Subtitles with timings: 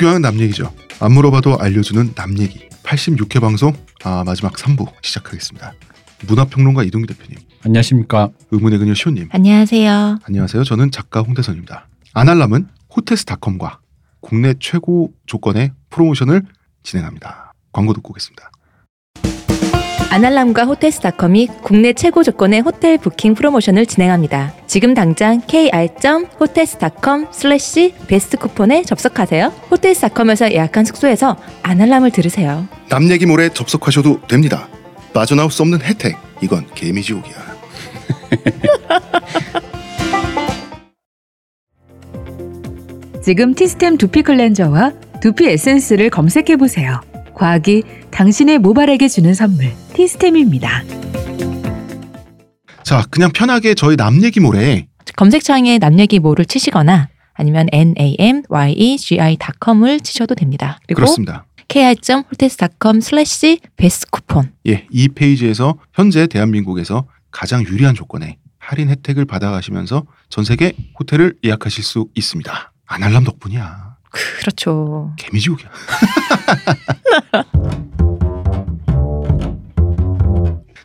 [0.00, 0.72] 교양은 남 얘기죠.
[0.98, 2.66] 안 물어봐도 알려주는 남 얘기.
[2.84, 5.74] 86회 방송 아, 마지막 3부 시작하겠습니다.
[6.26, 8.30] 문화평론가 이동규 대표님, 안녕하십니까.
[8.50, 9.28] 의문의 그녀 시호님.
[9.30, 10.20] 안녕하세요.
[10.24, 10.64] 안녕하세요.
[10.64, 11.86] 저는 작가 홍대선입니다.
[12.14, 13.80] 아날람은 호텔스닷컴과
[14.20, 16.44] 국내 최고 조건의 프로모션을
[16.82, 17.52] 진행합니다.
[17.70, 18.50] 광고 듣고 오겠습니다.
[20.10, 24.52] 아날람과 호텔스닷컴이 국내 최고 조건의 호텔 부킹 프로모션을 진행합니다.
[24.66, 29.52] 지금 당장 kr.hotels.com 슬래시 베스트 쿠폰에 접속하세요.
[29.70, 32.66] 호텔스닷컴에서 예약한 숙소에서 아날람을 들으세요.
[32.88, 34.68] 남 얘기 모레 접속하셔도 됩니다.
[35.12, 36.16] 빠져나올 수 없는 혜택.
[36.40, 37.34] 이건 개미지옥이야.
[43.22, 47.00] 지금 티스템 두피 클렌저와 두피 에센스를 검색해 보세요.
[47.40, 50.82] 과학이 당신의 모발에게 주는 선물 티스템입니다.
[52.84, 60.34] 자, 그냥 편하게 저희 남 얘기 모레 검색창에 남 얘기 모를 치시거나 아니면 namyegi.com을 치셔도
[60.34, 60.78] 됩니다.
[60.86, 61.46] 그리고 그렇습니다.
[63.00, 70.44] 슬래시 베스트 쿠폰 예, 이 페이지에서 현재 대한민국에서 가장 유리한 조건의 할인 혜택을 받아가시면서 전
[70.44, 72.72] 세계 호텔을 예약하실 수 있습니다.
[72.86, 73.89] 아날람 덕분이야.
[74.10, 75.12] 그렇죠.
[75.16, 75.68] 개미지옥이야.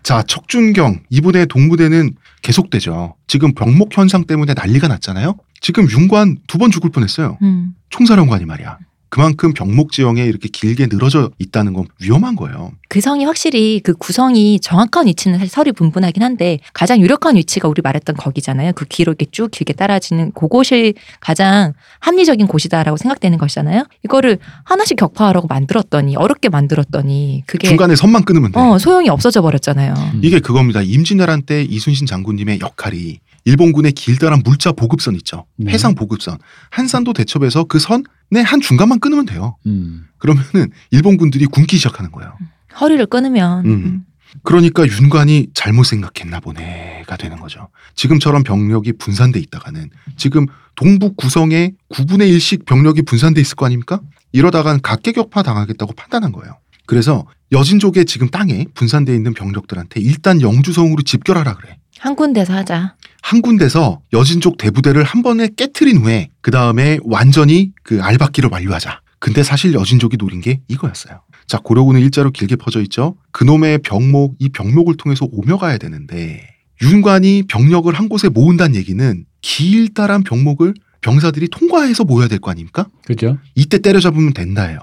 [0.03, 3.15] 자, 척준경 이분의 동무대는 계속되죠.
[3.27, 5.35] 지금 병목 현상 때문에 난리가 났잖아요.
[5.61, 7.37] 지금 윤관 두 번 죽을 뻔했어요.
[7.41, 7.73] 음.
[7.89, 8.77] 총사령관이 말이야.
[9.15, 12.73] 그만큼 병목 지형에 이렇게 길게 늘어져 있다는 건 위험한 거예요.
[12.89, 17.81] 그 성이 확실히 그 구성이 정확한 위치는 사실 설이 분분하긴 한데 가장 유력한 위치가 우리
[17.81, 18.73] 말했던 거기잖아요.
[18.73, 23.85] 그 길로 이렇게 쭉 길게 따라지는 그곳이 가장 합리적인 곳이다라고 생각되는 것이잖아요.
[24.03, 28.59] 이거를 하나씩 격파하라고 만들었더니 어렵게 만들었더니 그게 중간에 선만 끊으면 돼.
[28.59, 29.93] 어, 소용이 없어져 버렸잖아요.
[30.23, 30.81] 이게 그겁니다.
[30.81, 35.45] 임진왜란 때 이순신 장군님의 역할이 일본군의 길다란 물자 보급선 있죠.
[35.55, 35.71] 네.
[35.71, 36.37] 해상 보급선.
[36.71, 38.03] 한산도 대첩에서 그 선의
[38.43, 39.57] 한 중간만 끊으면 돼요.
[39.67, 40.07] 음.
[40.17, 42.35] 그러면은 일본군들이 굶기 시작하는 거예요.
[42.81, 43.71] 허리를 끊으면 음.
[43.71, 44.05] 음.
[44.43, 47.69] 그러니까 윤관이 잘못 생각했나 보네가 되는 거죠.
[47.93, 50.45] 지금처럼 병력이 분산돼 있다가는 지금
[50.75, 54.01] 동북 구성에 9분의 1씩 병력이 분산돼 있을 거 아닙니까?
[54.33, 56.57] 이러다간 각계격파 당하겠다고 판단한 거예요.
[56.85, 61.77] 그래서 여진족의 지금 땅에 분산돼 있는 병력들한테 일단 영주성으로 집결하라 그래.
[61.99, 62.95] 한 군데서 하자.
[63.25, 69.01] 한 군데서 여진족 대부대를 한 번에 깨트린 후에 그 다음에 완전히 그 알박기를 완료하자.
[69.17, 71.21] 근데 사실 여진족이 노린 게 이거였어요.
[71.47, 73.15] 자 고려군은 일자로 길게 퍼져 있죠.
[73.31, 76.47] 그놈의 병목 이 병목을 통해서 오며 가야 되는데
[76.83, 82.85] 윤관이 병력을 한 곳에 모은다는 얘기는 길다란 병목을 병사들이 통과해서 모여야 될 거 아닙니까?
[83.07, 83.39] 그죠?
[83.55, 84.77] 이때 때려잡으면 된다예요.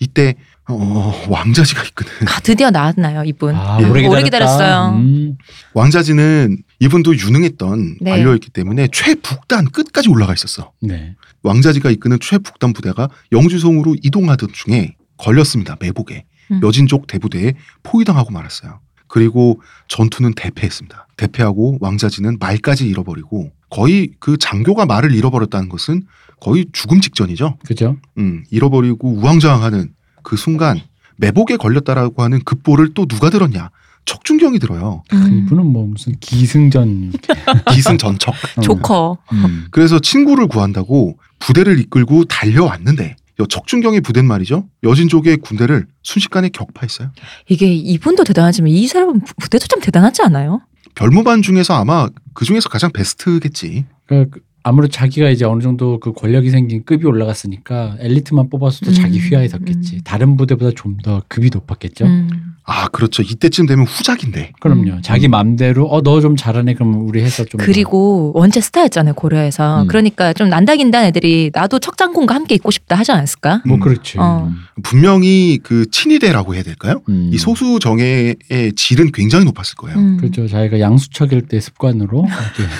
[0.00, 0.36] 이때
[0.68, 2.10] 어, 왕자지가 있거든.
[2.26, 3.54] 아, 드디어 나왔나요, 이분?
[3.54, 3.84] 아, 예.
[3.84, 4.06] 오래.
[4.06, 4.96] 오래 기다렸어요.
[4.96, 5.36] 음.
[5.74, 8.10] 왕자지는 이분도 유능했던 네.
[8.10, 10.72] 관료였기 때문에 최북단 끝까지 올라가 있었어.
[10.80, 11.14] 네.
[11.42, 15.76] 왕자지가 이끄는 최북단 부대가 영주성으로 이동하던 중에 걸렸습니다.
[15.80, 16.60] 매복에 음.
[16.62, 18.80] 여진족 대부대에 포위당하고 말았어요.
[19.06, 21.08] 그리고 전투는 대패했습니다.
[21.16, 26.04] 대패하고 왕자지는 말까지 잃어버리고 거의 그 장교가 말을 잃어버렸다는 것은
[26.40, 27.58] 거의 죽음 직전이죠.
[27.66, 27.96] 그죠?
[28.18, 29.90] 음, 잃어버리고 우왕좌왕하는
[30.24, 30.80] 그 순간
[31.16, 33.70] 매복에 걸렸다라고 하는 급보를 또 누가 들었냐?
[34.06, 35.02] 척준경이 들어요.
[35.12, 35.44] 음.
[35.46, 37.12] 이분은 뭐 무슨 기승전
[37.72, 38.34] 기승전척.
[38.56, 38.60] 어.
[38.60, 39.18] 조커.
[39.32, 39.66] 음.
[39.70, 44.68] 그래서 친구를 구한다고 부대를 이끌고 달려왔는데 여 척준경의 부대는 말이죠.
[44.82, 47.10] 여진족의 군대를 순식간에 격파했어요.
[47.48, 50.60] 이게 이분도 대단하지만 이 사람 부대도 좀 대단하지 않아요?
[50.94, 53.86] 별무반 중에서 아마 그 중에서 가장 베스트겠지.
[54.06, 58.94] 그러니까 아무래도 자기가 이제 어느 정도 그 권력이 생긴 급이 올라갔으니까 엘리트만 뽑았어도 음.
[58.94, 59.96] 자기 휘하에 섰겠지.
[59.96, 60.00] 음.
[60.04, 62.06] 다른 부대보다 좀 더 급이 높았겠죠.
[62.06, 62.53] 음.
[62.66, 63.22] 아 그렇죠.
[63.22, 64.52] 이때쯤 되면 후작인데.
[64.60, 64.90] 그럼요.
[64.94, 65.02] 음.
[65.02, 69.86] 자기 맘대로 어 너 좀 잘하네 그럼 우리 해서 좀 그리고 원체 스타였잖아요 고려에서 음.
[69.88, 73.62] 그러니까 좀 난다긴다는 애들이 나도 척장군과 함께 있고 싶다 하지 않았을까?
[73.66, 73.80] 뭐 음.
[73.80, 74.16] 그렇지.
[74.18, 74.50] 어.
[74.82, 77.02] 분명히 그 친위대라고 해야 될까요?
[77.10, 77.30] 음.
[77.32, 78.36] 이 소수 정예의
[78.76, 79.98] 질은 굉장히 높았을 거예요.
[79.98, 80.16] 음.
[80.16, 80.48] 그렇죠.
[80.48, 82.70] 자기가 양수척일 때 습관으로 이렇게,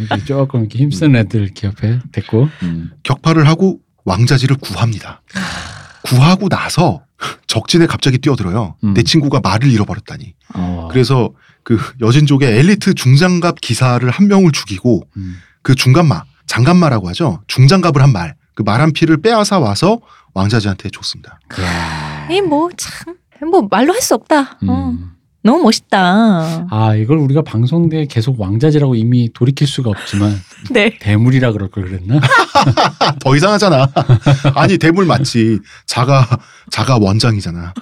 [0.00, 2.48] 이렇게 조금 이렇게 힘쓰는 애들 기업에 됐고.
[2.64, 2.90] 음.
[3.04, 5.22] 격파를 하고 왕자지를 구합니다.
[6.02, 7.02] 구하고 나서
[7.46, 8.76] 적진에 갑자기 뛰어들어요.
[8.84, 8.94] 음.
[8.94, 10.34] 내 친구가 말을 잃어버렸다니.
[10.54, 10.88] 어.
[10.90, 11.30] 그래서
[11.64, 15.36] 그 여진족의 엘리트 중장갑 기사를 한 명을 죽이고 음.
[15.62, 17.42] 그 중간마, 장갑마라고 하죠.
[17.46, 20.00] 중장갑을 한 말, 그 말 한 피를 빼앗아 와서
[20.34, 21.38] 왕자지한테 줬습니다.
[21.58, 22.28] 이야.
[22.30, 23.16] 이뭐참
[23.50, 24.58] 뭐 말로 할 수 없다.
[24.66, 24.94] 어.
[25.42, 25.48] 음.
[25.48, 26.66] 너무 멋있다.
[26.70, 30.40] 아 이걸 우리가 방송대에 계속 왕자지라고 이미 돌이킬 수가 없지만
[30.70, 30.96] 네.
[31.00, 32.20] 대물이라 그럴 걸 그랬나?
[33.20, 33.88] 더 이상하잖아.
[34.54, 35.58] 아니 대물 맞지.
[35.86, 36.26] 자가
[36.70, 37.74] 자가 원장이잖아.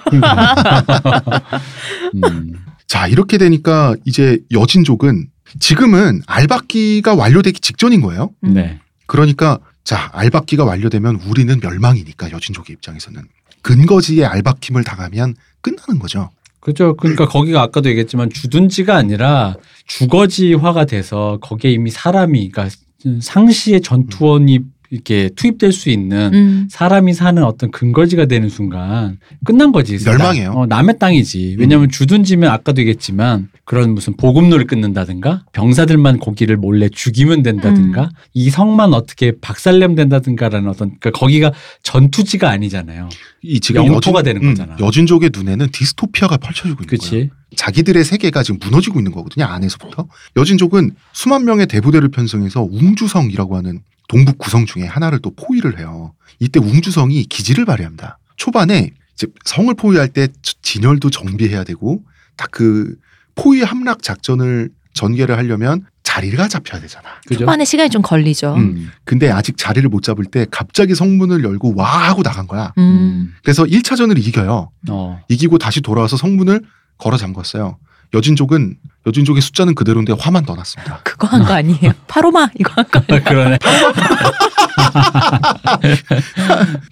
[2.15, 2.53] 음.
[2.87, 5.29] 자 이렇게 되니까 이제 여진족은
[5.59, 8.31] 지금은 알박기가 완료되기 직전인 거예요.
[8.45, 8.55] 음.
[8.55, 8.79] 네.
[9.07, 13.23] 그러니까 자, 알박기가 완료되면 우리는 멸망이니까 여진족의 입장에서는
[13.62, 16.31] 근거지에 알박힘을 당하면 끝나는 거죠.
[16.61, 16.95] 그죠.
[16.97, 22.75] 그러니까 거기가 아까도 얘기했지만 주둔지가 아니라 주거지화가 돼서 거기에 이미 사람이 그러니까
[23.21, 24.61] 상시의 전투원이
[24.91, 26.69] 이렇게 투입될 수 있는 음.
[26.69, 29.97] 사람이 사는 어떤 근거지가 되는 순간 끝난 거지.
[30.05, 30.51] 멸망이에요.
[30.51, 31.57] 어, 남의 땅이지.
[31.61, 38.09] 왜냐하면 주둔지면 아까도 얘기했지만 그런 무슨 보급로를 끊는다든가 병사들만 거기를 몰래 죽이면 된다든가 음.
[38.35, 41.53] 이 성만 어떻게 박살내면 된다든가라는 어떤 그러니까 거기가
[41.85, 43.09] 전투지가 아니잖아요.
[43.43, 44.77] 이 지금 영토가 되는 음, 거잖아.
[44.79, 47.11] 여진족의 눈에는 디스토피아가 펼쳐지고 있는 거예요.
[47.11, 47.31] 그렇지.
[47.57, 49.47] 자기들의 세계가 지금 무너지고 있는 거거든요.
[49.47, 50.09] 안에서부터.
[50.37, 56.13] 여진족은 수만 명의 대부대를 편성해서 웅주성이라고 하는 동북 구성 중에 하나를 또 포위를 해요.
[56.39, 58.19] 이때 웅주성이 기지를 발휘합니다.
[58.37, 60.29] 초반에 이제 성을 포위할 때
[60.63, 62.03] 진열도 정비해야 되고
[62.37, 62.97] 딱 그
[63.35, 67.09] 포위 함락 작전을 전개를 하려면 자리가 잡혀야 되잖아.
[67.27, 67.41] 그죠.
[67.41, 68.55] 초반에 시간이 좀 걸리죠.
[68.57, 68.91] 음.
[69.05, 72.73] 근데 아직 자리를 못 잡을 때 갑자기 성문을 열고 와 하고 나간 거야.
[72.79, 73.33] 음.
[73.45, 74.71] 그래서 1차전을 이겨요.
[74.91, 75.21] 어.
[75.29, 76.63] 이기고 다시 돌아와서 성문을
[76.99, 77.77] 걸어 잠궜어요.
[78.15, 78.77] 여진족은
[79.07, 81.01] 여진족의 숫자는 그대로인데 화만 더 났습니다.
[81.05, 81.93] 그거 한 거 아니에요.
[82.09, 83.25] 파로마 이거 한 거 아니에요.
[83.25, 83.59] 그러네.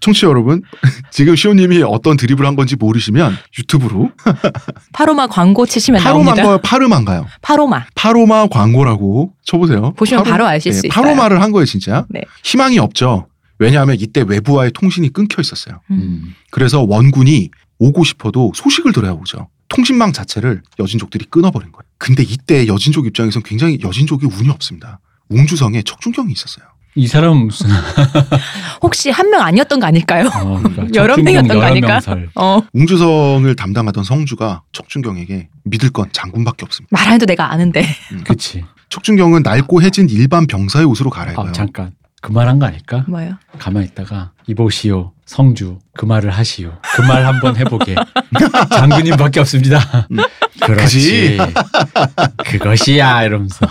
[0.00, 0.62] 청취 자 여러분,
[1.11, 4.11] 지금 시호님이 어떤 드립을 한 건지 모르시면 유튜브로
[4.93, 6.35] 파로마 광고 치시면 나옵니다.
[6.35, 6.59] 파로마인가요?
[6.62, 7.26] 파르마인가요?
[7.43, 9.93] 파로마 파로마 광고라고 쳐보세요.
[9.94, 10.91] 보시면 바로 아실 수 있어요.
[11.03, 12.06] 파로마를 한 거예요, 진짜.
[12.09, 12.20] 네.
[12.44, 13.26] 희망이 없죠.
[13.59, 15.81] 왜냐하면 이때 외부와의 통신이 끊겨 있었어요.
[15.91, 15.97] 음.
[15.99, 16.35] 음.
[16.50, 19.49] 그래서 원군이 오고 싶어도 소식을 들어야 오죠.
[19.69, 21.82] 통신망 자체를 여진족들이 끊어버린 거예요.
[21.99, 25.00] 근데 이때 여진족 입장에선 굉장히 여진족이 운이 없습니다.
[25.29, 26.65] 웅주성에 척준경이 있었어요.
[26.94, 27.69] 이 사람은 무슨
[28.82, 30.26] 혹시 한 명 아니었던 거 아닐까요?
[30.35, 32.00] 어, 그러니까 여러 명이었던 거 아닐까?
[32.35, 36.88] 어 웅주성을 담당하던 성주가 척준경에게 믿을 건 장군밖에 없습니다.
[36.97, 37.87] 말안 해도 내가 아는데
[38.25, 38.65] 그치.
[38.88, 41.50] 척준경은 낡고 해진 일반 병사의 옷으로 갈아입어요.
[41.50, 41.93] 아, 잠깐.
[42.29, 43.07] 그 말한 거 아닐까?
[43.09, 43.39] 뭐요?
[43.59, 47.95] 가만히 있다가 이보시오 성주 그 말을 하시오 그 말 한번 해보게
[48.77, 49.79] 장군님밖에 없습니다
[50.11, 50.19] 음.
[50.63, 51.39] 그렇지
[52.45, 53.67] 그것이야 이러면서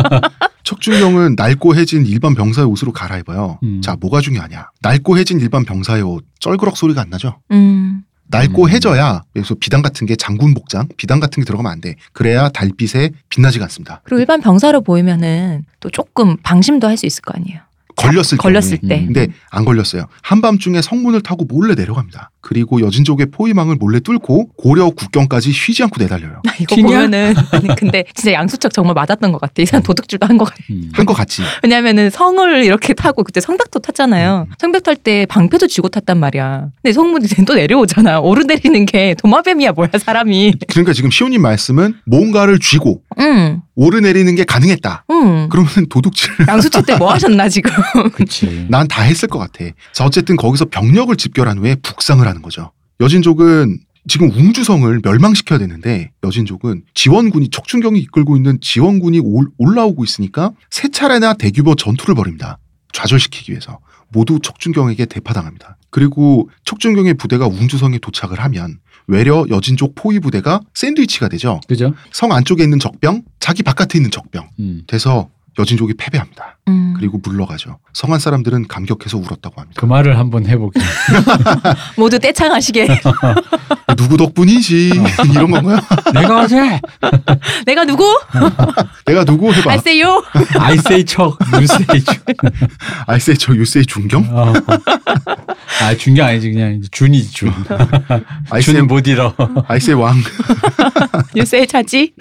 [0.64, 3.58] 척준경은 낡고 해진 일반 병사의 옷으로 갈아입어요.
[3.64, 3.80] 음.
[3.82, 4.70] 자, 뭐가 중요하냐?
[4.80, 7.38] 낡고 해진 일반 병사의 옷, 쩔그럭 소리가 안 나죠?
[7.50, 8.70] 음 낡고 음.
[8.70, 11.96] 해져야 그래서 비단 같은 게 장군 복장, 비단 같은 게 들어가면 안 돼.
[12.14, 14.00] 그래야 달빛에 빛나지가 않습니다.
[14.04, 17.60] 그리고 일반 병사로 보이면은 또 조금 방심도 할 수 있을 거 아니에요.
[18.08, 18.78] 걸렸을 걸렸을.
[18.78, 19.00] 때.
[19.00, 19.06] 음.
[19.06, 20.06] 근데 안 걸렸어요.
[20.22, 22.30] 한밤중에 성문을 타고 몰래 내려갑니다.
[22.40, 26.40] 그리고 여진족의 포위망을 몰래 뚫고 고려 국경까지 쉬지 않고 내달려요.
[26.60, 26.86] 이거 튀냐?
[26.88, 29.60] 보면은 아니 근데 진짜 양수척 정말 맞았던 것 같아.
[29.62, 30.62] 이 사람 도둑질도 한 것 같아.
[30.70, 30.90] 음.
[30.94, 31.42] 한거 같지.
[31.62, 34.46] 왜냐면은 성을 이렇게 타고 그때 성벽도 탔잖아요.
[34.48, 34.54] 음.
[34.58, 36.68] 성벽 탈 때 방패도 쥐고 탔단 말이야.
[36.82, 38.20] 근데 성문이 또 내려오잖아.
[38.20, 40.54] 오르내리는 게 도마뱀이야 뭐야 사람이.
[40.68, 45.04] 그러니까 지금 시호님 말씀은 뭔가를 쥐고 응, 오르내리는 게 가능했다.
[45.10, 45.48] 응.
[45.48, 47.72] 그러면 도둑질 양수치 때 뭐 하셨나 지금?
[48.68, 49.64] 난 다 했을 것 같아.
[49.94, 52.72] 자, 어쨌든 거기서 병력을 집결한 후에 북상을 하는 거죠.
[53.00, 60.88] 여진족은 지금 웅주성을 멸망시켜야 되는데 여진족은 지원군이 척준경이 이끌고 있는 지원군이 올, 올라오고 있으니까 세
[60.88, 62.58] 차례나 대규모 전투를 벌입니다.
[62.92, 65.78] 좌절시키기 위해서 모두 척준경에게 대파당합니다.
[65.90, 68.78] 그리고 척준경의 부대가 웅주성에 도착을 하면
[69.10, 71.60] 외려 여진족 포위 부대가 샌드위치가 되죠.
[71.68, 74.82] 그죠 성 안쪽에 있는 적병, 자기 바깥에 있는 적병 음.
[74.86, 76.58] 돼서 여진족이 패배합니다.
[76.68, 76.94] 음.
[76.96, 77.78] 그리고 물러가죠.
[77.92, 79.80] 성한 사람들은 감격해서 울었다고 합니다.
[79.80, 80.80] 그 말을 한번 해보게
[81.96, 82.88] 모두 떼창하시게.
[83.96, 84.90] 누구 덕분이지
[85.32, 85.78] 이런 건가요?
[86.14, 86.80] 내가 어제
[87.66, 88.04] 내가 누구?
[89.04, 89.72] 내가 누구 해봐.
[89.72, 90.22] 알세요?
[90.58, 92.16] 아이세이 척 유세이 척
[93.06, 94.24] 아이세이 저 유세이 중경?
[94.30, 94.52] 어.
[95.82, 97.52] 아 중경 아니지 그냥 준이지 준
[98.62, 99.34] 준은 못 잃어
[99.66, 100.16] 아이세이 왕.
[101.36, 102.12] 유세의 차지?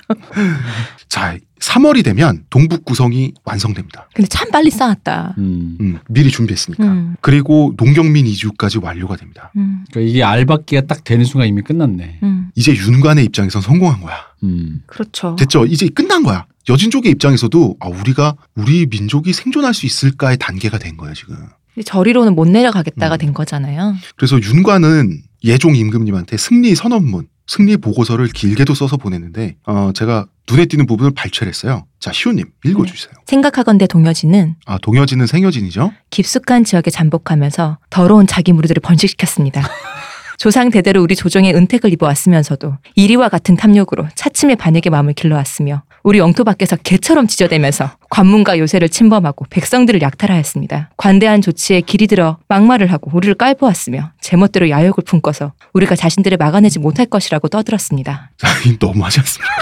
[1.09, 4.07] 자, 3월이 되면 동북 구성이 완성됩니다.
[4.13, 5.35] 근데 참 빨리 쌓았다.
[5.39, 5.77] 음.
[5.81, 6.83] 음, 미리 준비했으니까.
[6.85, 7.15] 음.
[7.19, 9.51] 그리고 농경민 이주까지 완료가 됩니다.
[9.57, 9.83] 음.
[9.91, 12.49] 그러니까 이게 알박기가 딱 되는 순간 이미 끝났네 음.
[12.55, 14.17] 이제 윤관의 입장에선 성공한 거야.
[14.43, 14.83] 음.
[14.85, 15.35] 그렇죠.
[15.37, 15.65] 됐죠?
[15.65, 16.45] 이제 끝난 거야.
[16.69, 21.35] 여진족의 입장에서도 아, 우리가 우리 민족이 생존할 수 있을까의 단계가 된 거예요 지금.
[21.83, 23.17] 저리로는 못 내려가겠다가 음.
[23.17, 23.95] 된 거잖아요.
[24.15, 30.85] 그래서 윤관은 예종 임금님한테 승리 선언문, 승리 보고서를 길게도 써서 보냈는데 어, 제가 눈에 띄는
[30.85, 31.87] 부분을 발췌를 했어요.
[31.99, 33.11] 자, 시호님 읽어주세요.
[33.25, 35.91] 생각하건대 동여진은 아, 동여진은 생여진이죠?
[36.11, 39.63] 깊숙한 지역에 잠복하면서 더러운 자기 무리들을 번식시켰습니다.
[40.39, 46.45] 조상 대대로 우리 조정의 은택을 입어왔으면서도 이리와 같은 탐욕으로 차츰의 반역의 마음을 길러왔으며 우리 영토
[46.45, 50.91] 밖에서 개처럼 찢어대면서 관문과 요새를 침범하고 백성들을 약탈하였습니다.
[50.95, 57.05] 관대한 조치에 길이 들어 막말을 하고 우리를 깔보았으며 제멋대로 야욕을 품고서 우리가 자신들을 막아내지 못할
[57.05, 58.31] 것이라고 떠들었습니다.
[58.79, 59.53] 너무하지 않습니까?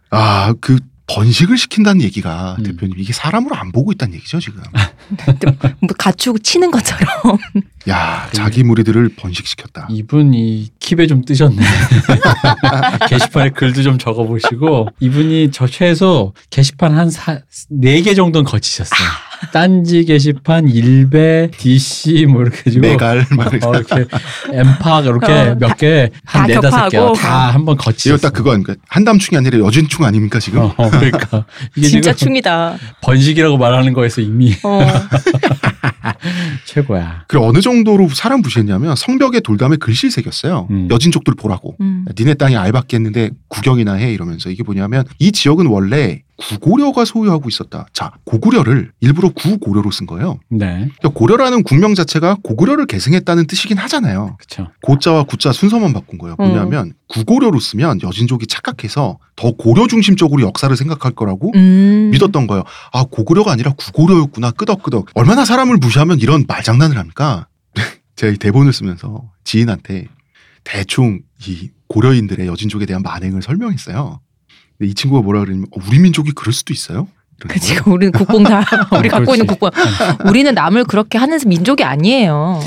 [0.10, 2.64] 아, 그 번식을 시킨다는 얘기가 음.
[2.64, 4.60] 대표님 이게 사람으로 안 보고 있다는 얘기죠 지금.
[5.80, 7.06] 뭐 가축 치는 것처럼.
[7.88, 9.86] 야 자기 무리들을 번식시켰다.
[9.90, 11.62] 이분이 킵에 좀 뜨셨네.
[13.08, 19.08] 게시판에 글도 좀 적어보시고 이분이 저 최소 게시판 한네개 정도는 거치셨어요.
[19.52, 23.66] 딴지 게시판, 일베, DC 뭐 이렇게 해가지고 메갈 막 이렇게.
[23.66, 24.04] 어, 이렇게
[24.52, 27.12] 엠팍 이렇게 어, 몇개다한 네다섯 격파하고.
[27.14, 28.16] 개다 한번 거치셨어요.
[28.16, 28.74] 이거 딱 그거 아닙니까?
[28.88, 30.60] 한담충이 아니라 여진충 아닙니까 지금?
[30.60, 31.44] 어, 어, 그러니까
[31.76, 32.76] 이게 진짜 충이다.
[33.02, 34.80] 번식이라고 말하는 거에서 이미 어.
[36.66, 37.24] 최고야.
[37.28, 40.68] 그리고 어느 정도로 사람 무시했냐면 성벽에 돌담에 글씨 새겼어요.
[40.70, 40.88] 음.
[40.90, 41.76] 여진족들 보라고.
[41.80, 42.04] 음.
[42.18, 47.86] 니네 땅에 알받게 했는데 구경이나 해 이러면서 이게 뭐냐면 이 지역은 원래 구고려가 소유하고 있었다.
[47.92, 50.38] 자, 고구려를 일부러 구고려로 쓴 거예요.
[50.48, 54.36] 네, 그러니까 고려라는 국명 자체가 고구려를 계승했다는 뜻이긴 하잖아요.
[54.38, 54.70] 그렇죠.
[54.82, 56.36] 고자와 구자 순서만 바꾼 거예요.
[56.40, 56.48] 음.
[56.48, 62.10] 뭐냐면 구고려로 쓰면 여진족이 착각해서 더 고려 중심적으로 역사를 생각할 거라고 음.
[62.12, 62.64] 믿었던 거예요.
[62.92, 65.06] 아 고구려가 아니라 구고려였구나 끄덕끄덕.
[65.14, 67.48] 얼마나 사람을 무시하면 이런 말장난을 합니까?
[68.16, 70.08] 제가 이 대본을 쓰면서 지인한테
[70.64, 74.20] 대충 이 고려인들의 여진족에 대한 만행을 설명했어요.
[74.78, 77.08] 근데 이 친구가 뭐라 그러냐면 어, 우리 민족이 그럴 수도 있어요?
[77.48, 77.94] 그치, 거예요.
[77.94, 78.64] 우리는 국뽕 다.
[78.98, 79.46] 우리 갖고 있는.
[79.46, 79.68] 국뽕.
[80.26, 82.60] 우리는 남을 그렇게 하는 민족이 아니에요.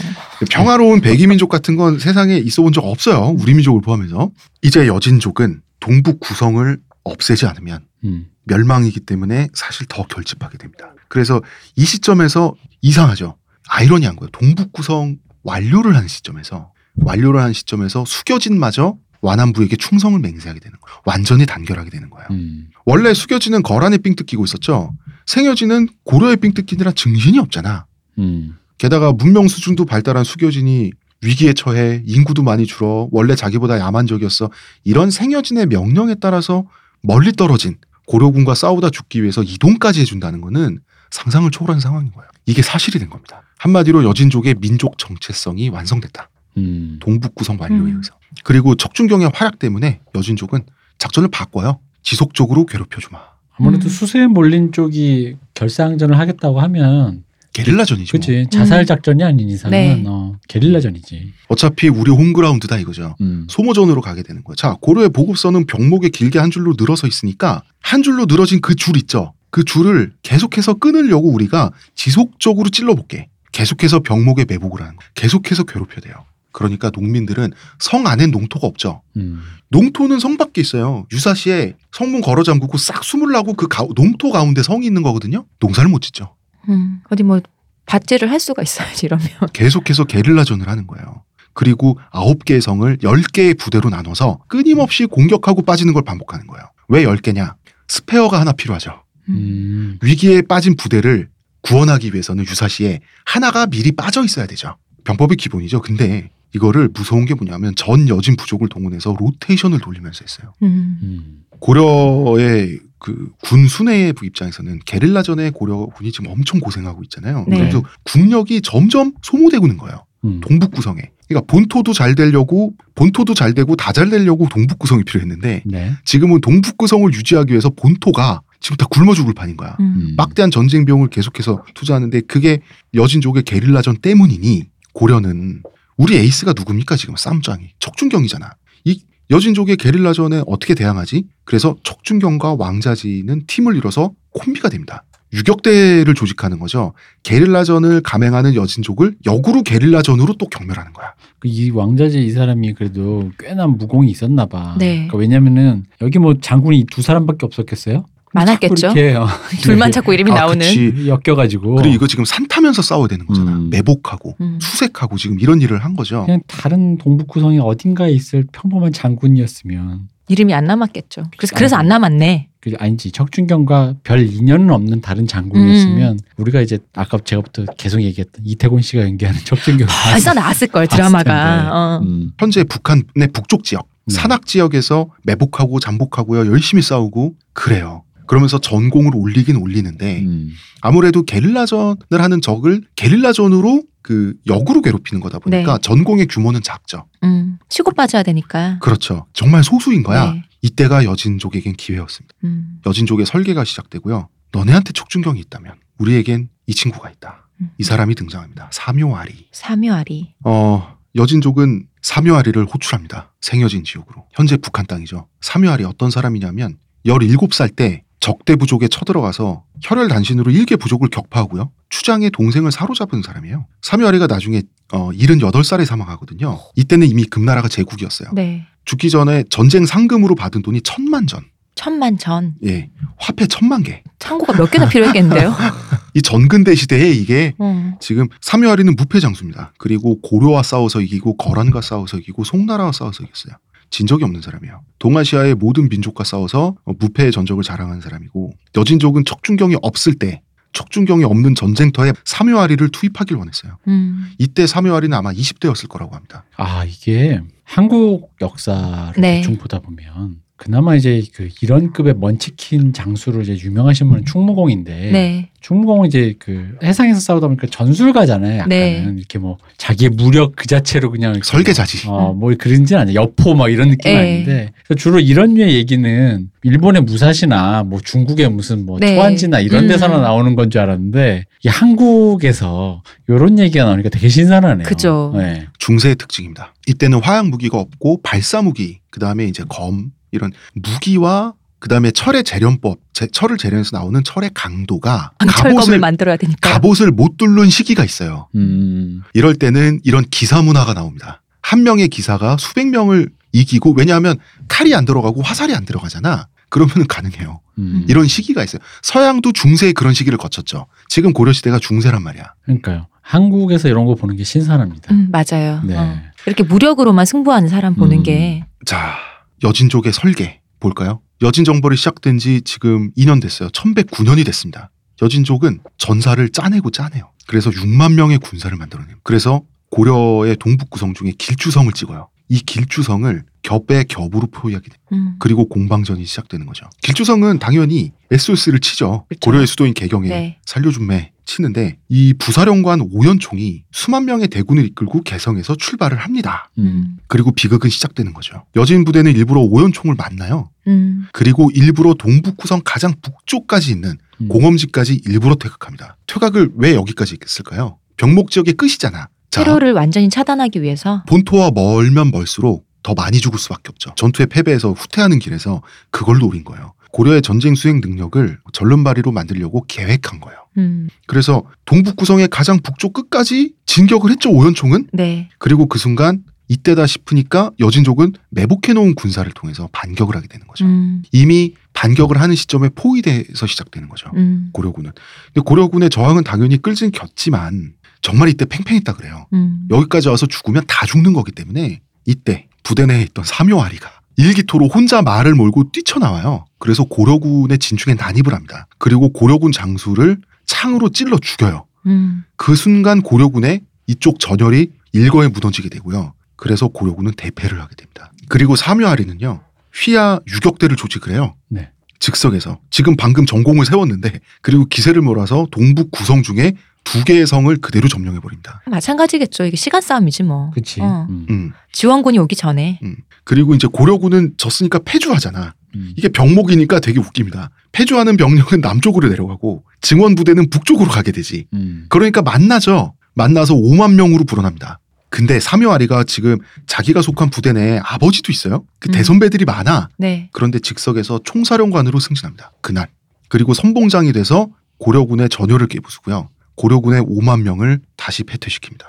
[0.51, 3.35] 평화로운 백이 민족 같은 건 세상에 있어 본 적 없어요.
[3.39, 4.29] 우리 민족을 포함해서.
[4.61, 8.27] 이제 여진족은 동북 구성을 없애지 않으면 음.
[8.43, 10.93] 멸망이기 때문에 사실 더 결집하게 됩니다.
[11.07, 11.41] 그래서
[11.75, 13.37] 이 시점에서 이상하죠.
[13.69, 14.29] 아이러니한 거예요.
[14.31, 20.99] 동북 구성 완료를 하는 시점에서 완료를 하는 시점에서 수겨진마저 완안부에게 충성을 맹세하게 되는 거예요.
[21.05, 22.27] 완전히 단결하게 되는 거예요.
[22.31, 22.69] 음.
[22.85, 24.93] 원래 수겨진은 거란에 삥 뜯기고 있었죠.
[25.25, 27.85] 생여진은 고려에 삥 뜯기느라 증신이 없잖아.
[28.17, 28.57] 음.
[28.77, 34.49] 게다가 문명 수준도 발달한 수교진이 위기에 처해 인구도 많이 줄어 원래 자기보다 야만적이었어
[34.85, 36.65] 이런 생여진의 명령에 따라서
[37.01, 40.79] 멀리 떨어진 고려군과 싸우다 죽기 위해서 이동까지 해준다는 거는
[41.11, 42.29] 상상을 초월한 상황인 거예요.
[42.45, 43.43] 이게 사실이 된 겁니다.
[43.57, 46.29] 한마디로 여진족의 민족 정체성이 완성됐다.
[46.57, 46.97] 음.
[47.01, 47.87] 동북 구성 완료에 음.
[47.87, 48.18] 의해서.
[48.43, 50.61] 그리고 척준경의 활약 때문에 여진족은
[50.97, 51.79] 작전을 바꿔요.
[52.03, 53.19] 지속적으로 괴롭혀주마.
[53.57, 53.89] 아무래도 음.
[53.89, 58.17] 수세에 몰린 쪽이 결사항전을 하겠다고 하면 게릴라전이죠.
[58.17, 58.19] 뭐.
[58.19, 60.03] 그치 자살 작전이 아닌 이상은 네.
[60.07, 61.33] 어, 게릴라전이지.
[61.49, 63.15] 어차피 우리 홈그라운드다 이거죠.
[63.21, 63.47] 음.
[63.49, 64.55] 소모전으로 가게 되는 거예요.
[64.55, 69.33] 자, 고려의 보급선은 병목에 길게 한 줄로 늘어서 있으니까 한 줄로 늘어진 그 줄 있죠.
[69.49, 73.27] 그 줄을 계속해서 끊으려고 우리가 지속적으로 찔러볼게.
[73.51, 75.09] 계속해서 병목에 매복을 하는 거예요.
[75.15, 76.13] 계속해서 괴롭혀야 돼요.
[76.59, 79.01] 그러니까 농민들은 성 안엔 농토가 없죠.
[79.15, 79.41] 음.
[79.69, 81.05] 농토는 성 밖에 있어요.
[81.13, 85.45] 유사시에 성문 걸어 잠그고 싹 숨으려고 그 가- 농토 가운데 성이 있는 거거든요.
[85.61, 86.35] 농사를 못 짓죠.
[86.67, 86.99] 음.
[87.09, 87.39] 어디 뭐
[87.85, 89.25] 밭질을 할 수가 있어야지 이러면.
[89.53, 91.23] 계속해서 게릴라전을 하는 거예요.
[91.53, 96.65] 그리고 아홉 개의 성을 열 개의 부대로 나눠서 끊임없이 공격하고 빠지는 걸 반복하는 거예요.
[96.89, 97.55] 왜 열 개냐?
[97.87, 99.01] 스페어가 하나 필요하죠.
[99.29, 99.97] 음.
[100.01, 101.29] 위기에 빠진 부대를
[101.61, 104.75] 구원하기 위해서는 유사시에 하나가 미리 빠져 있어야 되죠.
[105.05, 105.81] 병법의 기본이죠.
[105.81, 110.53] 근데 이거를 무서운 게 뭐냐면 전 여진 부족을 동원해서 로테이션을 돌리면서 했어요.
[110.63, 110.99] 음.
[111.03, 111.43] 음.
[111.59, 117.45] 고려의 그 군 순회의 입장에서는 게릴라전에 고려군이 지금 엄청 고생하고 있잖아요.
[117.47, 117.57] 네.
[117.57, 120.05] 그래서 국력이 점점 소모되고 있는 거예요.
[120.25, 120.39] 음.
[120.41, 121.01] 동북 구성에.
[121.27, 125.93] 그러니까 본토도 잘 되려고 본토도 잘 되고 다 잘 되려고 동북 구성이 필요했는데 네.
[126.05, 129.77] 지금은 동북 구성을 유지하기 위해서 본토가 지금 다 굶어 죽을 판인 거야.
[129.79, 129.93] 음.
[129.95, 130.13] 음.
[130.17, 132.59] 막대한 전쟁 비용을 계속해서 투자하는데 그게
[132.93, 134.63] 여진족의 게릴라전 때문이니
[134.93, 135.63] 고려는
[135.99, 138.53] 우리 에이스가 누굽니까 지금 쌈짱이 척준경이잖아.
[138.85, 141.25] 이 여진족의 게릴라전에 어떻게 대항하지?
[141.43, 145.03] 그래서 척준경과 왕자지는 팀을 이뤄서 콤비가 됩니다.
[145.33, 146.93] 유격대를 조직하는 거죠.
[147.23, 151.13] 게릴라전을 감행하는 여진족을 역으로 게릴라전으로 또 경멸하는 거야.
[151.39, 154.75] 그이 왕자제 이 사람이 그래도 꽤나 무공이 있었나 봐.
[154.79, 154.93] 네.
[155.07, 158.05] 그러니까 왜냐면은 여기 뭐 장군이 두 사람밖에 없었겠어요?
[158.33, 158.93] 많았겠죠.
[159.61, 160.59] 둘만 찾고 이름이 아, 나오는.
[160.59, 161.07] 그치.
[161.07, 163.51] 엮여가지고 그리고 이거 지금 산 타면서 싸워야 되는 거잖아.
[163.51, 163.69] 음.
[163.69, 164.59] 매복하고 음.
[164.61, 166.25] 수색하고 지금 이런 일을 한 거죠.
[166.25, 171.23] 그냥 다른 동북구성에 어딘가에 있을 평범한 장군이었으면 이름이 안 남았겠죠.
[171.37, 171.57] 그래서 아.
[171.57, 172.49] 그래서 안 남았네.
[172.61, 178.81] 그 아니지 척준경과 별 인연은 없는 다른 장군이었으면 우리가 이제 아까 제가부터 계속 얘기했던 이태곤
[178.81, 181.69] 씨가 연기하는 척준경 벌써 나왔을 걸 드라마가.
[181.71, 182.01] 어.
[182.03, 182.31] 음.
[182.37, 184.15] 현재 북한의 북쪽 지역 네.
[184.15, 188.03] 산악 지역에서 매복하고 잠복하고요 열심히 싸우고 그래요.
[188.29, 190.51] 그러면서 전공을 올리긴 올리는데 음.
[190.81, 195.81] 아무래도 게릴라전을 하는 적을 게릴라전으로 그 역으로 괴롭히는 거다 보니까 네.
[195.81, 197.07] 전공의 규모는 작죠.
[197.23, 197.57] 음.
[197.69, 198.77] 치고 빠져야 되니까.
[198.83, 199.25] 그렇죠.
[199.33, 200.33] 정말 소수인 거야.
[200.33, 200.43] 네.
[200.61, 202.35] 이때가 여진족에겐 기회였습니다.
[202.43, 202.79] 음.
[202.85, 204.29] 여진족의 설계가 시작되고요.
[204.51, 207.49] 너네한테 촉준경이 있다면 우리에겐 이 친구가 있다.
[207.61, 207.71] 음.
[207.79, 208.69] 이 사람이 등장합니다.
[208.71, 209.47] 사묘아리.
[209.51, 210.35] 사묘아리.
[210.45, 213.33] 어, 여진족은 사묘아리를 호출합니다.
[213.41, 214.27] 생여진 지역으로.
[214.33, 215.27] 현재 북한 땅이죠.
[215.41, 221.71] 사묘아리 어떤 사람이냐면 17살 때 적대 부족에 쳐들어가서 혈혈 단신으로 일개 부족을 격파하고요.
[221.89, 223.65] 추장의 동생을 사로잡은 사람이에요.
[223.81, 226.59] 사묘아리가 나중에 어 78살에 사망하거든요.
[226.75, 228.29] 이때는 이미 금나라가 제국이었어요.
[228.33, 228.65] 네.
[228.85, 231.41] 죽기 전에 전쟁 상금으로 받은 돈이 천만 전.
[231.75, 232.55] 천만 전.
[232.65, 232.89] 예.
[233.17, 234.03] 화폐 천만 개.
[234.19, 235.55] 창고가 몇 개나 필요했겠는데요?
[236.13, 237.97] 이 전근대 시대에 이게 어.
[238.01, 239.73] 지금 삼요아리는 무패 장수입니다.
[239.77, 243.55] 그리고 고려와 싸워서 이기고 거란과 싸워서 이기고 송나라와 싸워서 이겼어요.
[243.89, 244.81] 진 적이 없는 사람이에요.
[244.99, 250.41] 동아시아의 모든 민족과 싸워서 어, 무패의 전적을 자랑한 사람이고 여진족은 척준경이 없을 때
[250.73, 253.77] 척준경이 없는 전쟁터에 삼요아리를 투입하길 원했어요.
[253.87, 254.31] 음.
[254.37, 256.45] 이때 삼요아리는 아마 20대였을 거라고 합니다.
[256.57, 259.37] 아 이게 한국 역사를 네.
[259.37, 265.49] 대충 보다 보면 그나마 이제 그 이런 급의 먼치킨 장수로 이제 유명하신 분은 충무공인데 네.
[265.61, 268.59] 충무공은 이제 그 해상에서 싸우다 보니까 전술가잖아요.
[268.59, 269.13] 약간은 네.
[269.17, 272.09] 이렇게 뭐 자기의 무력 그 자체로 그냥 설계자지.
[272.09, 273.15] 어, 뭐 그런지는 아니야.
[273.15, 274.19] 여포 막 이런 느낌 은 네.
[274.19, 279.15] 아닌데 그래서 주로 이런 류의 얘기는 일본의 무사시나 뭐 중국의 무슨 뭐 네.
[279.15, 279.87] 초안지나 이런 음.
[279.87, 284.85] 데서나 나오는 건 줄 알았는데 이 한국에서 이런 얘기가 나오니까 되게 신선하네요.
[284.85, 285.33] 그죠.
[285.37, 285.67] 네.
[285.79, 286.73] 중세의 특징입니다.
[286.87, 292.43] 이때는 화약 무기가 없고 발사 무기, 그 다음에 이제 검 이런 무기와 그 다음에 철의
[292.43, 296.73] 재련법, 제- 철을 재련해서 나오는 철의 강도가 철검을 갑옷을 만들어야 되니까.
[296.73, 298.47] 갑옷을 못 뚫는 시기가 있어요.
[298.55, 299.21] 음.
[299.33, 301.41] 이럴 때는 이런 기사 문화가 나옵니다.
[301.61, 306.47] 한 명의 기사가 수백 명을 이기고 왜냐하면 칼이 안 들어가고 화살이 안 들어가잖아.
[306.67, 307.61] 그러면 가능해요.
[307.79, 308.05] 음.
[308.09, 308.81] 이런 시기가 있어요.
[309.01, 310.85] 서양도 중세에 그런 시기를 거쳤죠.
[311.07, 312.53] 지금 고려 시대가 중세란 말이야.
[312.63, 313.07] 그러니까요.
[313.21, 315.13] 한국에서 이런 거 보는 게 신선합니다.
[315.13, 315.81] 음, 맞아요.
[315.85, 315.95] 네.
[315.95, 316.17] 어.
[316.45, 318.23] 이렇게 무력으로만 승부하는 사람 보는 음.
[318.23, 319.15] 게 자,
[319.63, 321.21] 여진족의 설계 볼까요?
[321.41, 323.69] 여진 정벌이 시작된 지 지금 2년 됐어요.
[323.69, 324.91] 1109년이 됐습니다.
[325.21, 327.31] 여진족은 전사를 짜내고 짜내요.
[327.47, 329.17] 그래서 6만 명의 군사를 만들어내요.
[329.23, 332.29] 그래서 고려의 동북 구성 중에 길주성을 찍어요.
[332.49, 334.99] 이 길주성을 겹의 겹으로 포위하게 돼요.
[335.13, 335.35] 음.
[335.39, 336.85] 그리고 공방전이 시작되는 거죠.
[337.03, 339.25] 길주성은 당연히 SOS를 치죠.
[339.27, 339.39] 그렇죠.
[339.41, 340.59] 고려의 수도인 개경에 네.
[340.65, 346.69] 살려준매 치는데 이 부사령관 오연총이 수만 명의 대군을 이끌고 개성에서 출발을 합니다.
[346.77, 347.17] 음.
[347.27, 348.63] 그리고 비극은 시작되는 거죠.
[348.75, 350.69] 여진 부대는 일부러 오연총을 만나요.
[350.87, 351.27] 음.
[351.33, 354.47] 그리고 일부러 동북구성 가장 북쪽까지 있는 음.
[354.47, 356.17] 공엄지까지 일부러 퇴각합니다.
[356.27, 357.97] 퇴각을 왜 여기까지 했을까요?
[358.17, 359.29] 병목 지역의 끝이잖아.
[359.49, 364.11] 자, 테러를 완전히 차단하기 위해서 본토와 멀면 멀수록 더 많이 죽을 수밖에 없죠.
[364.15, 365.81] 전투의 패배에서 후퇴하는 길에서
[366.11, 366.93] 그걸 노린 거예요.
[367.11, 370.59] 고려의 전쟁 수행 능력을 전륜발이로 만들려고 계획한 거예요.
[370.77, 371.09] 음.
[371.27, 375.09] 그래서 동북 구성의 가장 북쪽 끝까지 진격을 했죠 오연총은.
[375.13, 375.49] 네.
[375.57, 380.85] 그리고 그 순간 이때다 싶으니까 여진족은 매복해 놓은 군사를 통해서 반격을 하게 되는 거죠.
[380.85, 381.23] 음.
[381.31, 384.29] 이미 반격을 하는 시점에 포위돼서 시작되는 거죠.
[384.35, 384.69] 음.
[384.71, 385.11] 고려군은.
[385.47, 389.47] 근데 고려군의 저항은 당연히 끌진 겼지만 정말 이때 팽팽했다 그래요.
[389.53, 389.87] 음.
[389.89, 395.53] 여기까지 와서 죽으면 다 죽는 거기 때문에 이때 부대 내에 있던 사묘아리가 일기토로 혼자 말을
[395.53, 396.65] 몰고 뛰쳐나와요.
[396.77, 398.87] 그래서 고려군의 진중에 난입을 합니다.
[398.97, 401.85] 그리고 고려군 장수를 창으로 찔러 죽여요.
[402.05, 402.45] 음.
[402.55, 406.33] 그 순간 고려군의 이쪽 전열이 일거에 무너지게 되고요.
[406.55, 408.31] 그래서 고려군은 대패를 하게 됩니다.
[408.47, 409.59] 그리고 사묘아리는요.
[409.93, 411.55] 휘하 유격대를 조직을 해요.
[411.67, 411.91] 네.
[412.19, 418.07] 즉석에서 지금 방금 전공을 세웠는데 그리고 기세를 몰아서 동북 구성 중에 두 개의 성을 그대로
[418.07, 418.81] 점령해 버립니다.
[418.85, 419.65] 마찬가지겠죠.
[419.65, 420.69] 이게 시간 싸움이지 뭐.
[420.71, 421.01] 그치.
[421.01, 421.25] 어.
[421.29, 421.45] 음.
[421.49, 421.71] 음.
[421.91, 422.99] 지원군이 오기 전에.
[423.45, 425.73] 그리고 이제 고려군은 졌으니까 패주하잖아.
[425.95, 426.13] 음.
[426.15, 427.71] 이게 병목이니까 되게 웃깁니다.
[427.93, 431.65] 패주하는 병력은 남쪽으로 내려가고 증원 부대는 북쪽으로 가게 되지.
[431.73, 432.05] 음.
[432.09, 433.15] 그러니까 만나죠.
[433.33, 434.98] 만나서 5만 명으로 불어납니다.
[435.29, 438.83] 근데 사묘아리가 지금 자기가 속한 부대 내에 아버지도 있어요.
[438.99, 439.11] 그 음.
[439.11, 440.09] 대선배들이 많아.
[440.17, 440.49] 네.
[440.51, 442.71] 그런데 즉석에서 총사령관으로 승진합니다.
[442.81, 443.09] 그날.
[443.47, 446.49] 그리고 선봉장이 돼서 고려군의 전열을 깨부수고요.
[446.75, 449.05] 고려군의 5만 명을 다시 패퇴시킵니다.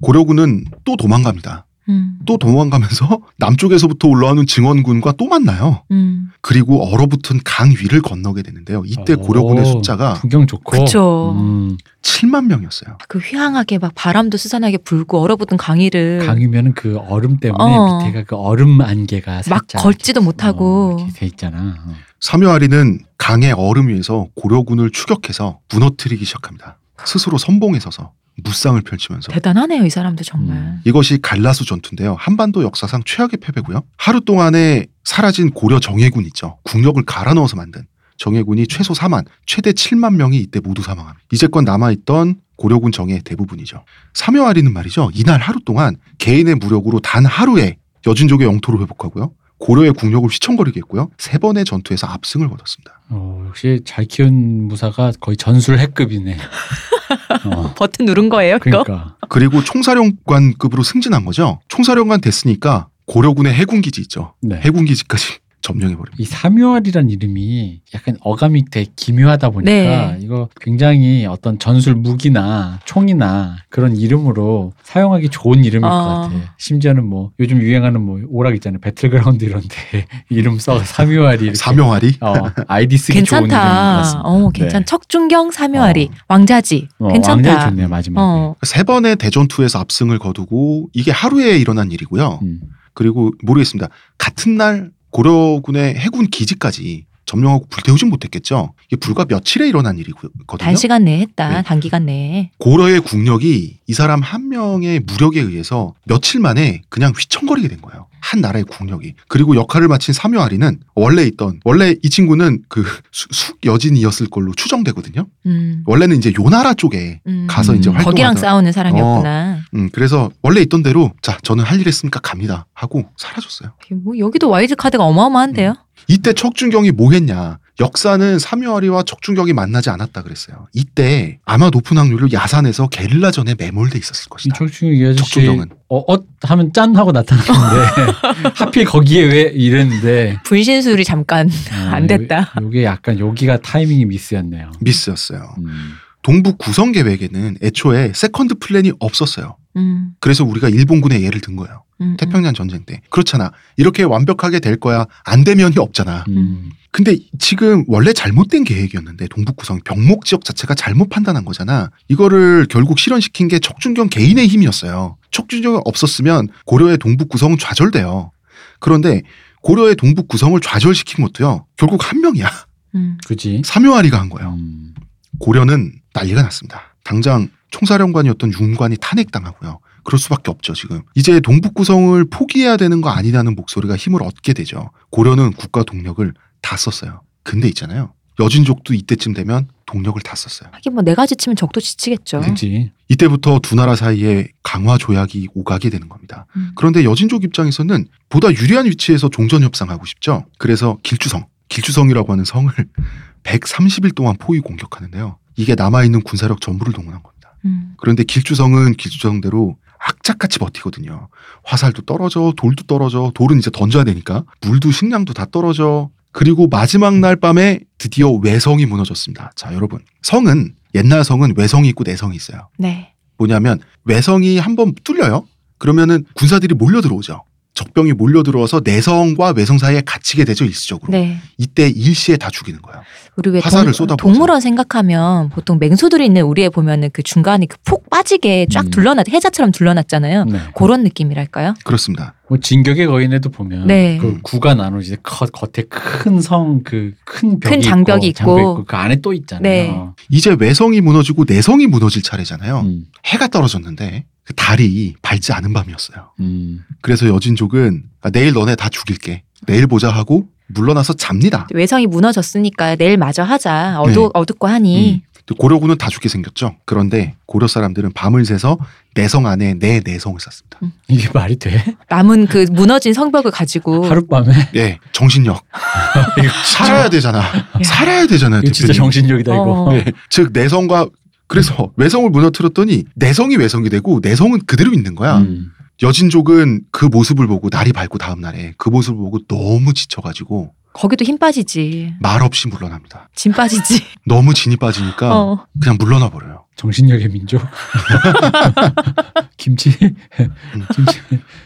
[0.00, 1.66] 고려군은 또 도망갑니다.
[1.90, 2.18] 음.
[2.26, 5.82] 또 도망가면서 남쪽에서부터 올라오는 증원군과 또 만나요.
[5.90, 6.30] 음.
[6.40, 8.82] 그리고 얼어붙은 강 위를 건너게 되는데요.
[8.86, 10.70] 이때 고려군의 오, 숫자가 풍경 좋고.
[10.70, 11.36] 그쵸.
[11.38, 11.76] 음.
[12.02, 12.96] 7만 명이었어요.
[13.08, 17.98] 그 휘황하게 막 바람도 스산하게 불고 얼어붙은 강의를 강이면은 그 얼음 때문에 어.
[17.98, 20.96] 밑에가 그 얼음 안개가 막 이렇게, 못하고.
[21.00, 21.76] 어, 돼 있잖아.
[21.86, 21.92] 어.
[22.20, 26.78] 사묘아리는 강의 얼음 위에서 고려군을 추격해서 무너뜨리기 시작합니다.
[27.04, 30.56] 스스로 선봉에 서서 무쌍을 펼치면서 대단하네요, 이 사람도 정말.
[30.56, 30.80] 음.
[30.84, 32.16] 이것이 갈라수 전투인데요.
[32.18, 33.82] 한반도 역사상 최악의 패배고요.
[33.96, 36.58] 하루 동안에 사라진 고려 정예군 있죠.
[36.64, 37.86] 국력을 갈아 넣어서 만든
[38.18, 41.24] 정예군이 최소 4만, 최대 7만 명이 이때 모두 사망합니다.
[41.32, 43.84] 이제껏 남아있던 고려군 정예 대부분이죠.
[44.12, 45.10] 사묘아리는 말이죠.
[45.14, 47.76] 이날 하루 동안 개인의 무력으로 단 하루에
[48.06, 49.32] 여진족의 영토를 회복하고요.
[49.60, 51.10] 고려의 국력을 휘청거리게 했고요.
[51.18, 53.00] 세 번의 전투에서 압승을 거뒀습니다.
[53.10, 56.36] 어, 역시 잘 키운 무사가 거의 전술 핵급이네.
[57.46, 58.82] 어, 버튼 누른 거예요, 그거?
[58.82, 59.16] 그러니까.
[59.28, 61.60] 그리고 총사령관급으로 승진한 거죠.
[61.68, 64.34] 총사령관 됐으니까 고려군의 해군기지 있죠.
[64.40, 64.56] 네.
[64.56, 66.16] 해군기지까지 점령해버립니다.
[66.18, 70.18] 이 사묘알이란 이름이 약간 어감이 되게 기묘하다 보니까 네.
[70.22, 75.90] 이거 굉장히 어떤 전술 무기나 총이나 그런 이름으로 사용하기 좋은 이름일 어.
[75.90, 76.40] 것 같아요.
[76.58, 78.80] 심지어는 뭐 요즘 유행하는 뭐 오락 있잖아요.
[78.80, 79.68] 배틀그라운드 이런데
[80.30, 82.32] 이름 써 사묘아리 사명아리 어,
[82.66, 83.96] 아이디 쓰기 좋은 이름인 것 괜찮다.
[83.96, 84.28] 같습니다.
[84.28, 84.80] 어, 괜찮.
[84.80, 84.84] 네.
[84.86, 86.16] 척준경 사묘아리 어.
[86.28, 86.88] 왕자지.
[86.98, 87.48] 어, 괜찮다.
[87.50, 88.24] 왕자이 좋네요 마지막에.
[88.24, 88.54] 어.
[88.62, 92.40] 세 번의 대전투에서 압승을 거두고 이게 하루에 일어난 일이고요.
[92.42, 92.60] 음.
[92.94, 93.88] 그리고 모르겠습니다.
[94.18, 98.74] 같은 날 고려군의 해군 기지까지 점령하고 불태우진 못했겠죠.
[98.88, 100.30] 이게 불과 며칠에 일어난 일이거든요.
[100.58, 101.48] 단시간 내에 했다.
[101.48, 101.62] 네.
[101.62, 102.50] 단기간 내에.
[102.58, 108.06] 고려의 국력이 이 사람 한 명의 무력에 의해서 며칠 만에 그냥 휘청거리게 된 거예요.
[108.22, 109.14] 한 나라의 국력이.
[109.28, 115.26] 그리고 역할을 마친 사묘아리는 원래 있던 원래 이 친구는 그 수- 숙여진이었을 걸로 추정되거든요.
[115.46, 115.82] 음.
[115.86, 117.46] 원래는 이제 요 나라 쪽에 음.
[117.48, 117.94] 가서 이제 음.
[117.94, 119.60] 활동하던 거기랑 싸우는 사람이었구나.
[119.74, 123.70] 음, 그래서 원래 있던 대로 자 저는 할 일 했으니까 갑니다 하고 사라졌어요.
[124.04, 125.74] 뭐 여기도 wild card가 어마어마한데요.
[126.08, 127.58] 이때 척준경이 뭐 했냐?
[127.80, 130.68] 역사는 사묘아리와 척준경이 만나지 않았다 그랬어요.
[130.74, 134.54] 이때 아마 높은 확률로 야산에서 게릴라전에 매몰돼 있었을 것이다.
[134.56, 135.70] 척준경 이 아저씨 척준경은.
[135.88, 138.12] 어, 어 하면 짠 하고 나타나는데
[138.54, 142.52] 하필 거기에 왜 이랬는데 분신술이 잠깐 어, 안 됐다.
[142.60, 144.72] 요, 게 약간 여기가 타이밍이 미스였네요.
[144.80, 145.54] 미스였어요.
[145.58, 145.94] 음.
[146.22, 149.56] 동북 구성 계획에는 애초에 세컨드 플랜이 없었어요.
[149.76, 151.84] 음, 그래서 우리가 일본군의 예를 든 거예요.
[152.00, 153.00] 음, 태평양 전쟁 때.
[153.10, 153.52] 그렇잖아.
[153.76, 155.06] 이렇게 완벽하게 될 거야.
[155.24, 156.24] 안 되면이 없잖아.
[156.28, 156.70] 음.
[156.92, 161.90] 근데 지금 원래 잘못된 계획이었는데 동북 구성 병목 지역 자체가 잘못 판단한 거잖아.
[162.08, 165.16] 이거를 결국 실현시킨 게 척준경 개인의 힘이었어요.
[165.30, 168.32] 척준경이 없었으면 고려의 동북 구성은 좌절돼요.
[168.80, 169.22] 그런데
[169.62, 171.66] 고려의 동북 구성을 좌절시킨 것도요.
[171.76, 172.50] 결국 한 명이야.
[172.96, 173.18] 음.
[173.26, 173.62] 그지.
[173.64, 174.54] 사묘아리가 한 거예요.
[174.54, 174.94] 음.
[175.38, 176.94] 고려는 난리가 났습니다.
[177.04, 179.80] 당장 총사령관이었던 윤관이 탄핵당하고요.
[180.04, 181.02] 그럴 수밖에 없죠, 지금.
[181.14, 184.90] 이제 동북 구성을 포기해야 되는 거 아니냐는 목소리가 힘을 얻게 되죠.
[185.10, 187.22] 고려는 국가 동력을 다 썼어요.
[187.42, 188.12] 근데 있잖아요.
[188.38, 190.70] 여진족도 이때쯤 되면 동력을 다 썼어요.
[190.72, 192.40] 하긴 뭐 내가 지치면 적도 지치겠죠.
[192.40, 192.90] 그지.
[193.08, 196.46] 이때부터 두 나라 사이에 강화 조약이 오가게 되는 겁니다.
[196.56, 196.72] 음.
[196.74, 200.46] 그런데 여진족 입장에서는 보다 유리한 위치에서 종전 협상하고 싶죠.
[200.58, 202.72] 그래서 길주성, 길주성이라고 하는 성을
[203.42, 205.36] 130일 동안 포위 공격하는데요.
[205.56, 207.39] 이게 남아있는 군사력 전부를 동원한 겁니다.
[207.64, 207.94] 음.
[207.98, 211.28] 그런데 길주성은 길주성대로 악착같이 버티거든요.
[211.62, 216.10] 화살도 떨어져, 돌도 떨어져, 돌은 이제 던져야 되니까 물도 식량도 다 떨어져.
[216.32, 219.52] 그리고 마지막 날 밤에 드디어 외성이 무너졌습니다.
[219.56, 220.00] 자, 여러분.
[220.22, 222.68] 성은 옛날 성은 외성이 있고 내성이 있어요.
[222.78, 223.12] 네.
[223.36, 225.46] 뭐냐면 외성이 한번 뚫려요.
[225.78, 227.42] 그러면은 군사들이 몰려 들어오죠.
[227.74, 231.10] 적병이 몰려 들어와서 내성과 외성 사이에 갇히게 되죠 일시적으로.
[231.12, 231.38] 네.
[231.56, 233.02] 이때 일시에 다 죽이는 거예요.
[233.36, 234.16] 우리 왜 화살을 동, 쏟아부어서.
[234.16, 238.90] 동물원 생각하면 보통 맹수들이 있는 우리에 보면은 그 중간에 그 폭 빠지게 쫙 음.
[238.90, 240.44] 둘러놨 해자처럼 둘러놨잖아요.
[240.44, 240.58] 네.
[240.74, 241.74] 그런 느낌이랄까요?
[241.84, 242.34] 그렇습니다.
[242.48, 244.18] 뭐 진격의 거인에도 보면 네.
[244.20, 248.34] 그 구가 나누지 겉 겉에 큰 성 그 큰 벽이 큰 장벽이 있고.
[248.56, 249.62] 장벽 그 안에 또 있잖아요.
[249.62, 249.96] 네.
[250.30, 252.80] 이제 외성이 무너지고 내성이 무너질 차례잖아요.
[252.80, 253.04] 음.
[253.26, 256.30] 해가 떨어졌는데 그 달이 밝지 않은 밤이었어요.
[256.40, 256.84] 음.
[257.02, 259.42] 그래서 여진족은 아, 내일 너네 다 죽일게.
[259.66, 261.66] 내일 보자 하고 물러나서 잡니다.
[261.72, 264.00] 외성이 무너졌으니까 내일 마저 하자.
[264.00, 264.28] 어두 네.
[264.34, 265.12] 어둡고 하니.
[265.14, 265.20] 음.
[265.46, 266.76] 또 고려군은 다 죽게 생겼죠.
[266.84, 268.78] 그런데 고려 사람들은 밤을 새서
[269.16, 270.78] 내성 안에 내 내성을 쌓습니다.
[271.08, 271.96] 이게 말이 돼?
[272.08, 275.64] 남은 그 무너진 성벽을 가지고 하룻밤에 예, 정신력.
[276.64, 277.42] 살아야 되잖아.
[277.82, 278.60] 살아야 되잖아요.
[278.62, 278.92] 이거 진짜.
[278.92, 279.86] 정신력이다 이거.
[279.88, 279.94] 어.
[279.94, 281.08] 예, 즉 내성과
[281.50, 285.38] 그래서 외성을 무너뜨렸더니 내성이 외성이 되고 내성은 그대로 있는 거야.
[285.38, 285.72] 음.
[286.00, 291.38] 여진족은 그 모습을 보고 날이 밝고 다음 날에 그 모습을 보고 너무 지쳐가지고 거기도 힘
[291.38, 292.14] 빠지지.
[292.20, 293.28] 말 없이 물러납니다.
[293.34, 294.00] 진 빠지지.
[294.26, 295.66] 너무 진이 빠지니까 어.
[295.80, 296.66] 그냥 물러나 버려요.
[296.80, 297.60] 정신력의 민족.
[299.58, 299.90] 김치.
[299.90, 301.20] 김치.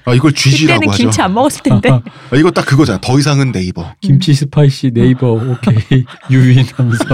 [0.04, 1.02] 아 이걸 GG라고 그때는 하죠.
[1.04, 1.88] 김치 안 먹었을 텐데.
[2.32, 2.98] 아, 이거 딱 그거잖아.
[3.00, 3.94] 더 이상은 never.
[4.00, 7.04] 김치 spicy never okay 유인 하면서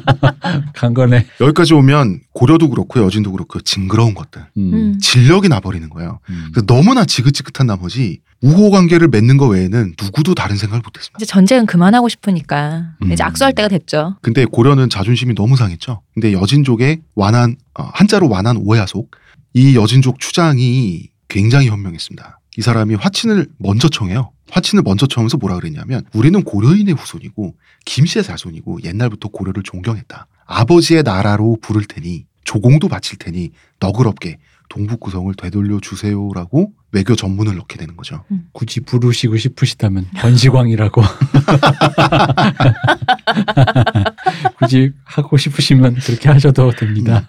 [0.72, 1.26] 간 거네.
[1.42, 4.72] 여기까지 오면 고려도 그렇고 여진도 그렇고 징그러운 것들 음.
[4.72, 4.98] 음.
[4.98, 6.20] 진력이 나버리는 거예요.
[6.30, 6.48] 음.
[6.54, 11.18] 그래서 너무나 지긋지긋한 나머지 우호 관계를 맺는 거 외에는 누구도 다른 생각을 못했습니다.
[11.18, 13.12] 이제 전쟁은 그만하고 싶으니까 음.
[13.12, 14.16] 이제 악수할 때가 됐죠.
[14.22, 16.02] 근데 고려는 자존심이 너무 상했죠.
[16.14, 19.10] 근데 여진족의 완한 어, 한자로 완한 오야속
[19.54, 22.38] 이 여진족 추장이 굉장히 현명했습니다.
[22.58, 24.30] 이 사람이 화친을 먼저 청해요.
[24.50, 30.28] 화친을 먼저 청하면서 뭐라 그랬냐면 우리는 고려인의 후손이고 김씨의 자손이고 옛날부터 고려를 존경했다.
[30.46, 37.76] 아버지의 나라로 부를 테니 조공도 바칠 테니 너그럽게 동북 구성을 되돌려 주세요라고 외교 전문을 넣게
[37.76, 38.24] 되는 거죠.
[38.52, 41.02] 굳이 부르시고 싶으시다면 권시광이라고
[44.58, 47.26] 굳이 하고 싶으시면 그렇게 하셔도 됩니다.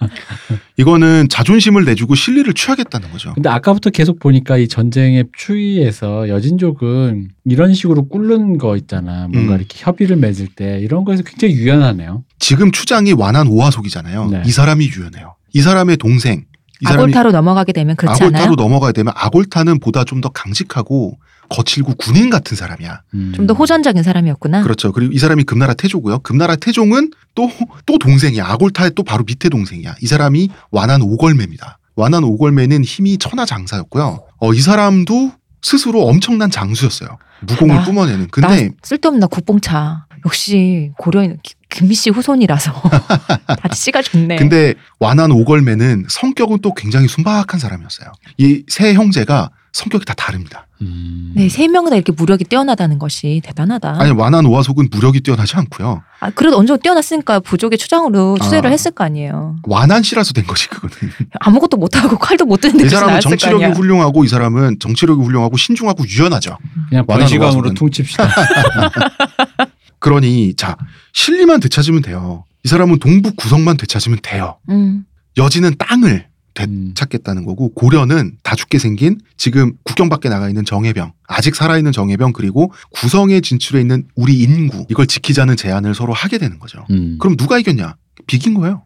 [0.78, 3.34] 이거는 자존심을 내주고 실리를 취하겠다는 거죠.
[3.34, 9.28] 근데 아까부터 계속 보니까 이 전쟁의 추이에서 여진족은 이런 식으로 꿇는 거 있잖아.
[9.28, 9.58] 뭔가 음.
[9.58, 12.24] 이렇게 협의를 맺을 때 이런 거에서 굉장히 유연하네요.
[12.40, 14.30] 지금 추장이 완한 오화속이잖아요.
[14.30, 14.44] 네.
[14.46, 15.36] 이 사람이 유연해요.
[15.54, 16.46] 이 사람의 동생,
[16.86, 18.56] 아골타로 넘어가게 되면 그렇지 아골타로 않아요?
[18.56, 21.18] 넘어가야 되면 아골타는 보다 좀 더 강직하고
[21.50, 23.02] 거칠고 군인 같은 사람이야.
[23.14, 23.32] 음.
[23.36, 24.64] 좀더 호전적인 사람이었구나.
[24.64, 24.92] 그렇죠.
[24.92, 26.20] 그리고 이 사람이 금나라 태조고요.
[26.20, 27.50] 금나라 태종은 또
[27.86, 28.46] 또 동생이야.
[28.46, 29.96] 아골타의 또 바로 밑에 동생이야.
[30.02, 31.80] 이 사람이 완한 오걸매입니다.
[31.96, 34.20] 완한 오걸매는 힘이 천하장사였고요.
[34.40, 37.18] 어, 이 사람도 스스로 엄청난 장수였어요.
[37.42, 38.28] 무공을 나- 뿜어내는.
[38.32, 40.06] 근데 나 쓸데없는 나 국뽕차.
[40.26, 41.38] 역시 고려인
[41.78, 42.72] 기- 김씨 후손이라서
[43.48, 44.36] 다 씨가 좋네.
[44.38, 48.12] 근데 완한 오걸매는 성격은 또 굉장히 순박한 사람이었어요.
[48.38, 50.66] 이 세 형제가 성격이 다 다릅니다.
[50.82, 51.34] 음.
[51.36, 53.98] 네, 세 명은 다 이렇게 무력이 뛰어나다는 것이 대단하다.
[54.00, 56.02] 아니 완한 오화속은 무력이 뛰어나지 않고요.
[56.20, 58.72] 아, 그래도 어느 정도 뛰어났으니까 부족의 추장으로 추세를 아.
[58.72, 59.58] 했을 거 아니에요.
[59.64, 60.96] 완한 씨라서 된 거지 그거는.
[61.40, 63.76] 아무것도 못하고 칼도 못 드는데 이 사람은 정치력이 아니야.
[63.78, 66.58] 훌륭하고 이 사람은 정치력이 훌륭하고 신중하고 유연하죠.
[66.90, 68.28] 그냥 오화속은- 퉁칩시다.
[70.00, 70.78] 그러니 자
[71.14, 72.46] 실리만 되찾으면 돼요.
[72.64, 74.58] 이 사람은 동북 구성만 되찾으면 돼요.
[74.70, 75.06] 음,
[75.38, 76.28] 여지는 땅을
[76.60, 76.94] 음.
[76.96, 82.34] 되찾겠다는 거고 고려는 다 죽게 생긴 지금 국경 밖에 나가 있는 정예병 아직 살아있는 정예병
[82.34, 86.86] 그리고 구성에 진출해 있는 우리 인구 이걸 지키자는 제안을 서로 하게 되는 거죠.
[86.90, 87.18] 음.
[87.20, 87.96] 그럼 누가 이겼냐?
[88.26, 88.84] 비긴 거예요.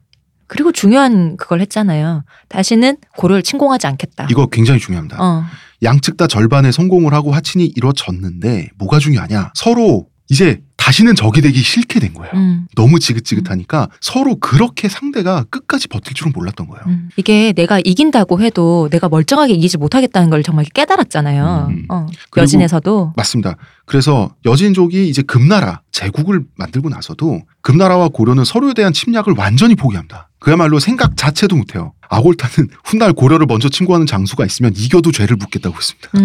[0.47, 2.25] 그리고 중요한 그걸 했잖아요.
[2.49, 4.27] 다시는 고려를 침공하지 않겠다.
[4.29, 5.17] 이거 굉장히 중요합니다.
[5.23, 5.45] 어,
[5.81, 9.53] 양측 다 절반의 성공을 하고 하친이 이루어졌는데 뭐가 중요하냐?
[9.55, 12.31] 서로 이제 다시는 적이 되기 싫게 된 거예요.
[12.33, 16.83] 음, 너무 지긋지긋하니까 서로 그렇게 상대가 끝까지 버틸 줄은 몰랐던 거예요.
[16.87, 17.09] 음.
[17.17, 21.67] 이게 내가 이긴다고 해도 내가 멀쩡하게 이기지 못하겠다는 걸 정말 깨달았잖아요.
[21.69, 21.85] 음.
[21.89, 23.57] 어, 여진에서도 맞습니다.
[23.85, 30.29] 그래서 여진족이 이제 금나라 제국을 만들고 나서도 금나라와 고려는 서로에 대한 침략을 완전히 포기합니다.
[30.39, 31.93] 그야말로 생각 자체도 못해요.
[32.09, 36.09] 아골타는 훗날 고려를 먼저 침공하는 장수가 있으면 이겨도 죄를 묻겠다고 했습니다.
[36.15, 36.23] 음.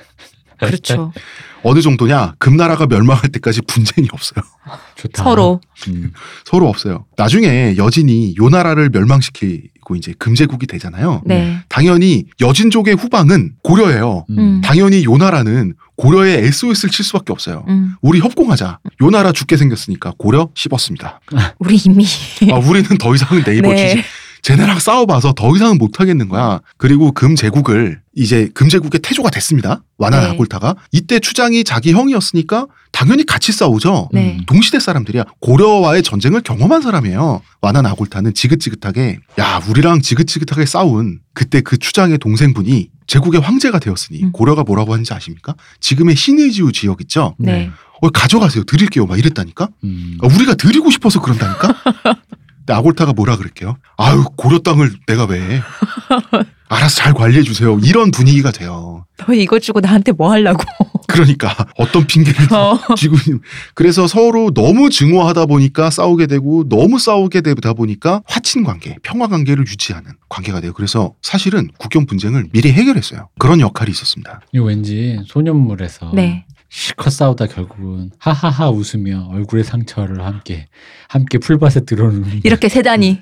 [0.58, 1.12] 그렇죠.
[1.62, 2.34] 어느 정도냐?
[2.38, 4.44] 금나라가 멸망할 때까지 분쟁이 없어요.
[4.96, 5.24] 좋다.
[5.24, 6.12] 서로 음.
[6.44, 7.04] 서로 없어요.
[7.16, 11.22] 나중에 여진이 요 나라를 멸망시키고 이제 금제국이 되잖아요.
[11.24, 11.58] 네.
[11.68, 14.26] 당연히 여진족의 후방은 고려예요.
[14.30, 14.60] 음.
[14.62, 17.64] 당연히 요 나라는 고려에 SOS를 칠 수밖에 없어요.
[17.68, 18.78] 음, 우리 협공하자.
[19.02, 21.20] 요 나라 죽게 생겼으니까 고려 씹었습니다.
[21.58, 22.06] 우리 이미
[22.50, 23.96] 아, 우리는 더 이상은 네이버 주지.
[23.96, 24.04] 네.
[24.42, 26.60] 쟤네랑 싸워봐서 더 이상은 못하겠는 거야.
[26.76, 29.82] 그리고 금제국을 이제 금제국의 태조가 됐습니다.
[29.98, 30.30] 완한 네.
[30.30, 34.08] 아골타가 이때 추장이 자기 형이었으니까 당연히 같이 싸우죠.
[34.12, 34.40] 네.
[34.46, 35.24] 동시대 사람들이야.
[35.40, 37.42] 고려와의 전쟁을 경험한 사람이에요.
[37.60, 44.32] 완한 아골타는 지긋지긋하게 야 우리랑 지긋지긋하게 싸운 그때 그 추장의 동생분이 제국의 황제가 되었으니 음.
[44.32, 45.54] 고려가 뭐라고 하는지 아십니까?
[45.80, 47.34] 지금의 신의지우 지역 있죠.
[47.38, 47.70] 네.
[48.02, 48.64] 어, 가져가세요.
[48.64, 49.06] 드릴게요.
[49.06, 49.68] 막 이랬다니까.
[49.84, 50.18] 음.
[50.22, 51.74] 아, 우리가 드리고 싶어서 그런다니까?
[52.60, 53.76] 근데 아골타가 뭐라 그럴게요?
[53.96, 55.40] 아유, 고려 땅을 내가 왜.
[56.68, 57.78] 알아서 잘 관리해 주세요.
[57.82, 59.04] 이런 분위기가 돼요.
[59.16, 60.62] 너 이거 주고 나한테 뭐 하려고?
[61.08, 62.78] 그러니까 어떤 핑계를 어.
[63.26, 63.40] 있는.
[63.74, 69.66] 그래서 서로 너무 증오하다 보니까 싸우게 되고 너무 싸우게 되다 보니까 화친 관계, 평화 관계를
[69.66, 70.72] 유지하는 관계가 돼요.
[70.72, 73.28] 그래서 사실은 국경 분쟁을 미리 해결했어요.
[73.38, 74.40] 그런 역할이 있었습니다.
[74.52, 76.44] 이거 왠지 소년물에서 네.
[76.70, 80.68] 실컷 싸우다 결국은 하하하 웃으며 얼굴의 상처를 함께
[81.08, 83.18] 함께 풀밭에 들어놓는 이렇게 세다니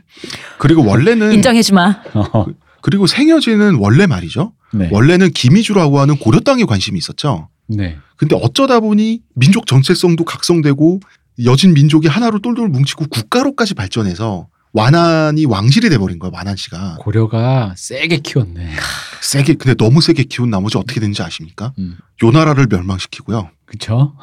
[0.59, 2.03] 그리고 원래는 인정해주마.
[2.15, 2.47] 어,
[2.83, 4.53] 그리고 생여지는 원래 말이죠.
[4.75, 4.91] 네.
[4.93, 7.49] 원래는 기미주라고 하는 고려 땅에 관심이 있었죠.
[7.67, 7.97] 네.
[8.17, 11.01] 근데 어쩌다 보니 민족 정체성도 각성되고
[11.45, 18.19] 여진 민족이 하나로 똘똘 뭉치고 국가로까지 발전해서 완한이 왕실이 돼버린 거야 완한 씨가 고려가 세게
[18.19, 18.71] 키웠네.
[19.21, 21.73] 세게 근데 너무 세게 키운 나머지 어떻게 됐는지 아십니까?
[21.79, 21.99] 음.
[22.23, 23.51] 요 나라를 멸망시키고요.
[23.67, 24.15] 그쵸?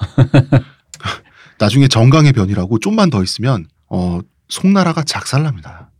[1.59, 5.91] 나중에 정강의 변이라고 좀만 더 있으면 어 송나라가 작살납니다.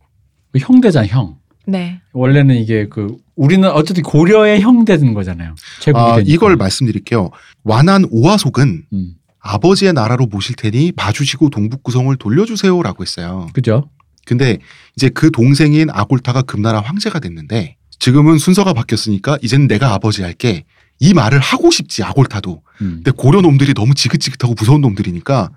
[0.52, 1.36] 그 형대잖아 형.
[1.66, 2.00] 네.
[2.12, 5.54] 원래는 이게 그 우리는 어쨌든 고려의 형되는 거잖아요.
[5.80, 6.32] 제국이 아, 되니까.
[6.32, 7.30] 이걸 말씀드릴게요.
[7.62, 9.14] 완한 오화속은 음.
[9.40, 13.48] 아버지의 나라로 모실 테니 봐주시고 동북구성을 돌려주세요라고 했어요.
[13.52, 13.90] 그죠?
[14.26, 14.58] 근데
[14.96, 20.64] 이제 그 동생인 아골타가 금나라 황제가 됐는데 지금은 순서가 바뀌었으니까 이제는 내가 아버지 할게
[20.98, 23.02] 이 말을 하고 싶지 아골타도 음.
[23.02, 25.50] 근데 고려 놈들이 너무 지긋지긋하고 무서운 놈들이니까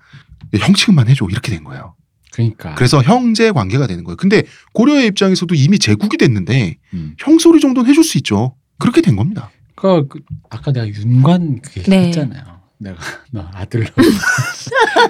[0.56, 1.94] 형식만 해줘 이렇게 된 거예요.
[2.32, 2.74] 그러니까.
[2.76, 4.16] 그래서 형제 관계가 되는 거예요.
[4.16, 7.14] 근데 고려의 입장에서도 이미 제국이 됐는데 음.
[7.18, 8.54] 형소리 정도는 해줄 수 있죠.
[8.78, 9.50] 그렇게 된 겁니다.
[9.74, 11.96] 그러니까 그 아까 내가 윤관 그 네.
[11.96, 12.49] 얘기했잖아요.
[12.80, 12.96] 내가
[13.30, 13.84] 너 아들로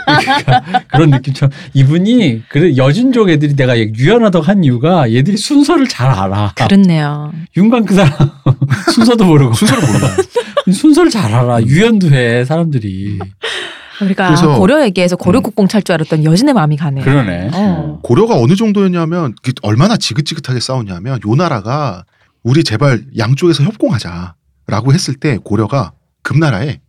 [0.06, 6.52] 그러니까 그런 느낌처럼 이분이 그래 여진족 애들이 내가 유연하다고 한 이유가 얘들이 순서를 잘 알아.
[6.56, 7.32] 그렇네요.
[7.56, 8.12] 윤관 그 사람
[8.92, 10.16] 순서도 모르고 순서를 몰라.
[10.72, 11.62] 순서를 잘 알아.
[11.62, 13.18] 유연도 해 사람들이.
[14.02, 17.02] 우리가 그래서- 고려 얘기해서 고려국뽕 찰줄 알았던 여진의 마음이 가네.
[17.02, 17.50] 그러네.
[17.52, 18.00] 어.
[18.02, 22.04] 고려가 어느 정도였냐면 그 얼마나 지긋지긋하게 싸웠냐면 요 나라가
[22.42, 26.80] 우리 제발 양쪽에서 협공하자라고 했을 때 고려가 금나라에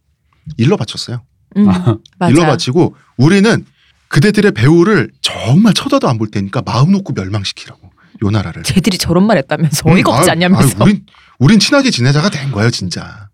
[0.57, 1.23] 일러 바쳤어요.
[1.57, 2.31] 음, 아, 맞아.
[2.31, 3.65] 일러 바치고 우리는
[4.09, 7.91] 그대들의 배후를 정말 쳐다도 안 볼 테니까 마음 놓고 멸망시키라고
[8.23, 8.63] 요 나라를.
[8.63, 10.75] 쟤들이 저런 말 했다면서 어이가 음, 없지 않냐면서.
[10.75, 11.05] 아유, 우린
[11.39, 13.29] 우린 친하게 지내자가 된 거예요 진짜.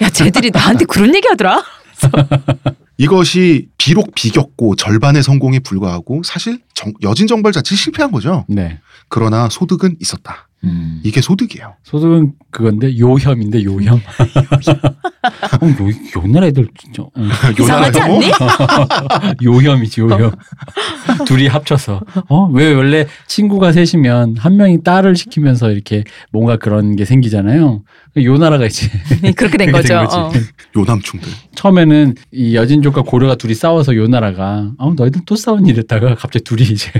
[0.00, 1.62] 야, 쟤들이 나한테 그런 얘기 하더라?
[2.98, 8.44] 이것이 비록 비겼고 절반의 성공에 불과하고 사실 정- 여진 정벌 자체 실패한 거죠.
[8.48, 8.80] 네.
[9.08, 10.48] 그러나 소득은 있었다.
[10.64, 11.00] 음.
[11.02, 11.74] 이게 소득이에요.
[11.82, 13.96] 소득은 그건데 요혐인데 요혐.
[15.60, 17.10] 어, 요, 요 나라 애들 진짜 어.
[17.58, 18.14] 이상하지 요 나라 혐오?
[18.16, 18.30] 않니?
[19.44, 20.32] 요혐이지 요혐.
[21.26, 27.04] 둘이 합쳐서 어 왜 원래 친구가 셋이면 한 명이 딸을 시키면서 이렇게 뭔가 그런 게
[27.04, 27.82] 생기잖아요.
[28.24, 28.88] 요 나라가 이제
[29.36, 29.88] 그렇게 된 그렇게 거죠.
[29.88, 30.16] 된 거지.
[30.16, 30.32] 어.
[30.76, 31.28] 요남충들.
[31.54, 36.62] 처음에는 이 여진족과 고려가 둘이 싸워서 요 나라가 어 너희들 또 싸운 이랬다가 갑자기 둘이
[36.62, 36.90] 이제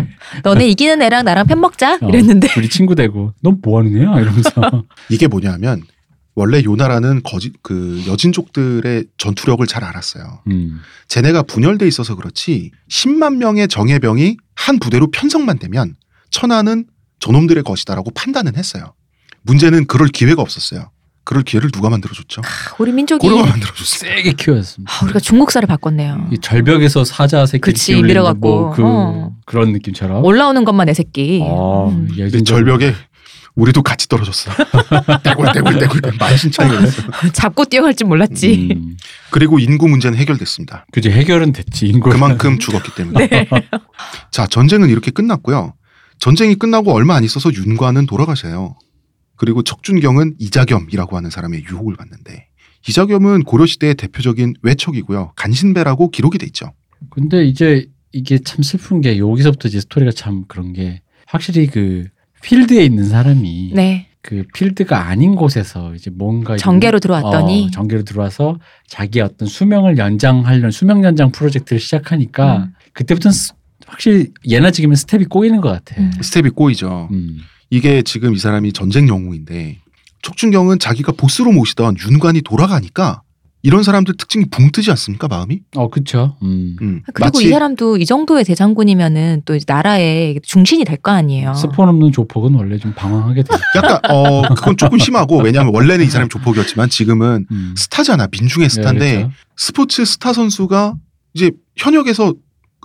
[0.43, 4.21] 너네 이기는 애랑 나랑 편 먹자 어, 이랬는데 둘이 친구 되고 넌 뭐 하는 애야
[4.21, 4.51] 이러면서
[5.11, 5.83] 이게 뭐냐면
[6.35, 10.41] 원래 요 나라는 거짓 그 여진족들의 전투력을 잘 알았어요.
[10.49, 10.81] 음.
[11.09, 15.95] 쟤네가 분열돼 있어서 그렇지 10만 명의 정예병이 한 부대로 편성만 되면
[16.31, 16.87] 천하는
[17.21, 18.95] 저놈들의 것이다라고 판단은 했어요.
[19.43, 20.91] 문제는 그럴 기회가 없었어요.
[21.25, 22.43] 그럴 기회를 누가 만들어줬죠?
[22.79, 24.11] 우리 민족이 고려가 만들어줬어요.
[24.17, 24.93] 세게 키웠습니다.
[24.93, 26.31] 아, 우리가 중국사를 바꿨네요.
[26.33, 28.41] 이 절벽에서 사자 새끼 그치, 키우는 밀어갖고.
[28.49, 29.33] 뭐 그 어.
[29.47, 30.25] 그런 느낌처럼.
[30.25, 31.41] 올라오는 것만 내 새끼.
[31.45, 32.09] 아, 음.
[32.45, 32.93] 절벽에
[33.55, 34.51] 우리도 같이 떨어졌어.
[35.23, 37.03] 떼굴떼굴떼굴 만신창이가 됐어.
[37.33, 38.71] 잡고 뛰어갈 줄 몰랐지.
[38.75, 38.97] 음.
[39.31, 40.87] 그리고 인구 문제는 해결됐습니다.
[40.91, 42.11] 그지 해결은 됐지 인구.
[42.11, 43.49] 그만큼 죽었기 때문에.
[44.31, 45.75] 자, 전쟁은 이렇게 끝났고요.
[46.19, 48.77] 전쟁이 끝나고 얼마 안 있어서 윤관은 돌아가셔요.
[49.37, 52.47] 그리고 척준경은 이자겸이라고 하는 사람의 유혹을 받는데
[52.89, 55.33] 이자겸은 고려시대의 대표적인 외척이고요.
[55.37, 56.73] 간신배라고 기록이 돼 있죠.
[57.11, 62.07] 근데 이제 이게 참 슬픈 게 여기서부터 이제 스토리가 참 그런 게 확실히 그
[62.43, 64.09] 필드에 있는 사람이 네.
[64.21, 70.71] 그 필드가 아닌 곳에서 이제 뭔가 전개로 들어왔더니 어, 전개로 들어와서 자기의 어떤 수명을 연장하려는
[70.71, 72.73] 수명 연장 프로젝트를 시작하니까 음.
[72.93, 73.53] 그때부터는 스-
[73.87, 76.01] 확실히 예나 지금은 스텝이 꼬이는 것 같아.
[76.01, 76.13] 음.
[76.21, 77.09] 스텝이 꼬이죠.
[77.11, 77.39] 음.
[77.71, 79.79] 이게 지금 이 사람이 전쟁 영웅인데
[80.23, 83.23] 척준경은 자기가 보스로 모시던 윤관이 돌아가니까
[83.65, 85.61] 이런 사람들 특징이 붕 뜨지 않습니까 마음이?
[85.77, 86.37] 어, 그쵸.
[86.43, 86.77] 음.
[86.83, 87.03] 음.
[87.15, 91.55] 그리고 이 사람도 이 정도의 대장군이면은 또 이제 나라의 중심이 될 거 아니에요.
[91.55, 93.49] 스폰 없는 조폭은 원래 좀 방황하게 돼.
[93.77, 97.75] 약간 어 그건 조금 심하고 왜냐하면 원래는 이 사람이 조폭이었지만 지금은 음.
[97.77, 99.33] 스타잖아 민중의 스타인데 네, 그렇죠.
[99.57, 100.95] 스포츠 스타 선수가
[101.35, 102.35] 이제 현역에서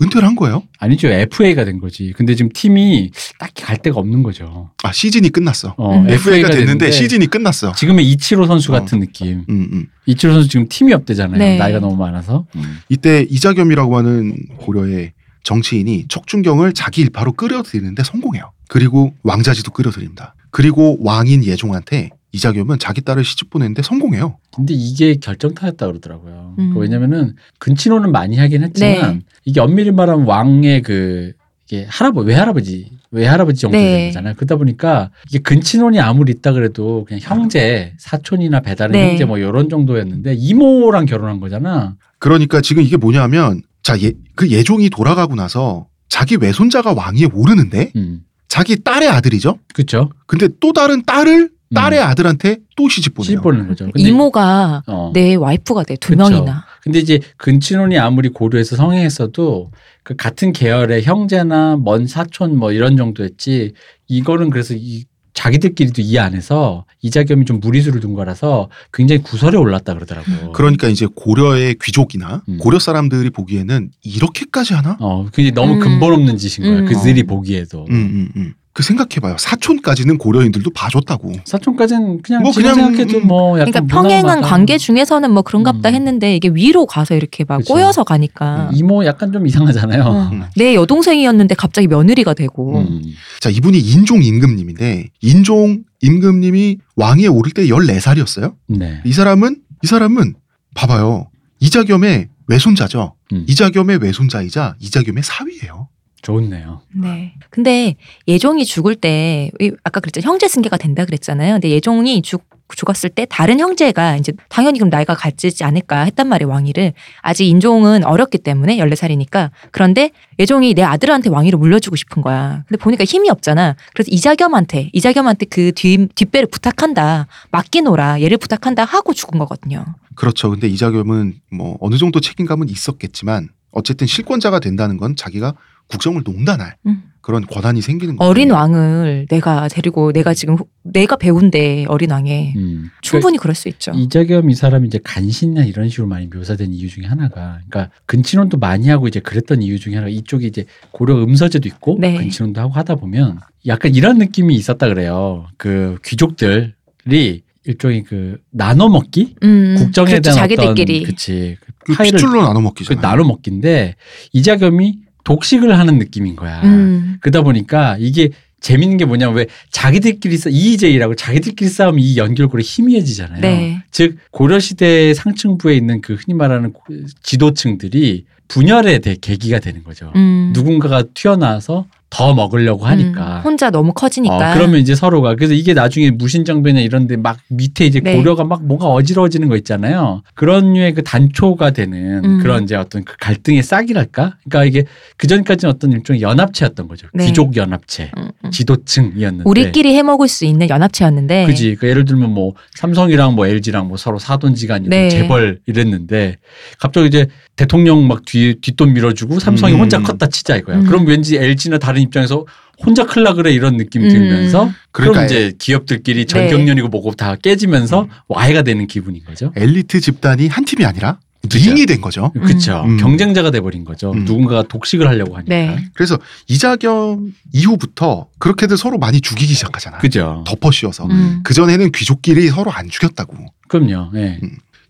[0.01, 0.63] 은퇴를 한 거예요.
[0.79, 1.07] 아니죠.
[1.07, 2.13] FA가 된 거지.
[2.15, 4.69] 근데 지금 팀이 딱히 갈 데가 없는 거죠.
[4.83, 5.73] 아 시즌이 끝났어.
[5.77, 6.09] 어, 음.
[6.09, 7.71] FA가 됐는데 됐는데 시즌이 끝났어.
[7.73, 8.79] 지금의 이치로 선수 어.
[8.79, 9.43] 같은 느낌.
[9.49, 9.85] 음, 음.
[10.05, 11.37] 이치로 선수 지금 팀이 없대잖아요.
[11.37, 11.57] 네.
[11.57, 12.45] 나이가 너무 많아서.
[12.55, 12.79] 음.
[12.89, 18.51] 이때 이자겸이라고 하는 고려의 정치인이 척준경을 자기 일파로 끌어들이는데 성공해요.
[18.67, 20.35] 그리고 왕자지도 끌어들입니다.
[20.51, 24.37] 그리고 왕인 예종한테 이자겸은 자기 딸을 시집 보내는데 성공해요.
[24.55, 26.55] 근데 이게 결정타였다 그러더라고요.
[26.59, 26.73] 음.
[26.73, 29.21] 그 왜냐면은 근친혼은 많이 하긴 했지만 네.
[29.45, 31.33] 이게 엄밀히 말하면 왕의 그
[31.67, 33.83] 이게 할아버지 외할아버지 외할아버지 정도 네.
[33.83, 34.33] 되는 거잖아요.
[34.35, 39.09] 그러다 보니까 이게 근친혼이 아무리 있다 그래도 그냥 형제 사촌이나 배다른 네.
[39.09, 41.95] 형제 뭐 이런 정도였는데 이모랑 결혼한 거잖아.
[42.19, 48.21] 그러니까 지금 이게 뭐냐면 자, 예, 그 예종이 돌아가고 나서 자기 외손자가 왕위에 오르는데 음.
[48.47, 49.59] 자기 딸의 아들이죠.
[49.73, 50.09] 그렇죠.
[50.25, 53.25] 근데 또 다른 딸을 딸의 아들한테 또 시집 보내요.
[53.25, 53.85] 시집 보는 거죠.
[53.85, 55.11] 근데 이모가 어.
[55.13, 56.15] 내 와이프가 돼 두.
[56.15, 56.65] 명이나.
[56.81, 59.71] 근데 이제 근친혼이 아무리 고려해서 성행했어도
[60.03, 63.73] 그 같은 계열의 형제나 먼 사촌 뭐 이런 정도였지
[64.07, 65.03] 이거는 그래서 이
[65.33, 70.51] 자기들끼리도 이해 안 해서 이자겸이 좀 무리수를 둔 거라서 굉장히 구설에 올랐다 그러더라고.
[70.51, 72.57] 그러니까 이제 고려의 귀족이나 음.
[72.57, 74.97] 고려 사람들이 보기에는 이렇게까지 하나?
[74.99, 75.79] 어, 굉장히 너무 음.
[75.79, 76.79] 근본 없는 짓인 거야.
[76.79, 76.85] 음.
[76.85, 77.85] 그들이 보기에도.
[77.91, 78.53] 음, 음, 음.
[78.77, 79.37] 그 생각해봐요.
[79.39, 81.33] 사촌까지는 고려인들도 봐줬다고.
[81.45, 83.25] 사촌까지는 그냥 뭐 그냥, 생각해도 음.
[83.25, 84.41] 뭐 약간 그러니까 평행한.
[84.41, 85.95] 관계 중에서는 뭐 그런갑다 음.
[85.95, 87.73] 했는데 이게 위로 가서 이렇게 막 그쵸.
[87.73, 90.03] 꼬여서 가니까 이모 약간 좀 이상하잖아요.
[90.03, 90.43] 어, 음.
[90.55, 93.01] 내 여동생이었는데 갑자기 며느리가 되고 음.
[93.39, 98.53] 자, 이분이 인종 임금님인데 인종 임금님이 왕위에 오를 때 14살이었어요.
[98.67, 99.01] 네.
[99.03, 100.35] 이 사람은 이 사람은
[100.75, 101.31] 봐봐요.
[101.61, 103.15] 이자겸의 외손자죠.
[103.33, 103.43] 음.
[103.47, 105.86] 이자겸의 외손자이자 이자겸의 사위예요.
[106.27, 106.81] 좋네요.
[106.93, 107.33] 네.
[107.49, 107.95] 근데
[108.27, 111.53] 예종이 죽을 때 이- 아까 그랬죠 형제 승계가 된다 그랬잖아요.
[111.53, 112.43] 근데 예종이 죽
[112.75, 118.03] 죽었을 때 다른 형제가 이제 당연히 그럼 나이가 같지 않을까 했단 말이에요 왕위를 아직 인종은
[118.03, 123.77] 어렸기 때문에 14살이니까 그런데 예종이 내 아들한테 왕위를 물려주고 싶은 거야 근데 보니까 힘이 없잖아
[123.93, 130.49] 그래서 이자겸한테 이자겸한테 그 뒤, 뒷배를 부탁한다 맡기노라 얘를 부탁한다 하고 죽은 거거든요 그렇죠.
[130.49, 135.53] 근데 이자겸은 뭐 어느 정도 책임감은 있었겠지만 어쨌든 실권자가 된다는 건 자기가
[135.87, 137.03] 국정을 농단할 음.
[137.21, 138.29] 그런 권한이 생기는 거예요.
[138.29, 142.89] 어린 왕을 내가 데리고 내가 지금 후- 내가 배운데 어린 왕에 음.
[143.01, 143.91] 충분히 그럴 수 있죠.
[143.93, 148.87] 이자겸 이 사람이 이제 간신이나 이런 식으로 많이 묘사된 이유 중에 하나가 그러니까 근친혼도 많이
[148.89, 152.15] 하고 이제 그랬던 이유 중에 하나가 이쪽이 이제 고려 음서제도 있고 네.
[152.17, 155.47] 근친혼도 하고 하다 보면 약간 이런 느낌이 있었다 그래요.
[155.57, 160.21] 그 귀족들이 일종의 그 나눠 먹기 음, 국정에 그렇죠.
[160.31, 163.01] 대한 자기들끼리 어떤 그치 그그 파이를 핏줄로 나눠 그 먹기잖아요.
[163.01, 163.95] 나눠 먹기인데
[164.31, 164.99] 이자겸이
[165.31, 166.61] 독식을 하는 느낌인 거야.
[166.63, 168.29] 음, 그러다 보니까 이게
[168.61, 173.41] 재밌는 게 뭐냐면 왜 자기들끼리 싸 이의제이라고 자기들끼리 싸우면 이 연결고리 희미해지잖아요.
[173.41, 173.83] 네.
[173.91, 176.81] 즉 고려 시대 상층부에 있는 그 흔히 말하는 고-
[177.23, 180.13] 지도층들이 분열에 대 계기가 되는 거죠.
[180.15, 183.37] 음, 누군가가 튀어나와서 더 먹으려고 하니까.
[183.37, 184.51] 음, 혼자 너무 커지니까.
[184.51, 188.15] 어, 그러면 이제 서로가 그래서 이게 나중에 무신정변이나 이런데 막 밑에 이제 네.
[188.15, 190.23] 고려가 막 뭔가 어지러워지는 거 있잖아요.
[190.33, 192.39] 그런 류의 그 단초가 되는 음.
[192.39, 194.37] 그런 이제 어떤 그 갈등의 싹이랄까.
[194.49, 194.87] 그러니까 이게
[195.17, 197.07] 그 전까지는 어떤 일종의 연합체였던 거죠.
[197.13, 197.25] 네.
[197.25, 198.51] 귀족 연합체, 음, 음.
[198.51, 199.43] 지도층이었는데.
[199.45, 201.45] 우리끼리 해먹을 수 있는 연합체였는데.
[201.45, 201.75] 그지.
[201.75, 205.09] 그 예를 들면 뭐 삼성이랑 뭐 LG랑 뭐 서로 사돈지간이고 네.
[205.09, 206.37] 재벌 이랬는데
[206.79, 207.27] 갑자기 이제
[207.57, 209.79] 대통령 막 뒤, 뒷돈 밀어주고 삼성이 음.
[209.79, 210.77] 혼자 컸다 치자 이거야.
[210.77, 210.85] 음.
[210.85, 212.45] 그럼 왠지 LG나 다른 입장에서
[212.83, 214.09] 혼자 클라 그래 이런 느낌이 음.
[214.09, 216.25] 들면서 그럼 이제 기업들끼리 네.
[216.25, 218.09] 전경련이고 뭐고 다 깨지면서 음.
[218.27, 219.51] 와해가 되는 기분인 거죠.
[219.55, 221.57] 엘리트 집단이 한 팀이 아니라 그죠.
[221.69, 222.31] 링이 된 거죠.
[222.33, 222.83] 그렇죠.
[222.85, 222.97] 음.
[222.97, 224.11] 경쟁자가 돼버린 거죠.
[224.11, 224.25] 음.
[224.25, 225.49] 누군가가 독식을 하려고 하니까.
[225.49, 225.89] 네.
[225.93, 226.17] 그래서
[226.47, 229.99] 이자겸 이후부터 그렇게들 서로 많이 죽이기 시작하잖아.
[229.99, 230.43] 그죠.
[230.45, 231.05] 덮어 씌워서.
[231.05, 231.41] 음.
[231.43, 233.35] 그 전에는 귀족끼리 서로 안 죽였다고.
[233.67, 234.11] 그럼요.
[234.15, 234.39] 예.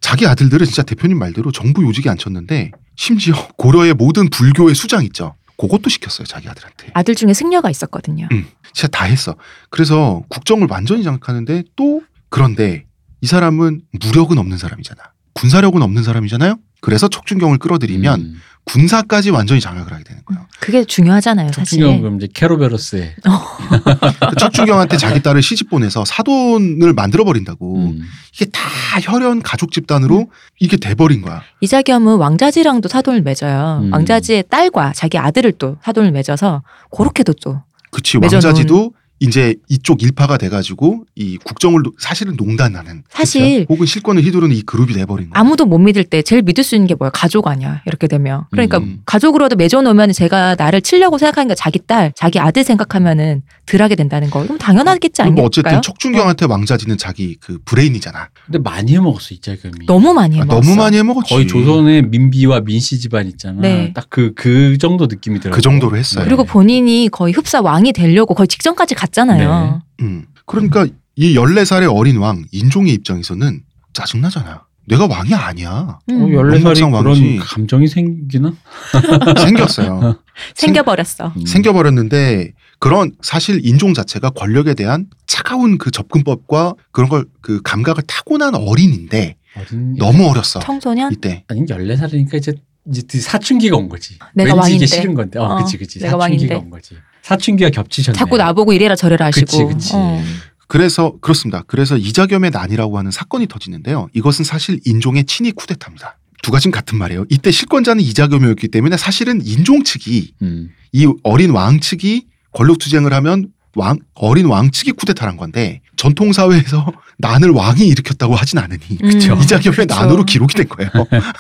[0.02, 5.36] 자기 아들들은 진짜 대표님 말대로 정부 요직에 앉혔는데 심지어 고려의 모든 불교의 수장 있죠.
[5.58, 6.92] 그것도 시켰어요 자기 아들한테.
[6.94, 8.28] 아들 중에 승려가 있었거든요.
[8.32, 8.48] 음.
[8.74, 9.36] 진짜 다 했어.
[9.70, 12.86] 그래서 국정을 완전히 장악하는데 또 그런데
[13.22, 15.02] 이 사람은 무력은 없는 사람이잖아.
[15.34, 16.60] 군사력은 없는 사람이잖아요.
[16.82, 18.42] 그래서 촉준경을 끌어들이면 음.
[18.66, 20.46] 군사까지 완전히 장악을 하게 되는 거예요.
[20.60, 21.80] 그게 중요하잖아요, 사실.
[21.80, 27.78] 척준경 그럼 이제 케르베로스의 그 척준경한테 자기 딸을 시집 보내서 사돈을 만들어 버린다고.
[27.78, 28.02] 음.
[28.34, 28.60] 이게 다
[29.02, 31.42] 혈연 가족 집단으로 이게 돼버린 거야.
[31.62, 33.84] 이자겸은 왕자지랑도 사돈을 맺어요.
[33.84, 33.94] 음.
[33.94, 36.64] 왕자지의 딸과 자기 아들을 또 사돈을 맺어서
[36.96, 37.62] 그렇게도 또
[37.92, 43.66] 그치 맺어놓은- 왕자지도 이제 이쪽 일파가 돼가지고 이 국정을 노- 사실은 농단하는 사실?
[43.68, 45.40] 혹은 실권을 휘두르는 이 그룹이 돼버린 거야.
[45.42, 47.10] 아무도 못 믿을 때 제일 믿을 수 있는 게 뭐야?
[47.12, 47.82] 가족 아니야.
[47.88, 48.44] 이렇게 되면.
[48.52, 49.00] 그러니까 음.
[49.06, 54.44] 가족으로도 맺어놓으면 제가 나를 치려고 생각하니까 자기 딸, 자기 아들 생각하면은 덜하게 된다는 거.
[54.44, 55.24] 그럼 당연하겠지?
[55.24, 58.30] 뭐 어쨌든 촉준경한테 왕자지는 자기 그 브레인이잖아.
[58.46, 59.88] 근데 많이 해먹었어 이자겸이.
[59.88, 60.62] 너무 많이 아, 해먹었어.
[60.62, 61.34] 너무 많이 해먹었지.
[61.34, 63.62] 거의 조선의 민비와 민씨 집안 있잖아.
[63.62, 63.94] 네.
[63.94, 65.56] 딱그그 정도 느낌이 들어요.
[65.56, 66.24] 그 정도로 했어요.
[66.24, 69.82] 그리고 본인이 거의 흡사 왕이 되려고 거의 직전까지 갔 잖아요.
[70.02, 70.26] 음.
[70.46, 73.62] 그러니까 이 14살의 어린 왕 인종의 입장에서는
[73.94, 74.66] 짜증나잖아.
[74.88, 76.00] 내가 왕이 아니야.
[76.10, 76.22] 음.
[76.22, 77.40] 어, 14살이 왕상 그런.
[77.40, 78.54] 감정이 생기나?
[79.38, 80.20] 생겼어요.
[80.56, 81.34] 생겨버렸어.
[81.36, 81.46] 음.
[81.46, 88.56] 생겨버렸는데 그런 사실 인종 자체가 권력에 대한 차가운 그 접근법과 그런 걸 그 감각을 타고난
[88.56, 90.60] 어린인데 어린 너무 어렸어.
[90.60, 91.12] 청소년?
[91.14, 91.44] 이때.
[91.48, 92.54] 아니 14살이니까 이제
[92.90, 94.18] 이제 드- 사춘기가 온 거지.
[94.34, 94.76] 내가 왕인데.
[94.76, 95.40] 이게 싫은 건데.
[95.40, 96.00] 어, 어, 그치 그치.
[96.00, 96.56] 내가 사춘기가 왕인데.
[96.56, 96.96] 온 거지.
[97.28, 98.18] 사춘기가 겹치셨네.
[98.18, 99.46] 자꾸 나보고 이래라 저래라 하시고.
[99.46, 99.92] 그치, 그치.
[99.96, 100.24] 어.
[100.68, 101.64] 그래서 그렇습니다.
[101.68, 104.08] 그래서 이자겸의 난이라고 하는 사건이 터지는데요.
[104.14, 106.18] 이것은 사실 인종의 친위 쿠데타입니다.
[106.42, 107.26] 두 가지는 같은 말이에요.
[107.30, 110.70] 이때 실권자는 이자겸이었기 때문에 사실은 인종 측이 음.
[110.94, 116.92] 이 어린 왕 측이 권력 투쟁을 하면 왕 어린 왕 측이 쿠데타란 건데 전통 사회에서
[117.20, 119.34] 난을 왕이 일으켰다고 하진 않으니 그쵸.
[119.34, 119.96] 음, 이자겸의 그쵸.
[119.96, 120.90] 난으로 기록이 된 거예요.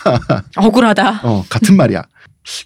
[0.58, 1.22] 억울하다.
[1.24, 2.04] 어, 같은 말이야.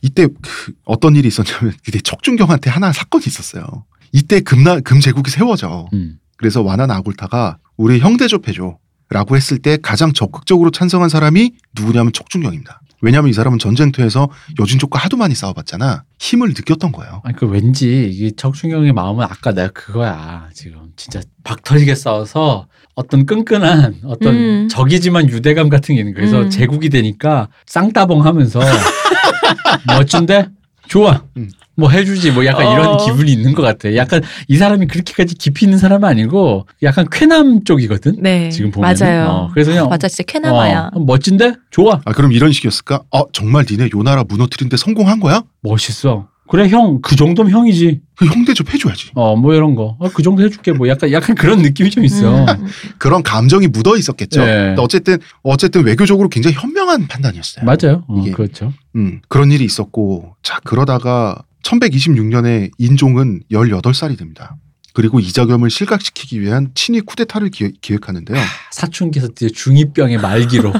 [0.02, 3.86] 이때 그 어떤 일이 있었냐면 그때 척준경한테 하나 사건이 있었어요.
[4.12, 5.88] 이때 금나 금제국이 세워져.
[5.94, 6.18] 음.
[6.38, 8.78] 그래서 완한 아골타가 우리 형 대접해줘.
[9.10, 12.82] 라고 했을 때 가장 적극적으로 찬성한 사람이 누구냐면 척준경입니다.
[13.02, 14.30] 왜냐하면 이 사람은 전쟁터에서
[14.60, 16.04] 여진족과 하도 많이 싸워봤잖아.
[16.20, 17.22] 힘을 느꼈던 거예요.
[17.26, 20.50] 아니 그 왠지 이게 척순경의 마음은 아까 내가 그거야.
[20.54, 24.68] 지금 진짜 박터지게 싸워서 어떤 끈끈한 어떤 음.
[24.70, 26.30] 적이지만 유대감 같은 게 있는 거예요.
[26.30, 26.50] 그래서 음.
[26.50, 28.60] 제국이 되니까 쌍따봉 하면서
[29.88, 30.48] 멋진데
[30.88, 31.24] 좋아.
[31.38, 31.50] 음.
[31.76, 32.98] 뭐 해주지 뭐 약간 이런 어.
[32.98, 33.96] 기분이 있는 것 같아.
[33.96, 38.18] 약간 이 사람이 그렇게까지 깊이 있는 사람은 아니고 약간 쾌남 쪽이거든.
[38.22, 38.50] 네.
[38.50, 39.28] 지금 보면 맞아요.
[39.30, 40.92] 어, 그래서 그냥 맞아, 진짜 쾌남아야.
[40.94, 42.02] 어, 멋진데 좋아.
[42.06, 43.02] 아 그럼 이런 식이었을까?
[43.12, 45.44] 어 정말 니네 요 나라 무너뜨린데 성공한 거야?
[45.62, 46.28] 멋있어.
[46.52, 48.02] 그래 형 그 정도면 형이지.
[48.18, 49.12] 그 형 대접 해줘야지.
[49.16, 49.96] 어 뭐 이런 거.
[50.00, 50.74] 어, 그 정도 해줄게.
[50.74, 52.44] 뭐 약간 약간 그런 느낌이 좀 있어.
[52.46, 52.68] 음.
[52.98, 54.44] 그런 감정이 묻어 있었겠죠.
[54.44, 54.76] 네.
[54.78, 57.64] 어쨌든 어쨌든 외교적으로 굉장히 현명한 판단이었어요.
[57.66, 58.04] 맞아요.
[58.10, 58.74] 어, 이게- 그렇죠.
[58.98, 64.58] 음, 그런 일이 있었고 자 그러다가 1126년에 인종은 18살이 됩니다.
[64.94, 68.38] 그리고 이자겸을 실각시키기 위한 친위 쿠데타를 기획, 기획하는데요.
[68.72, 70.74] 사춘기에서 이제 중2병의 말기로.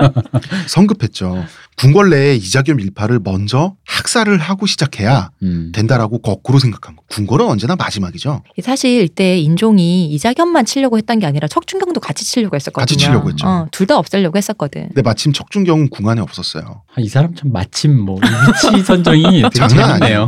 [0.68, 1.44] 성급했죠.
[1.76, 5.72] 궁궐 내에 이자겸 일파를 먼저 학살을 하고 시작해야 음.
[5.74, 7.02] 된다라고 거꾸로 생각한 거.
[7.10, 8.42] 궁궐은 언제나 마지막이죠.
[8.62, 12.82] 사실 이때 인종이 이자겸만 치려고 했던 게 아니라 척준경도 같이 치려고 했었거든요.
[12.82, 13.46] 같이 치려고 했죠.
[13.46, 14.88] 어, 둘다 없애려고 했었거든.
[14.88, 16.82] 근데 마침 척준경은 궁 안에 없었어요.
[16.94, 20.26] 아, 이 사람 참 마침 뭐이 위치 선정이 되게 장난 재밌네요.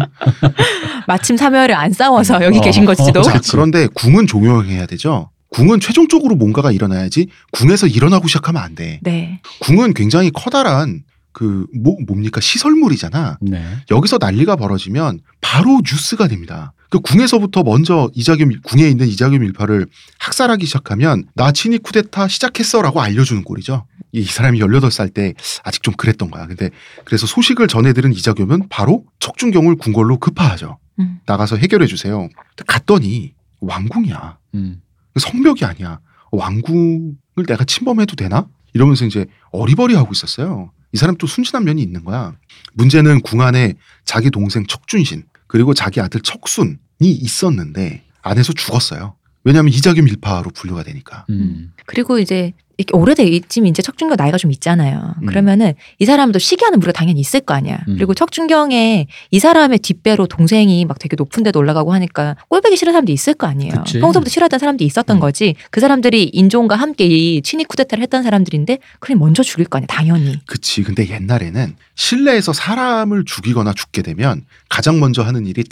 [1.08, 2.60] 마침 사멸을 안 싸워서 여기 어.
[2.60, 3.22] 계신 것지도.
[3.22, 3.52] 자, 그치.
[3.52, 5.30] 그런데 궁은 종용해야 되죠.
[5.50, 9.00] 궁은 최종적으로 뭔가가 일어나야지 궁에서 일어나고 시작하면 안 돼.
[9.02, 9.40] 네.
[9.60, 11.02] 궁은 굉장히 커다란
[11.38, 13.38] 그 뭐, 뭡니까 시설물이잖아.
[13.40, 13.64] 네.
[13.92, 16.72] 여기서 난리가 벌어지면 바로 뉴스가 됩니다.
[16.90, 19.86] 그 궁에서부터 먼저 이자겸 궁에 있는 이자겸 일파를
[20.18, 23.86] 학살하기 시작하면 나 친위 쿠데타 시작했어라고 알려주는 꼴이죠.
[24.10, 26.48] 이 사람이 18살 때 아직 좀 그랬던 거야.
[26.48, 26.70] 근데
[27.04, 30.78] 그래서 소식을 전해 들은 이자겸은 바로 척준경을 궁궐로 급파하죠.
[30.98, 31.20] 음.
[31.24, 32.28] 나가서 해결해 주세요.
[32.66, 34.38] 갔더니 왕궁이야.
[34.56, 34.82] 음.
[35.16, 36.00] 성벽이 아니야.
[36.32, 38.48] 왕궁을 내가 침범해도 되나?
[38.72, 40.72] 이러면서 이제 어리버리하고 있었어요.
[40.92, 42.34] 이 사람 또 순진한 면이 있는 거야.
[42.74, 43.74] 문제는 궁 안에
[44.04, 49.14] 자기 동생 척준신 그리고 자기 아들 척순이 있었는데 안에서 죽었어요.
[49.44, 51.24] 왜냐하면 이자겸 일파로 분류가 되니까.
[51.30, 51.72] 음.
[51.86, 55.16] 그리고 이제 이렇게 오래돼있지만 이제 척준경 나이가 좀 있잖아요.
[55.20, 55.26] 음.
[55.26, 57.80] 그러면은 이 사람도 시기하는 무리가 당연히 있을 거 아니야.
[57.88, 57.96] 음.
[57.96, 63.10] 그리고 척준경에 이 사람의 뒷배로 동생이 막 되게 높은 데도 올라가고 하니까 꼴보기 싫은 사람도
[63.12, 63.72] 있을 거 아니에요.
[63.72, 63.98] 그치.
[63.98, 65.20] 평소부터 싫어하던 사람도 있었던 음.
[65.20, 65.56] 거지.
[65.72, 69.88] 그 사람들이 인종과 함께 이 친위 쿠데타를 했던 사람들인데 그럼 먼저 죽일 거 아니야.
[69.88, 70.38] 당연히.
[70.46, 70.84] 그치.
[70.84, 75.64] 근데 옛날에는 실내에서 사람을 죽이거나 죽게 되면 가장 먼저 하는 일이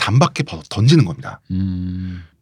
[0.45, 1.39] 벗어 던지는 겁니다.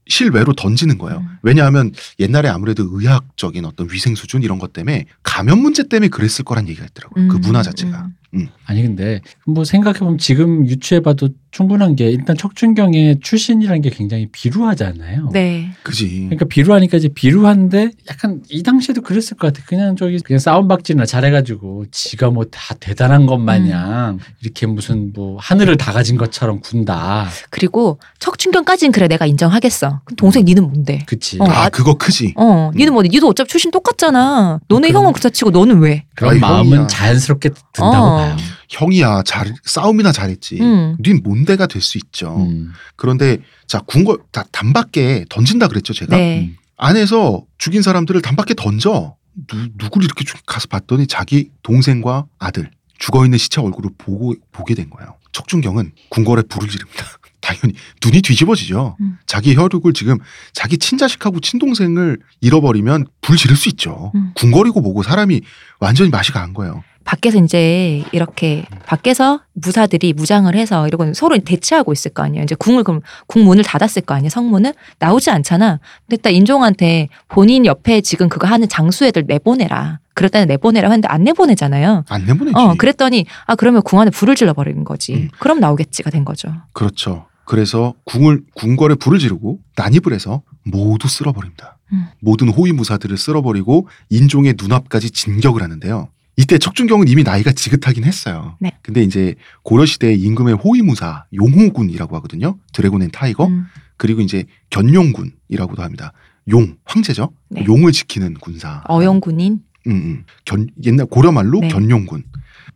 [0.06, 0.10] 음.
[0.10, 1.20] 실외로 던지는 거예요.
[1.20, 1.38] 음.
[1.42, 6.68] 왜냐하면 옛날에 아무래도 의학적인 어떤 위생 수준 이런 것 때문에 감염 문제 때문에 그랬을 거란
[6.68, 7.28] 얘기가 있더라고요.
[7.28, 8.10] 그 음, 문화 자체가.
[8.36, 8.48] 음.
[8.66, 11.30] 아니 근데 뭐 생각해 보면 지금 유추해 봐도
[11.60, 15.30] 충분한 게 일단 척준경의 출신이라는 게 굉장히 비루하잖아요.
[15.32, 15.70] 네.
[15.84, 16.24] 그지.
[16.26, 19.66] 그러니까 비루하니까 이제 비루한데 약간 이 당시에도 그랬을 것 같아.
[19.66, 25.78] 그냥 저기 그냥 싸움박질이나 잘해가지고 지가 뭐 다 대단한 것 마냥 이렇게 무슨 뭐 하늘을
[25.78, 27.28] 다 가진 것처럼 군다.
[27.50, 30.02] 그리고 척준경까지는 그래 내가 인정하겠어.
[30.04, 31.04] 그럼 동생 니는 뭔데?
[31.06, 31.38] 그치.
[31.40, 32.34] 어, 아, 아- 그거 크지.
[32.36, 34.60] 어, 니는 뭐 니도 어차피 출신 똑같잖아.
[34.68, 35.04] 너네 그럼.
[35.04, 36.04] 형은 그렇다 치고 너는 왜?
[36.16, 36.88] 그런 마음은 형이야.
[36.88, 38.18] 자연스럽게 든다고 어.
[38.18, 38.36] 봐요.
[38.70, 40.60] 형이야 잘 싸움이나 잘했지.
[40.62, 40.98] 음.
[41.00, 42.38] 닌 뭔데가 될 수 있죠.
[42.38, 42.72] 음.
[42.96, 43.38] 그런데
[43.68, 46.16] 자 궁궐 다 단밖에 던진다 그랬죠 제가.
[46.16, 46.40] 네.
[46.42, 46.58] 음.
[46.78, 49.16] 안에서 죽인 사람들을 단밖에 던져.
[49.48, 54.74] 누, 누굴 이렇게 쭉 가서 봤더니 자기 동생과 아들 죽어 있는 시체 얼굴을 보고 보게
[54.76, 55.16] 된 거예요.
[55.34, 57.06] 척준경은 궁궐에 불을 지릅니다.
[57.42, 58.98] 당연히 눈이 뒤집어지죠.
[59.02, 59.18] 음.
[59.28, 60.18] 자기 혈육을 지금
[60.54, 64.12] 자기 친자식하고 친동생을 잃어버리면 불 지를 수 있죠.
[64.16, 64.32] 음.
[64.36, 65.42] 궁궐이고 뭐고 사람이
[65.80, 66.84] 완전히 맛이 간 거예요.
[67.06, 72.44] 밖에서 이제 이렇게 밖에서 무사들이 무장을 해서 이러고 서로 대치하고 있을 거 아니에요.
[72.44, 74.30] 이제 궁을 그럼 궁문을 닫았을 거 아니에요.
[74.30, 75.80] 성문을 나오지 않잖아.
[76.08, 80.00] 근데 딱 인종한테 본인 옆에 지금 그거 하는 장수 애들 내보내라.
[80.32, 82.06] 때는 내보내라 했는데 안 내보내잖아요.
[82.10, 82.58] 안 내보내지.
[82.58, 85.14] 어, 그랬더니 아 그러면 궁 안에 불을 질러 버리는 거지.
[85.14, 85.30] 음.
[85.40, 86.50] 그럼 나오겠지가 된 거죠.
[86.74, 87.28] 그렇죠.
[87.46, 91.78] 그래서 궁을 궁궐에 불을 지르고 난입을 해서 모두 쓸어버립니다.
[91.94, 92.08] 음.
[92.20, 96.10] 모든 호위무사들을 쓸어버리고 인종의 눈앞까지 진격을 하는데요.
[96.38, 98.58] 이때 척준경은 이미 나이가 지긋하긴 했어요.
[98.60, 98.78] 네.
[98.82, 102.58] 근데 이제 고려시대 임금의 호위무사 용호군이라고 하거든요.
[102.74, 103.46] dragon and tiger.
[103.48, 103.66] 음.
[103.98, 106.12] 그리고 이제 견용군이라고도 합니다.
[106.50, 107.32] 용 황제죠.
[107.50, 107.64] 네.
[107.66, 108.84] 용을 지키는 군사.
[108.90, 109.62] 어영군인.
[109.88, 110.24] 음, 음.
[110.44, 111.70] 견, 옛날 고려말로 네.
[111.70, 112.24] 견용군.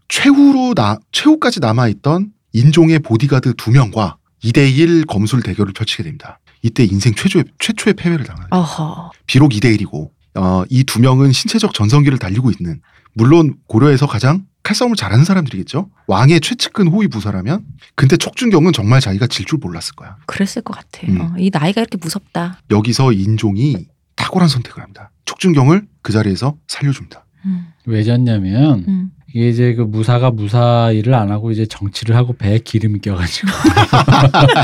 [0.08, 6.40] 최후로 나 최후까지 남아 있던 인종의 보디가드 두 명과 2대1 검술 대결을 펼치게 됩니다.
[6.62, 8.26] 이때 인생 최초의 최초의 패배를.
[8.52, 9.12] 어허.
[9.28, 12.82] 비록 2대1이고 어, 이 두 명은 신체적 전성기를 달리고 있는
[13.14, 15.90] 물론 고려에서 가장 칼싸움을 잘하는 사람들이겠죠.
[16.08, 17.64] 왕의 최측근 호위 부사라면
[17.96, 20.18] 근데 척준경은 정말 자기가 질 줄 몰랐을 거야.
[20.28, 21.08] 그랬을 것 같아.
[21.08, 21.22] 음.
[21.22, 22.60] 어, 이 나이가 이렇게 무섭다.
[22.70, 25.12] 여기서 인종이 탁월한 선택을 합니다.
[25.26, 27.26] 척준경을 그 자리에서 살려줍니다.
[27.46, 27.68] 음.
[27.86, 29.12] 왜 졌냐면 음.
[29.34, 33.48] 이게 이제 그 무사가 무사 일을 안 하고 이제 정치를 하고 배에 기름이 껴가지고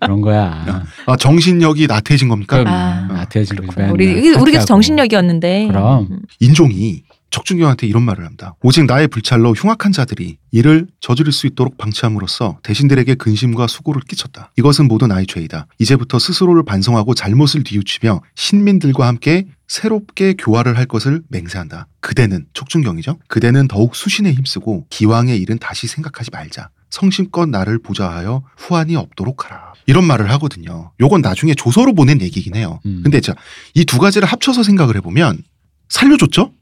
[0.00, 0.84] 그런 거야.
[1.06, 2.62] 아, 정신력이 나태해진 겁니까?
[2.66, 3.80] 아, 나태해진 거지.
[3.90, 4.64] 우리 우리 사퇴하고.
[4.66, 5.66] 정신력이었는데.
[5.68, 6.08] 그럼.
[6.10, 6.20] 음.
[6.40, 7.02] 인종이
[7.40, 8.54] 척준경한테 이런 말을 합니다.
[8.62, 14.52] 오직 나의 불찰로 흉악한 자들이 이를 저지를 수 있도록 방치함으로써 대신들에게 근심과 수고를 끼쳤다.
[14.56, 15.66] 이것은 모두 나의 죄이다.
[15.78, 21.88] 이제부터 스스로를 반성하고 잘못을 뉘우치며 신민들과 함께 새롭게 교화를 할 것을 맹세한다.
[22.00, 23.18] 그대는 척준경이죠.
[23.28, 26.70] 그대는 더욱 수신에 힘쓰고 기왕의 일은 다시 생각하지 말자.
[26.88, 29.74] 성심껏 나를 보자하여 후환이 없도록 하라.
[29.84, 30.92] 이런 말을 하거든요.
[31.00, 32.80] 요건 나중에 조서로 보낸 얘기긴 해요.
[32.86, 33.00] 음.
[33.02, 33.34] 근데 자,
[33.74, 35.42] 이 두 가지를 합쳐서 생각을 해보면
[35.90, 36.52] 살려줬죠?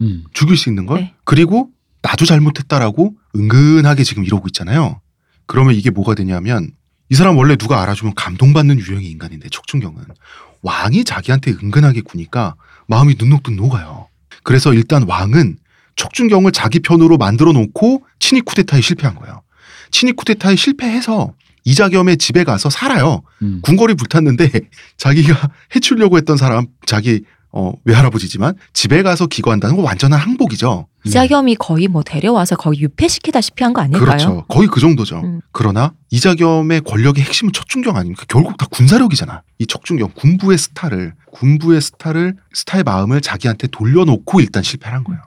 [0.00, 0.24] 음.
[0.32, 1.00] 죽일 수 있는 걸?
[1.00, 1.14] 네.
[1.24, 1.70] 그리고
[2.02, 5.00] 나도 잘못했다라고 은근하게 지금 이러고 있잖아요.
[5.46, 6.70] 그러면 이게 뭐가 되냐면
[7.10, 10.04] 이 사람 원래 누가 알아주면 감동받는 유형의 인간인데 척춘경은
[10.62, 12.54] 왕이 자기한테 은근하게 구니까
[12.86, 14.08] 마음이 눈녹듯 녹아요.
[14.42, 15.56] 그래서 일단 왕은
[15.96, 19.42] 척춘경을 자기 편으로 만들어 놓고 친위 쿠데타에 실패한 거예요.
[19.90, 21.34] 친위 쿠데타에 실패해서
[21.64, 23.22] 이자겸의 집에 가서 살아요.
[23.42, 23.60] 음.
[23.62, 24.48] 궁궐이 불탔는데
[24.96, 30.86] 자기가 해치려고 했던 사람 자기 어, 외할아버지지만 집에 가서 기거한다는 건 완전한 항복이죠.
[31.04, 34.04] 이자겸이 거의 뭐 데려와서 거의 유폐시키다시피 한 거 아닐까요?
[34.04, 34.44] 그렇죠.
[34.48, 35.20] 거의 그 정도죠.
[35.20, 35.40] 음.
[35.52, 38.24] 그러나 이자겸의 권력의 핵심은 척준경 아닙니까?
[38.28, 39.42] 결국 다 군사력이잖아.
[39.58, 45.20] 이 척준경 군부의 스타를 군부의 스타를 스타의 마음을 자기한테 돌려놓고 일단 실패를 한 거예요.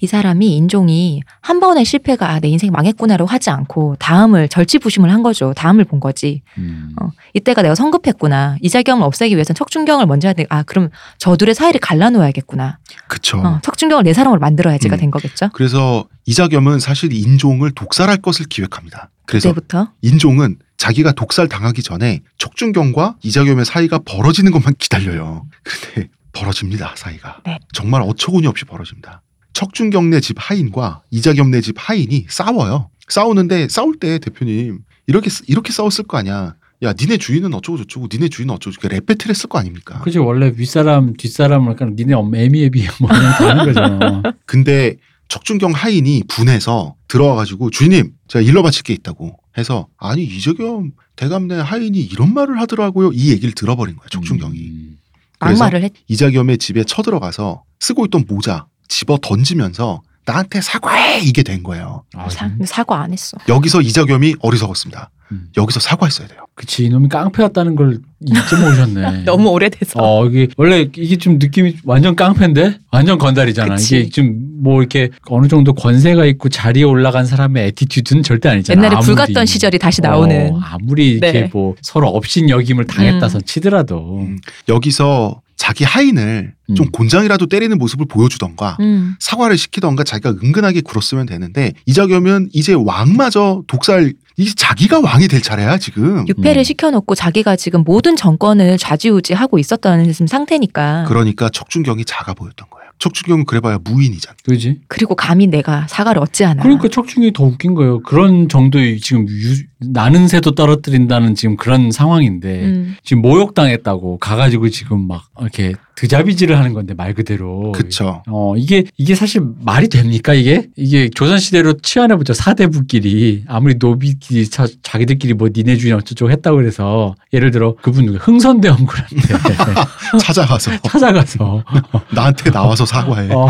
[0.00, 5.22] 이 사람이 인종이 한 번의 실패가 아, 내 인생 망했구나로 하지 않고 다음을 절치부심을 한
[5.22, 5.52] 거죠.
[5.54, 6.42] 다음을 본 거지.
[6.58, 6.94] 음.
[7.00, 8.58] 어, 이때가 내가 성급했구나.
[8.62, 10.46] 이자겸을 없애기 위해서는 척준경을 먼저 해야 돼.
[10.48, 12.78] 아 그럼 저 둘의 사이를 갈라놓아야겠구나.
[13.08, 13.38] 그쵸.
[13.38, 15.00] 어, 척준경을 내 사람으로 만들어야지가 음.
[15.00, 15.50] 된 거겠죠.
[15.52, 19.10] 그래서 이자겸은 사실 인종을 독살할 것을 기획합니다.
[19.26, 25.46] 그래서 그때부터 인종은 자기가 독살 당하기 전에 척준경과 이자겸의 사이가 벌어지는 것만 기다려요.
[25.62, 27.40] 근데 벌어집니다, 사이가.
[27.46, 27.58] 네.
[27.72, 29.22] 정말 어처구니 없이 벌어집니다.
[29.54, 32.90] 척준경네 집 하인과 이자겸네 집 하인이 싸워요.
[33.08, 36.54] 싸우는데 싸울 때 대표님 이렇게 쓰- 이렇게 싸웠을 거 아니야.
[36.82, 40.00] 야, 니네 주인은 어쩌고 저쩌고, 니네 주인은 어쩌고 저쩌고 레페트를 했을 거 아닙니까?
[40.00, 44.22] 그지 원래 윗사람 뒷사람을 약간 니네 엄마 애미애비 뭐 그냥 다 하는 거잖아.
[44.44, 44.96] 근데
[45.28, 51.56] 척준경 하인이 분해서 들어와가지고 주인님 제가 일러 바칠 게 있다고 해서 아니 이재겸 대감 내
[51.56, 54.98] 하인이 이런 말을 하더라고요 이 얘기를 들어버린 거야 척준경이 음.
[55.40, 55.92] 막말을 했.
[56.08, 62.50] 이자겸의 집에 쳐들어가서 쓰고 있던 모자 집어 던지면서 나한테 사과해 이게 된 거예요 아, 사,
[62.64, 63.36] 사과 안 했어.
[63.48, 65.48] 여기서 이자겸이 어리석었습니다 음.
[65.56, 69.24] 여기서 사과했어야 돼요 그치 이놈이 깡패였다는 걸 잊지 모셨네.
[69.26, 69.98] 너무 오래돼서.
[70.00, 73.74] 어 이게 원래 이게 좀 느낌이 완전 깡패인데 완전 건달이잖아.
[73.74, 74.00] 그치.
[74.00, 78.78] 이게 좀 뭐 이렇게 어느 정도 권세가 있고 자리에 올라간 사람의 애티튜드는 절대 아니잖아.
[78.78, 79.06] 옛날에 아무리.
[79.06, 80.50] 불 같던 시절이 다시 나오는.
[80.52, 81.50] 어, 아무리 이렇게 네.
[81.52, 84.38] 뭐 서로 업신 여김을 당했다선 치더라도 음.
[84.68, 86.92] 여기서 자기 하인을 좀 음.
[86.92, 89.14] 곤장이라도 때리는 모습을 보여주던가 음.
[89.18, 95.78] 사과를 시키던가 자기가 은근하게 굴었으면 되는데 이자겸은 이제 왕마저 독살 이 자기가 왕이 될 차례야
[95.78, 96.28] 지금.
[96.28, 96.64] 유폐를 음.
[96.64, 101.04] 시켜놓고 자기가 지금 모든 정권을 좌지우지하고 있었던 지금 상태니까.
[101.08, 102.85] 그러니까 척준경이 작아 보였던 거예요.
[102.98, 104.36] 척준경은 그래봐야 무인이잖아.
[104.44, 104.80] 그지?
[104.88, 106.62] 그리고 감히 내가 사과를 얻지 않아.
[106.62, 108.00] 그러니까 척중이 더 웃긴 거예요.
[108.00, 112.96] 그런 정도의 지금 유, 나는 새도 떨어뜨린다는 지금 그런 상황인데 음.
[113.02, 117.72] 지금 모욕당했다고 가가지고 지금 막 이렇게 드자비질을 하는 건데 말 그대로.
[117.72, 118.22] 그쵸.
[118.28, 124.48] 어 이게 이게 사실 말이 됩니까 이게 이게 조선 시대로 치환해 보죠 사대부끼리 아무리 노비끼리
[124.48, 129.16] 자, 자기들끼리 뭐 니네 주인 어쩌고 했다고 그래서 예를 들어 그분 흥선대원군한테
[130.20, 131.64] 찾아가서 찾아가서
[132.14, 133.32] 나한테 나와서 사과해.
[133.32, 133.48] 어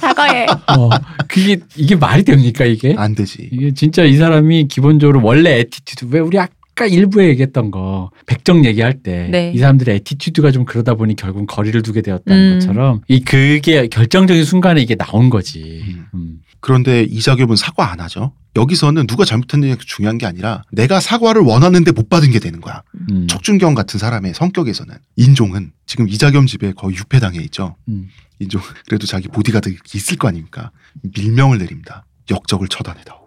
[0.00, 0.46] 사과해.
[0.68, 0.90] 어
[1.26, 3.48] 그게 이게 말이 됩니까 이게 안 되지.
[3.52, 6.38] 이게 진짜 이 사람이 기본적으로 원래 attitude 왜 우리
[6.78, 9.58] 아까 일부에 얘기했던 거 백정 얘기할 때이 네.
[9.58, 12.58] 사람들의 에티튜드가 좀 그러다 보니 결국 거리를 두게 되었다는 음.
[12.60, 15.82] 것처럼 이 그게 결정적인 순간에 이게 나온 거지.
[15.88, 16.06] 음.
[16.14, 16.38] 음.
[16.60, 18.32] 그런데 이자겸은 사과 안 하죠.
[18.54, 22.82] 여기서는 누가 잘못했느냐가 중요한 게 아니라 내가 사과를 원하는데 못 받은 게 되는 거야.
[23.10, 23.26] 음.
[23.26, 27.74] 척준경 같은 사람의 성격에서는 인종은 지금 이자겸 집에 거의 유폐당해 있죠.
[27.88, 28.08] 음.
[28.38, 30.70] 인종 그래도 자기 보디가드 있을 거 아닙니까?
[31.02, 32.04] 밀명을 내립니다.
[32.30, 33.17] 역적을 처단해다오.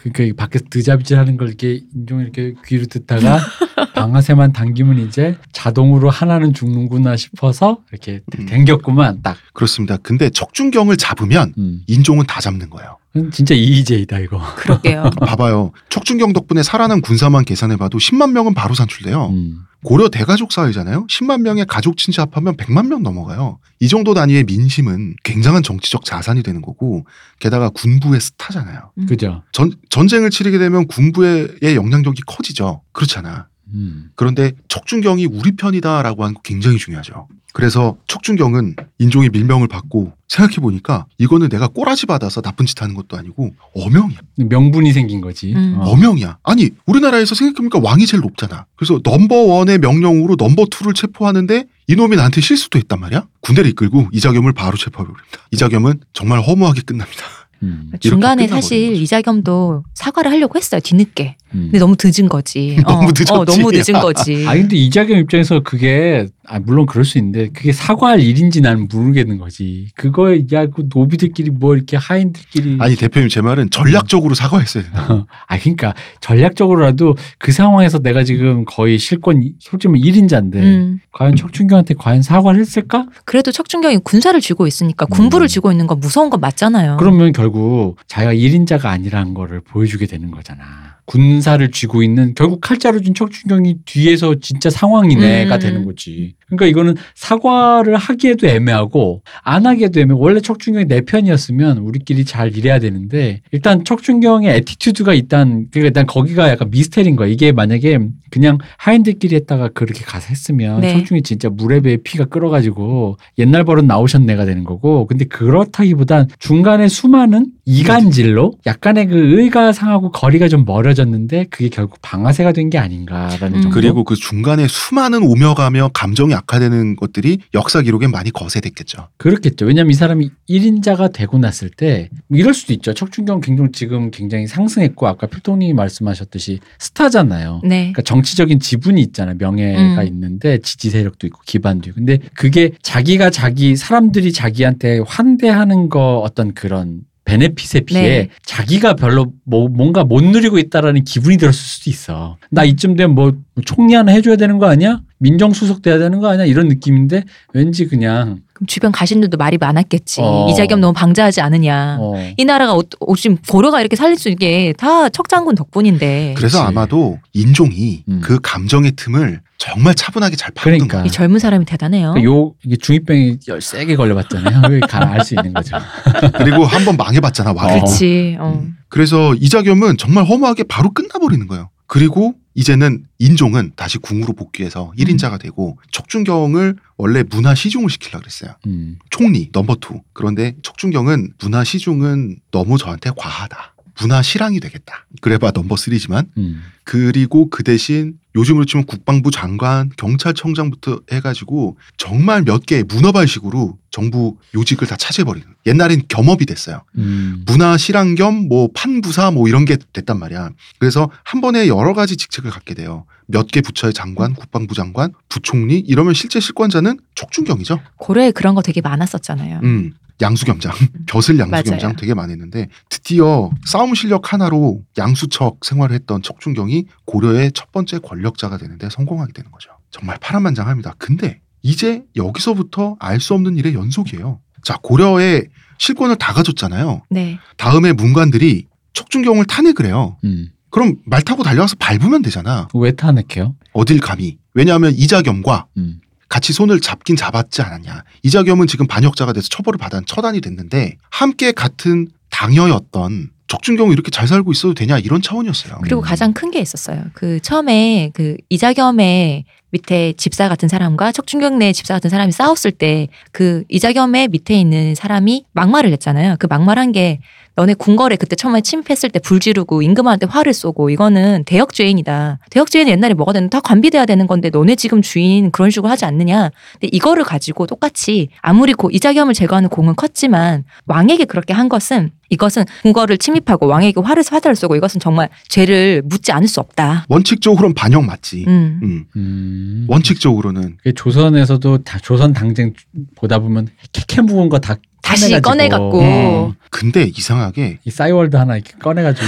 [0.00, 3.38] 그러니까 이 밖에서 드자비질 하는 걸 이렇게 인종 이렇게 귀로 듣다가
[4.00, 8.46] 방아쇠만 당기면 이제 자동으로 하나는 죽는구나 싶어서 이렇게 음.
[8.46, 9.36] 댕겼구만 딱.
[9.52, 9.96] 그렇습니다.
[9.98, 11.82] 근데 척준경을 잡으면 음.
[11.86, 12.98] 인종은 다 잡는 거예요.
[13.32, 14.40] 진짜 이의제이다 이거.
[14.56, 15.10] 그러게요.
[15.26, 15.72] 봐봐요.
[15.88, 19.28] 척준경 덕분에 살아난 군사만 계산해봐도 10만 명은 바로 산출돼요.
[19.30, 19.64] 음.
[19.84, 21.06] 고려 대가족 사회잖아요.
[21.06, 23.58] 10만 명의 가족 친지 합하면 100만 명 넘어가요.
[23.78, 27.06] 이 정도 단위의 민심은 굉장한 정치적 자산이 되는 거고
[27.38, 28.90] 게다가 군부의 스타잖아요.
[29.08, 29.42] 그죠.
[29.52, 32.82] 전, 전쟁을 치르게 되면 군부의 영향력이 커지죠.
[32.92, 33.46] 그렇잖아.
[33.74, 34.10] 음.
[34.14, 37.28] 그런데 척준경이 우리 편이다라고 하는 거 굉장히 중요하죠.
[37.52, 43.16] 그래서 척준경은 인종의 밀명을 받고 생각해 보니까 이거는 내가 꼬라지 받아서 나쁜 짓 하는 것도
[43.16, 44.18] 아니고 어명이야.
[44.36, 45.54] 명분이 생긴 거지.
[45.54, 45.76] 음.
[45.78, 45.90] 어.
[45.90, 46.38] 어명이야.
[46.44, 48.66] 아니 우리나라에서 생각해보니까 왕이 제일 높잖아.
[48.76, 53.26] 그래서 number one의 명령으로 number two를 체포하는데 이놈이 나한테 실수도 했단 말이야.
[53.40, 55.38] 군대를 이끌고 이자겸을 바로 체포해버립니다.
[55.50, 57.24] 이자겸은 정말 허무하게 끝납니다.
[57.62, 57.90] 음.
[58.00, 58.94] 중간에 사실.
[58.94, 60.80] 이자겸도 사과를 하려고 했어요.
[60.82, 61.36] 뒤늦게.
[61.54, 61.60] 음.
[61.64, 62.76] 근데 너무 늦은 거지.
[62.86, 63.32] 너무 늦었지.
[63.32, 64.44] 어, 너무 늦은 거지.
[64.48, 69.38] 아 근데 이자겸 입장에서 그게 아 물론 그럴 수 있는데 그게 사과할 일인지 나는 모르겠는
[69.38, 69.88] 거지.
[69.94, 75.26] 그거에 야그 노비들끼리 뭐 이렇게 하인들끼리 아니 대표님 제 말은 전략적으로 사과했어야 된다.
[75.48, 81.00] 아 그러니까 전략적으로라도 그 상황에서 내가 지금 거의 실권 솔직히 말 1인자인데 음.
[81.12, 83.06] 과연 척춘경한테 과연 사과를 했을까?
[83.24, 85.48] 그래도 척준경이 군사를 쥐고 있으니까 군부를 음.
[85.48, 86.98] 쥐고 있는 건 무서운 건 맞잖아요.
[86.98, 90.97] 그러면 결국 자기가 1인자가 아니라는 거를 보여주게 되는 거잖아.
[91.08, 95.58] 군사를 쥐고 있는 결국 칼자루 쥔 척준경이 뒤에서 진짜 상황이네가 음.
[95.58, 96.34] 되는 거지.
[96.46, 102.78] 그러니까 이거는 사과를 하기에도 애매하고 안 하기에도 애매하고 원래 척준경이 내 편이었으면 우리끼리 잘 일해야
[102.78, 107.28] 되는데 일단 척준경의 attitude가 일단 그러니까 일단 거기가 약간 미스테리인 거야.
[107.28, 107.98] 이게 만약에
[108.30, 110.92] 그냥 하인들끼리 했다가 그렇게 가서 했으면 네.
[110.92, 118.52] 척준경이 진짜 무뢰배의 피가 끓어가지고 옛날 버릇 나오셨네가 되는 거고 근데 그렇다기보단 중간에 수많은 이간질로
[118.66, 123.62] 약간의 그 의가 상하고 거리가 좀 멀어 졌는데 그게 결국 방아쇠가 된 게 아닌가라는 음.
[123.62, 123.74] 정도.
[123.74, 129.08] 그리고 그 중간에 수많은 오며가며 감정이 악화되는 것들이 역사 기록에 많이 거세됐겠죠.
[129.16, 129.66] 그렇겠죠.
[129.66, 132.92] 왜냐하면 이 사람이 1인자가 되고 났을 때뭐 이럴 수도 있죠.
[132.94, 137.62] 척춘경 굉장히 지금 굉장히 상승했고 아까 필동님이 말씀하셨듯이 스타잖아요.
[137.64, 137.78] 네.
[137.92, 139.36] 그러니까 정치적인 지분이 있잖아요.
[139.38, 140.06] 명예가 음.
[140.06, 141.96] 있는데 지지 세력도 있고 기반도 있고.
[141.98, 148.28] 근데 그게 자기가 자기 사람들이 자기한테 환대하는 거 어떤 그런 베네핏에 비해 네.
[148.42, 152.38] 자기가 별로 뭐 뭔가 못 누리고 있다라는 기분이 들었을 수도 있어.
[152.50, 153.32] 나 이쯤 되면 뭐
[153.66, 155.02] 총리 하나 해줘야 되는 거 아니야?
[155.18, 156.46] 민정수석 돼야 되는 거 아니야?
[156.46, 160.20] 이런 느낌인데 왠지 그냥 그럼 주변 가신들도 말이 많았겠지.
[160.22, 160.48] 어.
[160.50, 161.98] 이자겸 너무 방자하지 않으냐.
[162.00, 162.14] 어.
[162.36, 166.34] 이 나라가 어, 어, 지금 고려가 이렇게 살릴 수 있게 다 척장군 덕분인데.
[166.36, 166.68] 그래서 그치.
[166.68, 168.20] 아마도 인종이 음.
[168.22, 171.06] 그 감정의 틈을 정말 차분하게 잘 파고든 그러니까.
[171.06, 172.12] 이 젊은 사람이 대단해요.
[172.14, 174.62] 그러니까 요 이게 중2병이 열 세게 걸려봤잖아요.
[174.90, 175.76] 알수 있는 거죠.
[176.36, 177.52] 그리고 한 번 망해봤잖아.
[177.52, 177.74] 외가.
[177.74, 178.36] 그렇지.
[178.40, 178.58] 어.
[178.60, 178.76] 음.
[178.88, 181.70] 그래서 이자겸은 정말 허무하게 바로 끝나버리는 거예요.
[181.86, 188.56] 그리고 이제는 인종은 다시 궁으로 복귀해서 1인자가 되고 척준경을 원래 문하시중을 시키려고 그랬어요.
[188.66, 188.98] 음.
[189.10, 190.00] 총리 number two.
[190.12, 193.74] 그런데 척준경은 문하시중은 너무 저한테 과하다.
[194.00, 195.06] 문하시랑이 되겠다.
[195.20, 196.62] 그래봐 number three지만 음.
[196.84, 204.86] 그리고 그 대신 요즘으로 치면 국방부 장관, 경찰청장부터 해가지고 정말 몇 개의 문어발식으로 정부 요직을
[204.86, 205.46] 다 차지해버리는.
[205.66, 206.82] 옛날엔 겸업이 됐어요.
[206.96, 207.42] 음.
[207.46, 210.50] 문하시랑 겸 뭐 판부사 뭐 이런 게 됐단 말이야.
[210.78, 213.04] 그래서 한 번에 여러 가지 직책을 갖게 돼요.
[213.26, 217.80] 몇 개 부처의 장관, 국방부 장관, 부총리 이러면 실제 실권자는 척준경이죠.
[217.96, 219.60] 고려에 그런 거 되게 많았었잖아요.
[219.64, 219.92] 음.
[220.20, 220.72] 양수겸장,
[221.06, 221.96] 벼슬 양수겸장.
[221.96, 228.88] 되게 많았는데 드디어 싸움 실력 하나로 양수척 생활을 했던 척준경이 고려의 첫 번째 권력자가 되는데
[228.90, 229.70] 성공하게 되는 거죠.
[229.90, 230.94] 정말 파란만장합니다.
[230.98, 234.40] 근데 이제 여기서부터 알 수 없는 일의 연속이에요.
[234.62, 235.48] 자, 고려의
[235.78, 237.02] 실권을 다 가졌잖아요.
[237.10, 237.38] 네.
[237.56, 240.16] 다음에 문관들이 척준경을 탄핵을 해요.
[240.24, 240.48] 음.
[240.70, 242.68] 그럼 말 타고 달려와서 밟으면 되잖아.
[242.74, 243.54] 왜 탄핵해요?
[243.72, 244.36] 어딜 감히.
[244.54, 246.00] 왜냐하면 이자겸과 음.
[246.28, 248.04] 같이 손을 잡긴 잡았지 않았냐.
[248.22, 254.52] 이자겸은 지금 반역자가 돼서 처벌을 받아 처단이 됐는데 함께 같은 당여였던 적준경이 이렇게 잘 살고
[254.52, 255.78] 있어도 되냐 이런 차원이었어요.
[255.82, 256.02] 그리고 음.
[256.02, 257.02] 가장 큰 게 있었어요.
[257.14, 263.64] 그 처음에 그 이자겸의 밑에 집사 같은 사람과 척준경네 집사 같은 사람이 싸웠을 때 그
[263.68, 266.36] 이자겸의 밑에 있는 사람이 막말을 했잖아요.
[266.38, 267.20] 그 막말한 게
[267.58, 272.38] 너네 궁궐에 그때 처음에 침입했을 때 불 지르고 임금한테 화를 쏘고 이거는 대역죄인이다.
[272.50, 276.50] 대역죄인은 옛날에 뭐가 되는 다 관비돼야 되는 건데 너네 지금 주인 그런 식으로 하지 않느냐.
[276.74, 282.64] 근데 이거를 가지고 똑같이 아무리 고 이자겸을 제거하는 공은 컸지만 왕에게 그렇게 한 것은 이것은
[282.82, 287.06] 궁궐을 침입하고 왕에게 화를 화살을 쏘고 이것은 정말 죄를 묻지 않을 수 없다.
[287.08, 288.44] 원칙적으로는 반역 맞지.
[288.46, 288.80] 음.
[288.84, 289.04] 음.
[289.16, 289.86] 음.
[289.88, 292.72] 원칙적으로는 그게 조선에서도 다 조선 당쟁
[293.16, 296.00] 보다 보면 캐캐 묵은 거 다 다시 꺼내갖고.
[296.02, 299.26] 어, 근데 이상하게 이 싸이월드 하나 이렇게 꺼내가지고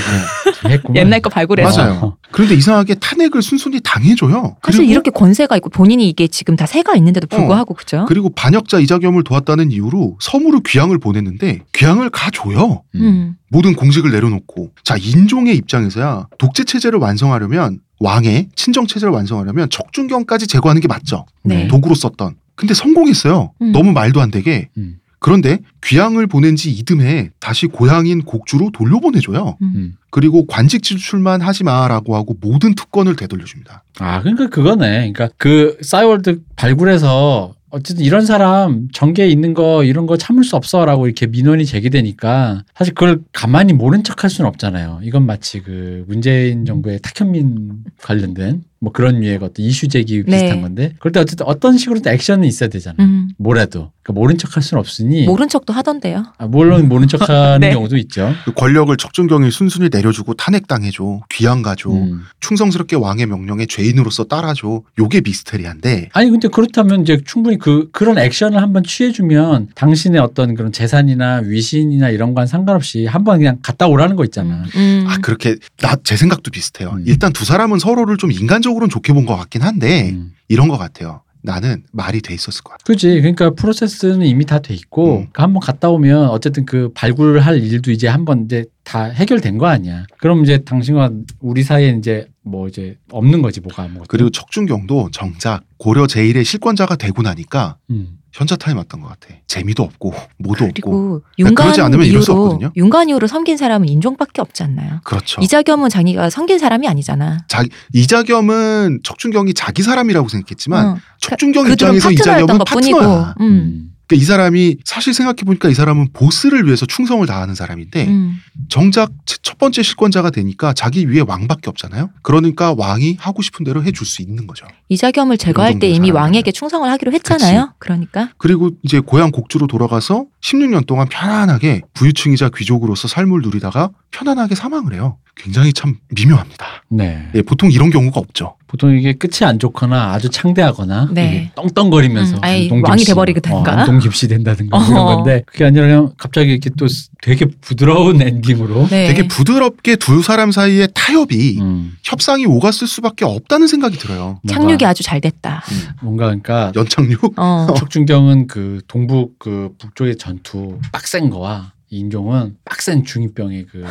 [0.60, 0.96] 좀 했구만.
[0.96, 1.76] 옛날 거 발굴해서.
[1.84, 2.16] 맞아요.
[2.32, 4.56] 그런데 이상하게 탄핵을 순순히 당해줘요.
[4.62, 8.04] 사실 그리고- 이렇게 권세가 있고 본인이 이게 지금 다 세가 있는데도 불구하고 그죠?
[8.08, 12.82] 그리고 반역자 이자겸을 도왔다는 이유로 섬으로 귀향을 보냈는데 귀향을 가줘요.
[12.96, 13.00] 음.
[13.00, 13.36] 음.
[13.48, 20.80] 모든 공직을 내려놓고 자 인종의 입장에서야 독재 체제를 완성하려면 왕의 친정 체제를 완성하려면 척준경까지 제거하는
[20.82, 21.26] 게 맞죠.
[21.42, 21.68] 네.
[21.68, 22.36] 도구로 썼던.
[22.54, 23.52] 근데 성공했어요.
[23.62, 23.72] 음.
[23.72, 24.68] 너무 말도 안 되게.
[24.76, 24.96] 음.
[25.20, 29.58] 그런데 귀향을 보낸 지 이듬해 다시 고향인 곡주로 돌려보내줘요.
[29.60, 29.96] 음.
[30.10, 33.84] 그리고 관직 지출만 하지 마라고 하고 모든 특권을 되돌려줍니다.
[34.00, 35.12] 아, 그러니까 그거네.
[35.12, 41.06] 그러니까 그 싸이월드 발굴해서 어쨌든 이런 사람 전개에 있는 거 이런 거 참을 수 없어라고
[41.06, 45.00] 이렇게 민원이 제기되니까 사실 그걸 가만히 모른 척할 수는 없잖아요.
[45.04, 50.40] 이건 마치 그 문재인 정부의 탁현민 관련된 뭐 그런 류의 어떤 이슈 제기 네.
[50.40, 52.96] 비슷한 건데 그럴 때 어쨌든 어떤 식으로 액션은 있어야 되잖아.
[53.00, 53.28] 음.
[53.36, 56.24] 뭐라도 그러니까 모른 척할 수는 없으니 모른 척도 하던데요.
[56.38, 57.72] 아, 물론 모른 척하는 네.
[57.74, 58.32] 경우도 있죠.
[58.46, 62.22] 그 권력을 척준경이 순순히 내려주고 탄핵당해줘, 귀양가줘, 음.
[62.40, 64.82] 충성스럽게 왕의 명령에 죄인으로서 따라줘.
[64.98, 70.72] 요게 미스테리한데 아니 근데 그렇다면 이제 충분히 그 그런 액션을 한번 취해주면 당신의 어떤 그런
[70.72, 74.64] 재산이나 위신이나 이런 건 상관없이 한번 그냥 갔다 오라는 거 있잖아.
[74.76, 75.04] 음.
[75.06, 76.92] 아 그렇게 나 제 생각도 비슷해요.
[76.94, 77.04] 음.
[77.06, 80.32] 일단 두 사람은 서로를 좀 인간적 으로는 좋게 본 것 같긴 한데 음.
[80.48, 81.22] 이런 것 같아요.
[81.42, 82.84] 나는 말이 돼 있었을 것 같아.
[82.84, 83.08] 그지.
[83.20, 85.14] 그러니까 프로세스는 이미 다 돼 있고 음.
[85.16, 90.04] 그러니까 한번 갔다 오면 어쨌든 그 발굴할 일도 이제 한번 이제 다 해결된 거 아니야.
[90.18, 91.10] 그럼 이제 당신과
[91.40, 94.06] 우리 사이에 이제 뭐 이제 없는 거지 뭐가 아무것도.
[94.08, 98.18] 그리고 척준경도 정작 고려 제1의 실권자가 되고 나니까 음.
[98.32, 99.34] 현자 타임 왔던 것 같아.
[99.48, 102.72] 재미도 없고 뭐도 없고 그리고 그러니까 윤관 그러지 않으면 이럴 수 없거든요.
[102.76, 105.00] 윤관 이후로 섬긴 사람은 인종밖에 없지 않나요?
[105.04, 105.40] 그렇죠.
[105.42, 107.44] 이자겸은 자기가 섬긴 사람이 아니잖아.
[107.48, 110.98] 자기 이자겸은 척준경이 자기 사람이라고 생각했지만 어.
[111.20, 112.98] 척준경 그 둘은 입장에서 파트너였던 이자겸은 것뿐이고.
[112.98, 113.34] 파트너야.
[113.40, 113.89] 음.
[114.10, 114.16] 음.
[114.16, 118.36] 그러니까 이 사람이 사실 생각해 보니까 이 사람은 보스를 위해서 충성을 다하는 사람인데 음.
[118.68, 122.10] 정작 첫 번째 실권자가 되니까 자기 위에 왕밖에 없잖아요.
[122.22, 124.66] 그러니까 왕이 하고 싶은 대로 해줄 수 있는 거죠.
[124.88, 126.10] 이자겸을 제거할 때 이미.
[126.10, 127.74] 왕에게 충성을 하기로 했잖아요.
[127.78, 134.94] 그러니까 그리고 이제 고향 곡주로 돌아가서 16년 동안 편안하게 부유층이자 귀족으로서 삶을 누리다가 편안하게 사망을
[134.94, 135.18] 해요.
[135.42, 136.66] 굉장히 참 미묘합니다.
[136.90, 137.28] 네.
[137.34, 138.56] 예, 보통 이런 경우가 없죠.
[138.66, 141.50] 보통 이게 끝이 안 좋거나 아주 창대하거나 네.
[141.54, 143.56] 떵떵거리면서 음, 안동 왕이 돼버리든가.
[143.56, 145.16] 어, 안동 김씨 된다든가 뭐 이런 어허.
[145.16, 146.86] 건데 그게 아니라 그냥 갑자기 이렇게 또
[147.22, 149.08] 되게 부드러운 엔딩으로 네.
[149.08, 154.40] 되게 부드럽게 두 사람 사이의 타협이 음, 협상이 오갔을 수밖에 없다는 생각이 들어요.
[154.46, 155.62] 착륙이 아주 잘 됐다.
[156.02, 157.34] 뭔가 그러니까 연착륙?
[157.38, 157.66] 어.
[157.76, 163.84] 척준경은 그 동북 그 북쪽의 전투 빡센 거와 인종은 빡센 중이병의 그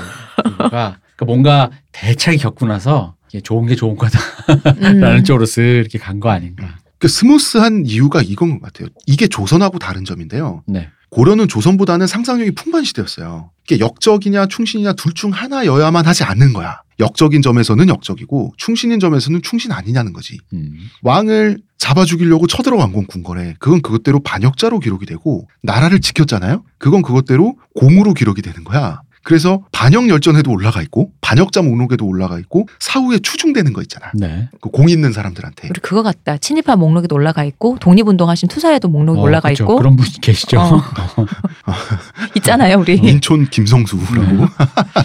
[0.44, 5.24] 그거가 그러니까 뭔가 대차게 겪고 나서 이게 좋은 게 좋은 거다라는 음.
[5.26, 6.78] 쪽으로 쓱 이렇게 간 거 아닌가.
[6.98, 8.90] 그 스무스한 이유가 이건 것 같아요.
[9.06, 10.64] 이게 조선하고 다른 점인데요.
[10.68, 10.90] 네.
[11.10, 13.52] 고려는 조선보다는 상상력이 풍부한 시대였어요.
[13.66, 16.82] 이게 역적이냐 충신이냐 둘 중 하나여야만 하지 않는 거야.
[17.00, 20.38] 역적인 점에서는 역적이고 충신인 점에서는 충신 아니냐는 거지.
[20.54, 20.74] 음.
[21.02, 26.64] 왕을 잡아 죽이려고 쳐들어간 건 궁궐에 그건 그것대로 반역자로 기록이 되고 나라를 지켰잖아요.
[26.78, 29.02] 그건 그것대로 공으로 기록이 되는 거야.
[29.30, 34.10] 그래서 반역 열전에도 올라가 있고 반역자 목록에도 올라가 있고 사후에 추중되는 거 있잖아.
[34.16, 34.50] 네.
[34.60, 35.68] 그 공 있는 사람들한테.
[35.70, 36.38] 우리 그거 같다.
[36.38, 39.66] 친일파 목록에도 올라가 있고 독립운동하신 투사에도 목록에 어, 올라가 그쵸.
[39.66, 40.60] 있고 그런 분이 계시죠.
[40.60, 40.82] 어.
[42.38, 42.96] 있잖아요, 우리.
[42.96, 44.48] 인촌 김성수라고.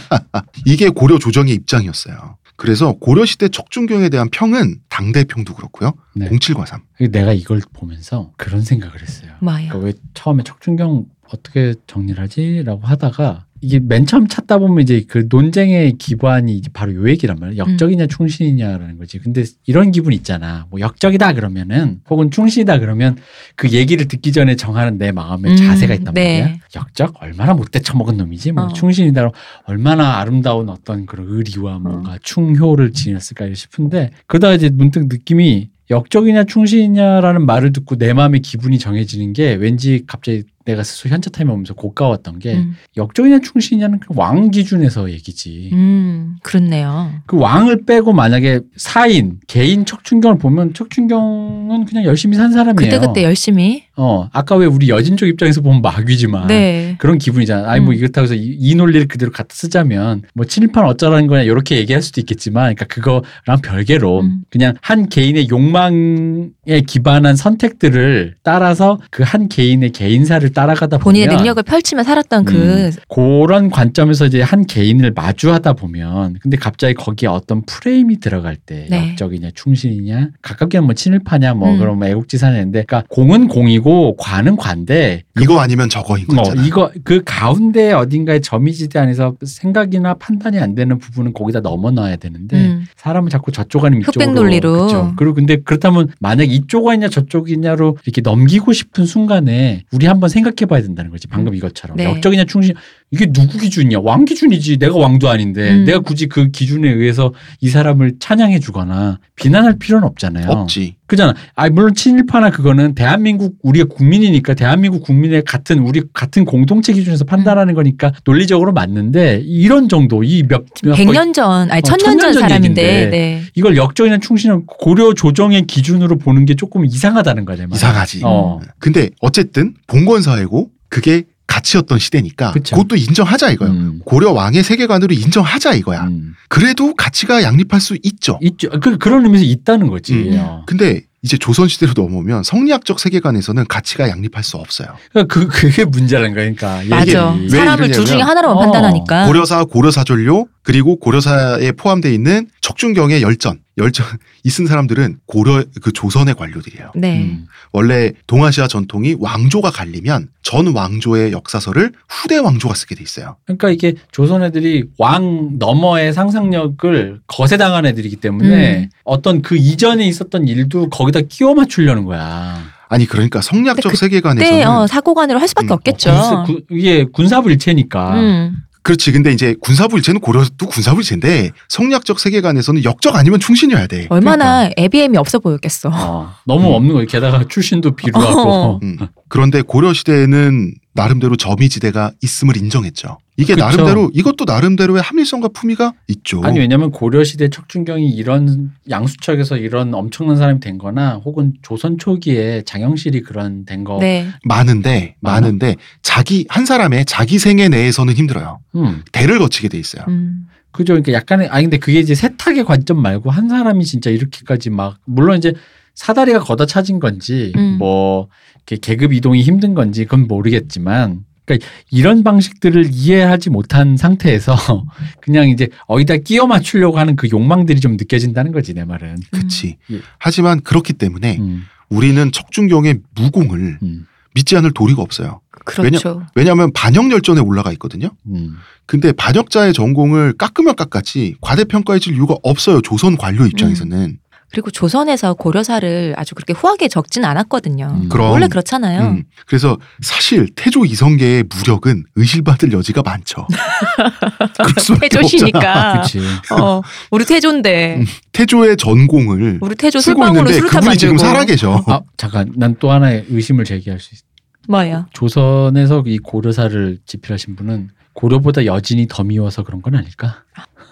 [0.65, 2.39] 이게 고려 조정의 입장이었어요.
[2.57, 5.93] 그래서 고려 시대 척준경에 대한 평은 당대 평도 그렇고요.
[6.15, 6.31] 네.
[6.31, 6.81] 07과 3.
[7.11, 9.33] 내가 이걸 보면서 그런 생각을 했어요.
[9.41, 15.27] 그러니까 왜 처음에 척준경 어떻게 정리를 하지라고 하다가 이게 맨 처음 찾다 보면 이제 그
[15.31, 17.57] 논쟁의 기반이 이제 바로 요 얘기란 말이야.
[17.57, 19.19] 역적이냐 충신이냐라는 거지.
[19.19, 20.67] 근데 이런 기분 있잖아.
[20.71, 23.17] 뭐 역적이다 그러면은 혹은 충신이다 그러면
[23.57, 26.43] 그 얘기를 듣기 전에 정하는 내 마음의 음, 자세가 있단 네.
[26.43, 26.59] 말이야.
[26.77, 28.53] 역적 얼마나 못돼 처먹은 놈이지.
[28.53, 28.73] 뭐 어.
[28.73, 29.31] 충신이다
[29.65, 37.45] 얼마나 아름다운 어떤 그런 의리와 뭔가 충효를 지녔을까 싶은데 그러다가 이제 문득 느낌이 역적이냐 충신이냐라는
[37.47, 42.39] 말을 듣고 내 마음의 기분이 정해지는 게 왠지 갑자기 내가 스스로 현자 타임에 오면서 고가웠던
[42.39, 45.71] 게 음, 역적이냐 충신이냐는 그왕 기준에서 얘기지.
[45.73, 47.11] 음, 그렇네요.
[47.27, 52.75] 그 왕을 빼고 만약에 사인 개인 척춘경을 보면 척춘경은 그냥 열심히 산 사람이에요.
[52.75, 53.85] 그때 그때 열심히.
[53.97, 56.97] 어 아까 왜 우리 여진족 입장에서 보면 마귀지만 네.
[56.99, 57.71] 그런 기분이잖아.
[57.71, 57.99] 아니 뭐 음.
[57.99, 62.21] 이렇다고 해서 이, 이 논리를 그대로 갖다 쓰자면 뭐 친일파는 어쩌라는 거냐 이렇게 얘기할 수도
[62.23, 64.45] 있겠지만 그러니까 그거랑 별개로 음.
[64.49, 71.39] 그냥 한 개인의 욕망 에 기반한 선택들을 따라서 그 한 개인의 개인사를 따라가다 본인의 보면
[71.39, 77.29] 능력을 펼치며 살았던 그 음, 그런 관점에서 이제 한 개인을 마주하다 보면 근데 갑자기 거기에
[77.29, 79.11] 어떤 프레임이 들어갈 때 네.
[79.11, 81.79] 역적이냐 충신이냐 가깝게는 뭐 친일파냐 뭐 음.
[81.79, 86.63] 그런 뭐 애국지사인데 그러니까 공은 공이고 관은 관데 이거 아니면 저거인 어, 거잖아.
[86.65, 92.57] 이거 그 가운데 어딘가에 점이지대 안에서 생각이나 판단이 안 되는 부분은 거기다 넘어 놔야 되는데
[92.57, 92.87] 음.
[92.97, 94.87] 사람은 자꾸 저쪽 아니면 이쪽으로 흑백 논리로.
[94.87, 95.13] 그쵸.
[95.17, 101.11] 그리고 근데 그렇다면 만약 이쪽이냐 저쪽이냐로 이렇게 넘기고 싶은 순간에 우리 한번 생각해 봐야 된다는
[101.11, 102.05] 거지 방금 이것처럼 네.
[102.05, 102.75] 역적이냐 충신
[103.15, 105.85] 이게 누구 기준이야 왕 기준이지 내가 왕도 아닌데 음.
[105.85, 110.97] 내가 굳이 그 기준에 의해서 이 사람을 찬양해 주거나 비난할 필요는 없잖아요 없지.
[111.07, 111.33] 그잖아.
[111.55, 117.75] 아 물론 친일파나 그거는 대한민국 우리가 국민이니까 대한민국 국민의 같은 우리 같은 공동체 기준에서 판단하는
[117.75, 123.11] 거니까 논리적으로 맞는데 이런 정도 이몇 100년 전, 아니 어, 천년 전 천년 전 사람인데.
[123.11, 123.43] 네.
[123.55, 127.75] 이걸 역적이나 충신은 고려 조정의 기준으로 보는 게 조금 이상하다는 거잖아요.
[127.75, 128.23] 이상하지.
[128.25, 128.59] 어.
[128.81, 131.25] 근데 어쨌든 봉건 사회고 그게
[131.55, 132.75] 가치였던 시대니까 그쵸.
[132.75, 133.73] 그것도 인정하자 이거예요.
[133.73, 134.01] 음.
[134.05, 136.05] 고려 왕의 세계관으로 인정하자 이거야.
[136.05, 136.35] 음.
[136.49, 138.39] 그래도 가치가 양립할 수 있죠.
[138.43, 138.69] 있죠.
[138.81, 140.15] 그, 그런 의미에서 있다는 거지.
[140.15, 140.39] 음.
[140.39, 140.63] 어.
[140.67, 144.89] 근데 이제 조선 시대로 넘어오면 성리학적 세계관에서는 가치가 양립할 수 없어요.
[145.11, 146.83] 그러니까 그, 그게 문제라는 거니까.
[146.89, 147.31] 맞아.
[147.35, 147.53] 얘기들이.
[147.53, 148.61] 왜 사람을 둘 중에 하나로만 어.
[148.61, 149.27] 판단하니까.
[149.27, 154.07] 고려사 고려사전료 그리고 고려사에 포함되어 있는 척준경의 열전 열전
[154.45, 156.93] 이쓴 사람들은 고려 그 조선의 관료들이에요.
[156.95, 157.23] 네.
[157.23, 157.47] 음.
[157.73, 163.37] 원래 동아시아 전통이 왕조가 갈리면 전 왕조의 역사서를 후대 왕조가 쓰게 돼 있어요.
[163.47, 168.91] 그러니까 이게 조선 애들이 왕 너머의 상상력을 거세당한 애들이기 때문에 음.
[169.05, 172.63] 어떤 그 이전에 있었던 일도 거기다 끼워 맞추려는 거야.
[172.89, 176.11] 아니 그러니까 성리학적 근데 세계관에서는 그때 어, 사고관으로 할 수밖에 음, 어, 없겠죠.
[176.11, 178.21] 군사, 구, 이게 군사불체니까.
[178.21, 178.57] 음.
[178.85, 179.13] 그렇지.
[179.13, 184.07] 근데 이제 군사부 일체는 고려도 군사부 일체인데 성리학적 세계관에서는 역적 아니면 충신이어야 돼.
[184.11, 185.91] 얼마나 애비애미 없어 보였겠어.
[185.93, 186.75] 어, 너무 음.
[186.75, 187.07] 없는 거예요.
[187.07, 188.41] 게다가 출신도 비루하고.
[188.53, 188.81] 어.
[188.83, 188.99] 음.
[189.29, 193.19] 그런데 고려 시대에는 나름대로 점이지대가 있음을 인정했죠.
[193.37, 193.65] 이게 그쵸.
[193.67, 196.41] 나름대로 이것도 나름대로의 합리성과 품위가 있죠.
[196.45, 202.63] 아니 왜냐면 고려 시대 척준경이 이런 양수척에서 이런 엄청난 사람이 된 거나 혹은 조선 초기에
[202.65, 203.99] 장영실이 그런 된 거.
[203.99, 204.29] 네.
[204.45, 205.41] 많은데 많아?
[205.41, 208.61] 많은데 자기 한 사람의 자기 생애 내에서는 힘들어요.
[208.77, 209.03] 음.
[209.11, 210.05] 대를 거치게 돼 있어요.
[210.07, 210.47] 음.
[210.71, 210.93] 그죠.
[210.95, 215.39] 그러니까 약간의 아니 근데 그게 이제 세탁의 관점 말고 한 사람이 진짜 이렇게까지 막 물론
[215.39, 215.53] 이제
[215.95, 217.77] 사다리가 걷어차진 건지 음.
[217.79, 218.29] 뭐
[218.67, 224.57] 이렇게 계급 이동이 힘든 건지 그건 모르겠지만 그러니까 이런 방식들을 이해하지 못한 상태에서
[225.21, 229.17] 그냥 이제 어디다 끼워 맞추려고 하는 그 욕망들이 좀 느껴진다는 거지 내 말은.
[229.31, 229.77] 그치.
[229.91, 230.01] 예.
[230.19, 235.41] 하지만 그렇기 때문에 음, 우리는 척준경의 무공을 음, 믿지 않을 도리가 없어요.
[235.65, 236.27] 그렇죠.
[236.35, 238.11] 왜냐하면 반역 열전에 올라가 있거든요.
[238.27, 238.57] 음.
[238.87, 242.81] 근데 반역자의 전공을 깎으면 깎았지 과대평가해줄 이유가 없어요.
[242.83, 244.19] 조선 관료 입장에서는.
[244.55, 247.87] 그리고 조선에서 고려사를 아주 그렇게 후하게 적진 않았거든요.
[248.05, 248.09] 음.
[248.09, 249.03] 그럼 원래 그렇잖아요.
[249.03, 249.25] 음.
[249.47, 253.47] 그래서 사실 태조 이성계의 무력은 의실받을 여지가 많죠.
[255.01, 255.93] 태조시니까.
[256.09, 256.21] 그렇지.
[256.53, 256.81] 어,
[257.11, 258.07] 우리 태조인데 음.
[258.33, 261.19] 태조의 전공을 우리 태조 쓰고 술방으로 있는데 그분이 지금.
[261.19, 261.83] 살아계셔.
[261.87, 264.23] 아 잠깐 난 또 하나의 의심을 제기할 수 있어.
[264.69, 265.07] 뭐야?
[265.13, 270.43] 조선에서 이 고려사를 집필하신 분은 고려보다 여진이 더 미워서 그런 건 아닐까?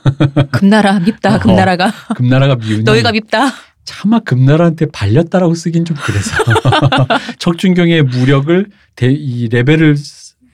[0.52, 1.36] 금나라 밉다.
[1.36, 1.38] 어.
[1.38, 3.52] 금나라가 금나라가 미우니 너희가 밉다.
[3.84, 6.30] 차마 금나라한테 발렸다라고 쓰긴 좀 그래서
[7.38, 9.96] 척준경의 무력을 대, 이 레벨을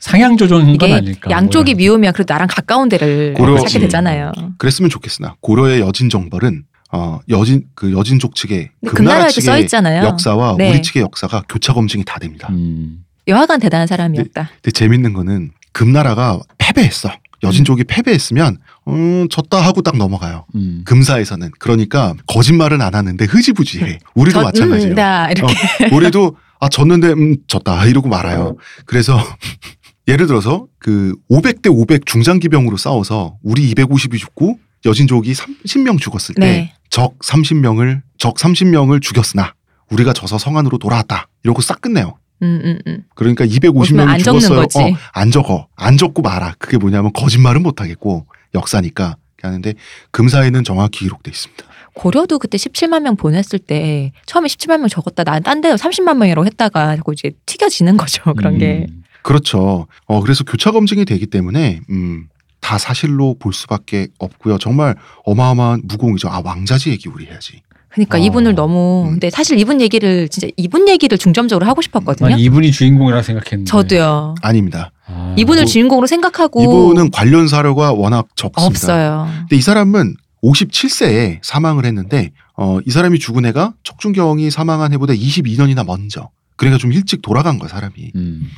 [0.01, 1.31] 상향 조정한 건 아닐까?
[1.31, 1.75] 양쪽이.
[1.75, 3.81] 미우면 그래도 나랑 가까운 데를 고려- 찾게.
[3.81, 4.33] 되잖아요.
[4.59, 10.05] 그랬으면 좋겠으나 고려의 여진 정벌은 어, 여진 그 여진족 측의 근데 금나라 측의 있잖아요.
[10.07, 10.71] 역사와 네.
[10.71, 12.49] 우리 측의 역사가 교차 검증이 다 됩니다.
[12.51, 13.05] 음.
[13.27, 14.49] 여하간 대단한 사람이었다.
[14.63, 17.11] 근데 재밌는 거는 금나라가 패배했어.
[17.43, 18.59] 여진족이 패배했으면
[18.89, 20.47] 음, 졌다 하고 딱 넘어가요.
[20.55, 20.83] 음.
[20.85, 23.99] 금사에서는 그러니까 거짓말은 안 하는데 흐지부지해.
[24.15, 24.95] 우리도 저- 마찬가지예요.
[24.95, 28.57] 어, 우리도 아 졌는데 음 졌다 이러고 말아요.
[28.87, 29.17] 그래서
[30.09, 36.75] 예를 들어서 그 500대 500 중장기병으로 싸워서 우리 250이 죽고 여진족이 30명 죽었을 때 네.
[36.91, 39.55] 적 30명을 적 30명을 죽였으나
[39.91, 41.29] 우리가 져서 성안으로 돌아왔다.
[41.45, 42.17] 이러고 싹 끝내요.
[42.43, 43.05] 음, 음, 음.
[43.15, 44.61] 그러니까 웃으면 250명이 안 적는 죽었어요.
[44.61, 44.79] 거지.
[44.79, 45.69] 어, 안 적어.
[45.77, 46.55] 안 적고 말아.
[46.59, 49.75] 그게 뭐냐면 거짓말은 못 하겠고 역사니까 하는데
[50.11, 51.65] 금사에는 정확히 기록돼 있습니다.
[51.95, 55.25] 고려도 그때 17만 명 보냈을 때 처음에 17만 명 적었다.
[55.25, 58.23] 난 딴데 30만 명이라고 했다가 자꾸 이제 튀겨지는 거죠.
[58.35, 58.87] 그런 게.
[58.89, 59.03] 음.
[59.23, 59.87] 그렇죠.
[60.07, 62.29] 어 그래서 교차 검증이 되기 때문에 음.
[62.61, 64.59] 다 사실로 볼 수밖에 없고요.
[64.59, 66.29] 정말 어마어마한 무공이죠.
[66.29, 67.63] 아 왕자지 얘기 우리 해야지.
[67.89, 68.21] 그러니까 어.
[68.21, 69.11] 이분을 너무 음.
[69.13, 72.31] 근데 사실 이분 얘기를 진짜 이분 얘기를 중점적으로 하고 싶었거든요.
[72.31, 73.69] 난 이분이 주인공이라 생각했는데.
[73.69, 74.35] 저도요.
[74.43, 74.93] 아닙니다.
[75.07, 75.35] 아.
[75.39, 78.67] 이분을 뭐, 주인공으로 생각하고 이분은 관련 사료가 워낙 적습니다.
[78.67, 79.29] 없어요.
[79.41, 85.85] 근데 이 사람은 57세에 사망을 했는데 어, 이 사람이 죽은 해가 척준경이 사망한 해보다 22년이나
[85.87, 86.31] 먼저.
[86.57, 88.13] 그러니까 좀 일찍 돌아간 거야 사람이.
[88.17, 88.49] 음.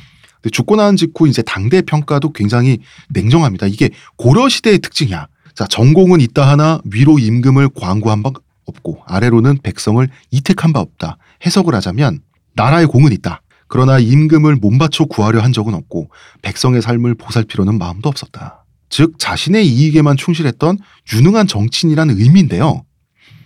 [0.41, 2.79] 근데 죽고 난 직후 이제 당대 평가도 굉장히
[3.09, 3.67] 냉정합니다.
[3.67, 5.27] 이게 고려 시대의 특징이야.
[5.53, 8.31] 자 전공은 있다 하나 위로 임금을 광고한 바
[8.71, 11.17] 없고 아래로는 백성을 이택한 바 없다.
[11.45, 12.19] 해석을 하자면
[12.55, 13.41] 나라의 공은 있다.
[13.67, 16.09] 그러나 임금을 몸바쳐 구하려 한 적은 없고
[16.41, 18.65] 백성의 삶을 보살피려는 마음도 없었다.
[18.89, 20.77] 즉 자신의 이익에만 충실했던
[21.13, 22.83] 유능한 정치인이라는 의미인데요.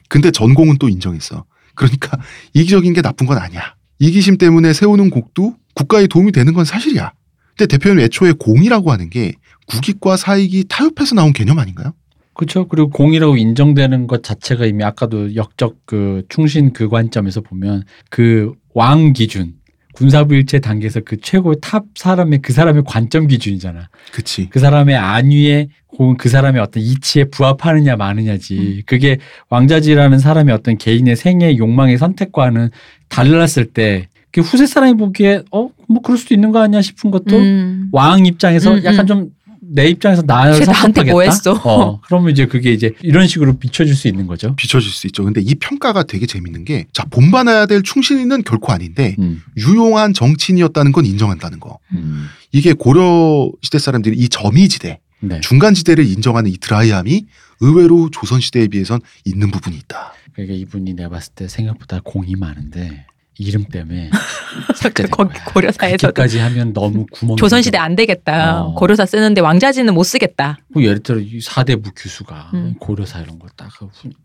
[0.10, 1.46] 근데 전공은 또 인정했어.
[1.76, 2.18] 그러니까
[2.54, 3.76] 이기적인 게 나쁜 건 아니야.
[4.00, 7.14] 이기심 때문에 세우는 곡도 국가에 도움이 되는 건 사실이야.
[7.56, 9.34] 근데 대표는 애초에 공이라고 하는 게
[9.68, 11.94] 국익과 사익이 타협해서 나온 개념 아닌가요?
[12.36, 12.68] 그렇죠.
[12.68, 19.14] 그리고 공이라고 인정되는 것 자체가 이미 아까도 역적 그 충신 그 관점에서 보면 그 왕
[19.14, 19.54] 기준
[19.94, 23.88] 군사부 일체 단계에서 그 최고 top 사람의 그 사람의 관점 기준이잖아.
[24.12, 24.50] 그치.
[24.50, 28.84] 그 사람의 안위에 혹은 그 사람의 어떤 이치에 부합하느냐 마느냐지.
[28.86, 29.18] 그게
[29.50, 32.72] 왕자지라는 사람의 어떤 개인의 생애 욕망의 선택과는
[33.08, 37.90] 달랐을 때그 후세 사람이 보기에 어 뭐 그럴 수도 있는 거 아니야 싶은 것도 음.
[37.92, 39.08] 왕 입장에서 음, 약간 음.
[39.08, 39.30] 좀
[39.68, 41.04] 내 입장에서 나를 쟤 나한테.
[41.12, 41.54] 뭐 했어?
[41.54, 44.56] 어, 그러면 이제 그게 이제 이런 식으로 비춰질 수 있는 거죠.
[44.56, 45.24] 비춰질 수 있죠.
[45.24, 49.42] 근데 이 평가가 되게 재밌는 게, 자, 본받아야 될 충신은 결코 아닌데, 음.
[49.58, 51.80] 유용한 정치인이었다는 건 인정한다는 거.
[51.94, 52.28] 음.
[52.52, 55.42] 이게 고려 시대 사람들이 이 점이지대, 네.
[55.42, 57.26] 중간 지대를 인정하는 이 드라이함이
[57.62, 60.14] 의외로 조선 시대에 비해선 있는 부분이 있다.
[60.34, 63.06] 그러니까 이분이 내가 봤을 때 생각보다 공이 많은데
[63.38, 64.10] 이름 때문에
[64.68, 65.44] 그 삭제된 거기 거야.
[65.46, 67.36] 고려사에서도 그렇게까지 하면 너무 구멍.
[67.38, 68.64] 조선시대 안 되겠다.
[68.64, 68.74] 어.
[68.76, 70.58] 고려사 쓰는데 왕자지는 못 쓰겠다.
[70.74, 72.76] 뭐 예를 들어 이 사대부 규수가 음.
[72.80, 73.70] 고려사 이런 걸 딱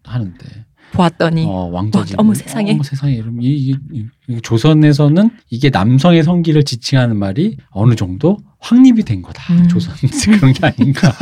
[0.05, 2.15] 하는데 보았더니 어, 왕자지.
[2.19, 2.73] 어머, 세상에.
[2.73, 8.39] 어머 세상에 이름 이, 이, 이, 이 조선에서는 이게 남성의 성기를 지칭하는 말이 어느 정도
[8.61, 9.55] 확립이 된 거다.
[9.55, 9.69] 음.
[9.69, 9.95] 조선
[10.39, 11.13] 그런 게 아닌가.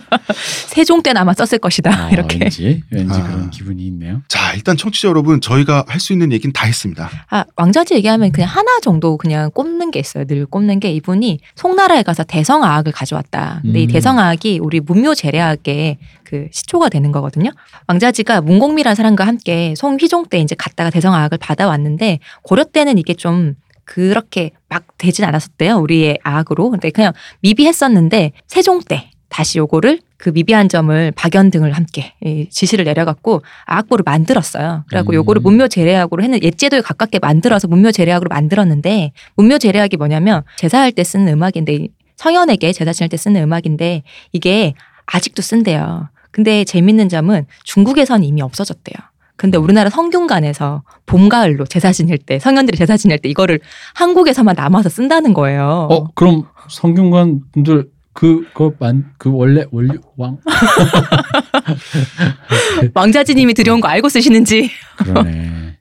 [0.68, 2.06] 세종 때는 아마 썼을 것이다.
[2.06, 2.38] 어, 이렇게.
[2.40, 3.22] 왠지 왠지 아.
[3.22, 4.22] 그런 기분이 있네요.
[4.28, 7.10] 자, 일단 청취자 여러분, 저희가 할 수 있는 얘기는 다 했습니다.
[7.28, 10.24] 아, 왕자지 얘기하면 그냥 하나 정도 그냥 꼽는 게 있어요.
[10.26, 13.58] 늘 꼽는 게 이분이 송나라에 가서 대성아학을 가져왔다.
[13.62, 13.88] 근데 이 음.
[13.92, 17.50] 대성아학이 우리 문묘 재래학의 그 시초가 되는 거거든요.
[17.88, 23.54] 왕자지가 문공미라는 사람과 함께 송휘종 때 이제 갔다가 대성아학을 받아왔는데 고려 때는 이게 좀
[23.88, 25.76] 그렇게 막 되진 않았었대요.
[25.78, 26.70] 우리의 아학으로.
[26.70, 32.84] 근데 그냥 미비했었는데 세종 때 다시 요거를 그 미비한 점을 박연 등을 함께 이 지시를
[32.84, 34.84] 내려갖고 아학보를 만들었어요.
[34.88, 35.14] 그래갖고 음.
[35.14, 41.02] 요거를 문묘 재래학으로 했는 옛제도에 가깝게 만들어서 문묘 재래학으로 만들었는데 문묘 재래학이 뭐냐면 제사할 때
[41.02, 44.74] 쓰는 음악인데 이 성현에게 제사 지낼 때 쓰는 음악인데 이게
[45.06, 46.10] 아직도 쓴대요.
[46.30, 48.96] 근데 재밌는 점은 중국에선 이미 없어졌대요.
[49.38, 53.60] 근데 우리나라 성균관에서 봄 가을로 제사 지낼 때 성현들이 제사 지낼 때 이거를
[53.94, 55.86] 한국에서만 남아서 쓴다는 거예요.
[55.90, 60.38] 어 그럼 성균관 분들 그그만그 원래 원류 왕
[62.92, 65.78] 왕자지님이 들여온 거 알고 쓰시는지 그러네.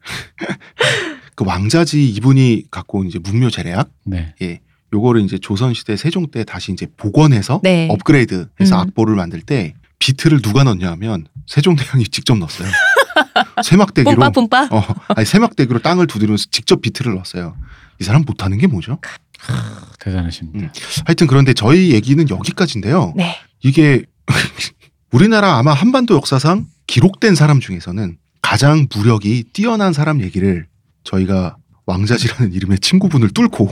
[1.34, 4.36] 그 왕자지 이분이 갖고 온 이제 문묘 재래약, 네.
[4.44, 4.60] 예.
[4.94, 7.88] 요거를 이제 조선 시대 세종 때 다시 이제 복원해서 네.
[7.92, 8.74] 업그레이드해서 음.
[8.74, 12.70] 악보를 만들 때 비트를 누가 넣냐 하면 세종대왕이 직접 넣었어요.
[13.64, 14.84] 세막대기로 뿜빠 뿜빠 어,
[15.16, 17.56] 아니 세막대기로 땅을 두드리면서 직접 비트를 넣었어요.
[18.00, 19.00] 이 사람 못하는 게 뭐죠?
[20.00, 20.68] 대단하십니다.
[20.68, 20.70] 음.
[21.06, 23.14] 하여튼 그런데 저희 얘기는 여기까지인데요.
[23.16, 24.04] 네 이게
[25.12, 30.68] 우리나라 아마 한반도 역사상 기록된 사람 중에서는 가장 무력이 뛰어난 사람 얘기를
[31.04, 33.70] 저희가 왕자지라는 이름의 친구분을 뚫고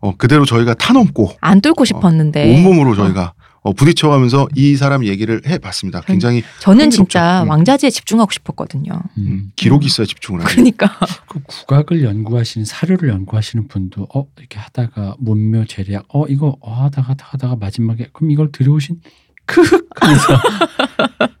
[0.00, 3.32] 어, 그대로 저희가 타넘고 안 뚫고 싶었는데 온몸으로 저희가
[3.64, 6.02] 어, 부딪혀가면서 이 사람 얘기를 해봤습니다.
[6.02, 6.96] 굉장히 저는 흥미롭죠.
[6.96, 7.48] 진짜 음.
[7.48, 8.92] 왕자지에 집중하고 싶었거든요.
[9.16, 9.26] 음.
[9.26, 10.50] 음, 기록이 있어야 집중을 하죠.
[10.52, 10.92] 그러니까
[11.26, 17.08] 그 국악을 연구하시는 사료를 연구하시는 분도 어 이렇게 하다가 문묘 재래약 어 이거 어, 하다가
[17.08, 19.00] 하다가 하다가 마지막에 그럼 이걸 들여오신
[19.46, 20.24] 크흑 하면서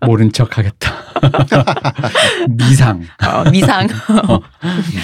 [0.06, 0.94] 모른 척 하겠다.
[2.48, 3.02] 미상.
[3.22, 3.86] 어, 미상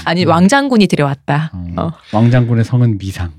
[0.07, 1.51] 아니 왕장군이 들여왔다.
[1.53, 1.93] 어, 어.
[2.13, 3.31] 왕장군의 성은 미상.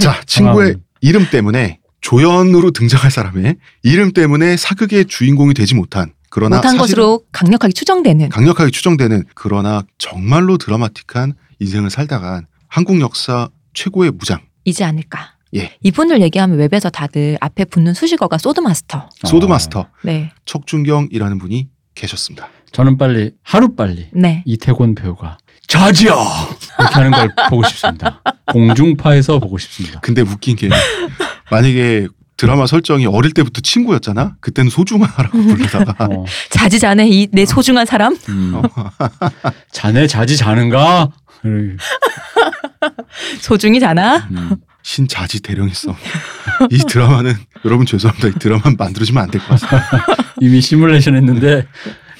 [0.00, 0.80] 자, 친구의 아.
[1.00, 7.72] 이름 때문에 조연으로 등장할 사람의 이름 때문에 사극의 주인공이 되지 못한 그러나 못한 것으로 강력하게
[7.72, 15.36] 추정되는 강력하게 추정되는 그러나 정말로 드라마틱한 인생을 살다간 한국 역사 최고의 무장 이지 않을까.
[15.54, 15.72] 예.
[15.82, 19.08] 이분을 얘기하면 웹에서 다들 앞에 붙는 수식어가 소드마스터.
[19.24, 22.48] 소드마스터 네, 척준경이라는 분이 계셨습니다.
[22.72, 24.42] 저는 빨리 하루 빨리 네.
[24.44, 26.12] 이태곤 배우가 자지야
[26.78, 28.20] 이렇게 하는 걸 보고 싶습니다.
[28.46, 30.00] 공중파에서 보고 싶습니다.
[30.00, 30.68] 근데 웃긴 게
[31.50, 32.06] 만약에
[32.36, 34.36] 드라마 설정이 어릴 때부터 친구였잖아.
[34.40, 38.62] 그때는 소중하라고 부르다가 어, 자지 자네 이 내 소중한 사람 음.
[39.72, 41.08] 자네 자지 자는가?
[41.46, 41.76] 음,
[43.40, 44.28] 소중이잖아.
[44.30, 44.56] 음.
[44.82, 45.96] 신자지 대령했어.
[46.70, 48.28] 이 드라마는 여러분 죄송합니다.
[48.28, 49.88] 이 드라마 만들어지면 안 될 것 같습니다.
[50.40, 51.66] 이미 시뮬레이션 했는데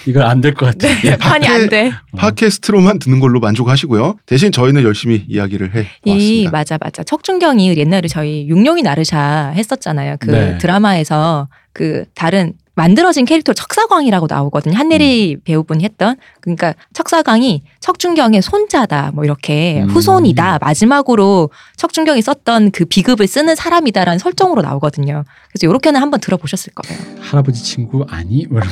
[0.07, 0.89] 이걸 안될 것 같아.
[1.03, 1.93] 네, 판이 안 돼.
[2.17, 4.17] 팟캐스트로만 듣는 걸로 만족하시고요.
[4.27, 6.51] 대신 저희는 열심히 이야기를 해이 왔습니다.
[6.51, 10.17] 맞아 맞아 척준경이 옛날에 저희 육룡이 나르샤 했었잖아요.
[10.21, 10.59] 그 네.
[10.59, 14.77] 드라마에서 그 다른 만들어진 캐릭터 척사광이라고 나오거든요.
[14.77, 19.89] 한예리 배우분이 했던 그러니까 척사광이 척준경의 손자다 뭐 이렇게 음.
[19.89, 25.25] 후손이다 마지막으로 척준경이 썼던 그 비급을 쓰는 사람이다라는 설정으로 나오거든요.
[25.51, 27.01] 그래서 이렇게는 한번 들어보셨을 거예요.
[27.21, 28.47] 할아버지 친구 아니?
[28.47, 28.61] 뭐.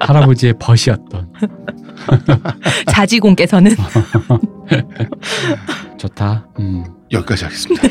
[0.00, 1.32] 할아버지의 벗이었던
[2.90, 3.76] 자지공께서는
[5.98, 6.48] 좋다.
[6.58, 6.84] 음.
[7.12, 7.88] 여기까지 하겠습니다.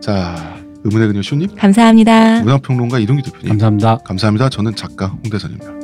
[0.00, 0.54] 자,
[0.88, 1.54] 의문의 그녀 쇼님.
[1.56, 2.40] 감사합니다.
[2.42, 3.48] 문화평론가 이동규 대표님.
[3.48, 3.98] 감사합니다.
[3.98, 4.48] 감사합니다.
[4.48, 5.78] 저는 작가 홍대선입니다.